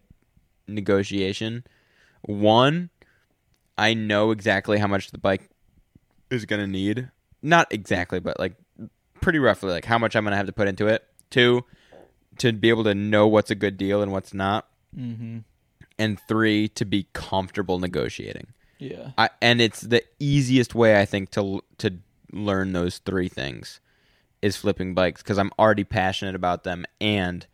[0.66, 1.64] negotiation,
[2.24, 2.90] one
[3.76, 5.48] I know exactly how much the bike
[6.30, 7.10] is going to need.
[7.42, 8.54] Not exactly, but like
[9.20, 11.04] pretty roughly like how much I'm going to have to put into it.
[11.30, 11.64] Two,
[12.38, 15.38] to be able to know what's a good deal and what's not, Mm-hmm.
[15.98, 18.46] and three to be comfortable negotiating.
[18.78, 19.10] Yeah.
[19.18, 21.94] I, and it's the easiest way I think to to
[22.32, 23.80] learn those three things
[24.40, 27.44] is flipping bikes because I'm already passionate about them and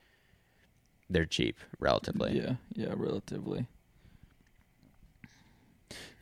[1.09, 2.37] they're cheap relatively.
[2.37, 2.55] Yeah.
[2.75, 2.93] Yeah.
[2.95, 3.67] Relatively.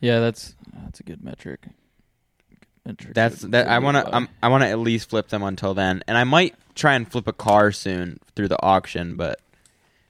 [0.01, 0.55] Yeah, that's
[0.85, 1.63] that's a good metric.
[1.63, 4.15] Good metric That's that I want to.
[4.15, 7.27] I'm, want to at least flip them until then, and I might try and flip
[7.27, 9.41] a car soon through the auction, but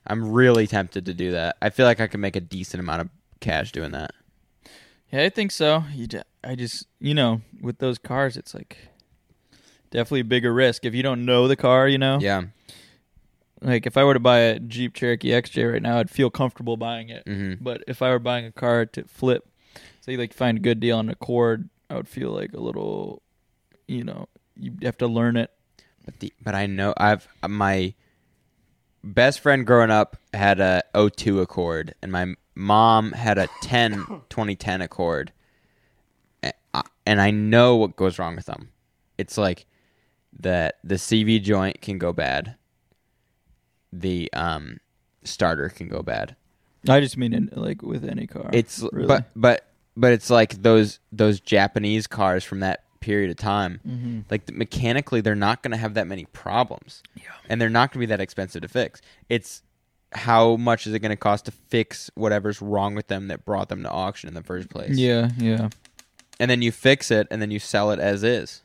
[0.06, 1.56] I'm really tempted to do that.
[1.62, 3.08] I feel like I can make a decent amount of
[3.40, 4.10] cash doing that.
[5.10, 5.84] Yeah, I think so.
[5.94, 6.06] You,
[6.44, 8.76] I just, you know, with those cars, it's like
[9.90, 11.88] definitely a bigger risk if you don't know the car.
[11.88, 12.42] You know, Yeah.
[13.62, 16.76] like if I were to buy a Jeep Cherokee XJ right now, I'd feel comfortable
[16.76, 17.22] buying it.
[17.26, 19.46] hmm But if I were buying a car to flip,
[20.08, 23.22] say like find a good deal on a Accord, I would feel like a little,
[23.86, 25.50] you know, you have to learn it.
[26.04, 27.94] But the but I know I've my
[29.04, 34.80] best friend growing up had a 02 Accord and my mom had a 10 2010
[34.82, 35.32] Accord.
[37.06, 38.68] And I know what goes wrong with them.
[39.16, 39.66] It's like
[40.40, 42.56] that the CV joint can go bad.
[43.92, 44.78] The um
[45.24, 46.36] starter can go bad.
[46.88, 48.48] I just mean in, like with any car.
[48.52, 49.06] It's really.
[49.06, 49.67] but but
[49.98, 53.80] but it's like those those Japanese cars from that period of time.
[53.86, 54.24] Mhm.
[54.30, 57.22] Like mechanically, they're not going to have that many problems, Yeah.
[57.48, 59.00] and they're not going to be that expensive to fix.
[59.28, 59.62] It's
[60.12, 63.68] how much is it going to cost to fix whatever's wrong with them that brought
[63.68, 64.96] them to auction in the first place?
[64.96, 65.68] yeah, yeah,
[66.40, 68.62] and then you fix it, and then you sell it as is.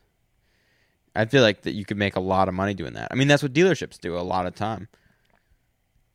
[1.15, 3.09] I feel like that you could make a lot of money doing that.
[3.11, 4.87] I mean, that's what dealerships do a lot of time.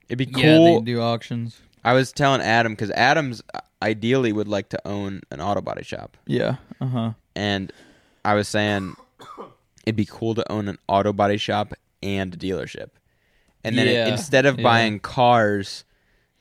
[0.09, 0.43] It'd be cool.
[0.43, 0.79] yeah.
[0.79, 1.61] They do auctions.
[1.89, 5.83] I was telling Adam because Adams uh, ideally would like to own an auto body
[5.83, 6.57] shop, Yeah.
[6.81, 7.13] Uh huh.
[7.35, 7.73] and
[8.25, 8.95] I was saying
[9.87, 12.91] it'd be cool to own an auto body shop and a dealership,
[13.65, 14.63] and then Yeah, instead of yeah.
[14.65, 15.85] buying cars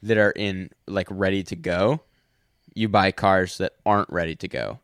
[0.04, 2.02] that are in like ready to go,
[2.74, 4.80] you buy cars that aren't ready to go.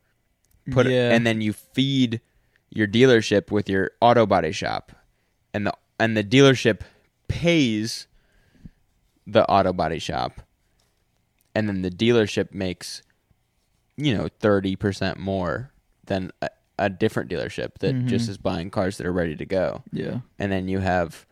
[0.72, 1.12] Put yeah.
[1.12, 2.22] and then you feed
[2.70, 4.94] your dealership with your auto body shop,
[5.54, 6.82] and the and the dealership
[7.28, 8.08] pays
[9.28, 10.42] the auto body shop,
[11.56, 13.02] and then the dealership makes,
[13.98, 15.72] you know, thirty percent more
[16.06, 16.50] than a,
[16.80, 18.08] a different dealership that Mhm.
[18.08, 20.20] just is buying cars that are ready to go, yeah.
[20.40, 21.26] and then you have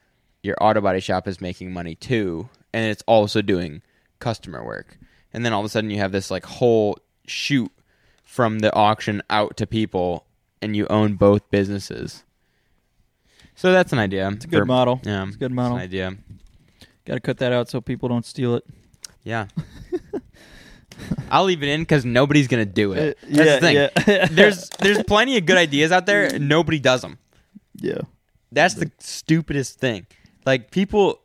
[0.43, 3.81] your auto body shop is making money too, and it's also doing
[4.19, 4.97] customer work,
[5.33, 7.71] and then all of a sudden you have this like whole shoot
[8.23, 10.25] from the auction out to people,
[10.61, 12.23] and you own both businesses.
[13.55, 14.29] So that's an idea.
[14.29, 15.01] It's a good model.
[15.03, 15.75] Yeah, It's a good model.
[15.77, 16.15] an idea.
[17.05, 18.63] Got to cut that out so people don't steal it.
[19.23, 19.47] Yeah.
[21.31, 23.17] I'll leave it in because nobody's gonna do it.
[23.23, 24.07] Uh, That's yeah, the thing.
[24.15, 24.25] yeah.
[24.31, 26.37] there's there's plenty of good ideas out there.
[26.39, 27.17] Nobody does them.
[27.75, 28.01] yeah.
[28.51, 30.05] That's the stupidest thing.
[30.45, 31.21] Like people,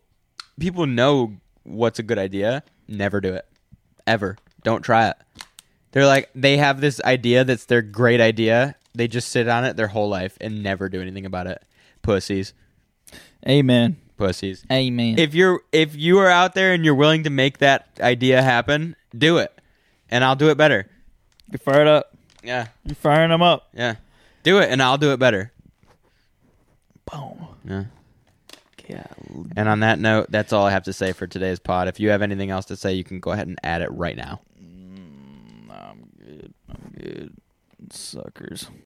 [0.61, 2.63] people know what's a good idea.
[2.87, 3.45] Never do it.
[4.07, 4.37] Ever.
[4.63, 5.17] Don't try it.
[5.91, 8.77] They're like they have this idea that's their great idea.
[8.95, 11.63] They just sit on it their whole life and never do anything about it.
[12.03, 12.55] Pussies.
[13.47, 13.97] Amen.
[14.17, 14.65] Pussies.
[14.73, 15.19] Amen.
[15.19, 18.97] if you're if you are out there and you're willing to make that idea happen,
[19.17, 19.53] do it,
[20.11, 20.89] and I'll do it better.
[21.51, 23.69] you're fired up, Yeah, you're firing them up.
[23.75, 23.97] yeah,
[24.43, 25.53] do it, and I'll do it better.
[27.11, 27.47] Boom.
[27.65, 27.85] Yeah.
[28.89, 29.07] Yeah.
[29.57, 31.89] And on that note, that's all I have to say for today's pod.
[31.89, 34.17] If you have anything else to say, you can go ahead and add it right
[34.17, 34.41] now.
[34.63, 36.55] Mm, I'm good.
[36.69, 37.33] I'm good.
[37.91, 38.69] Suckers.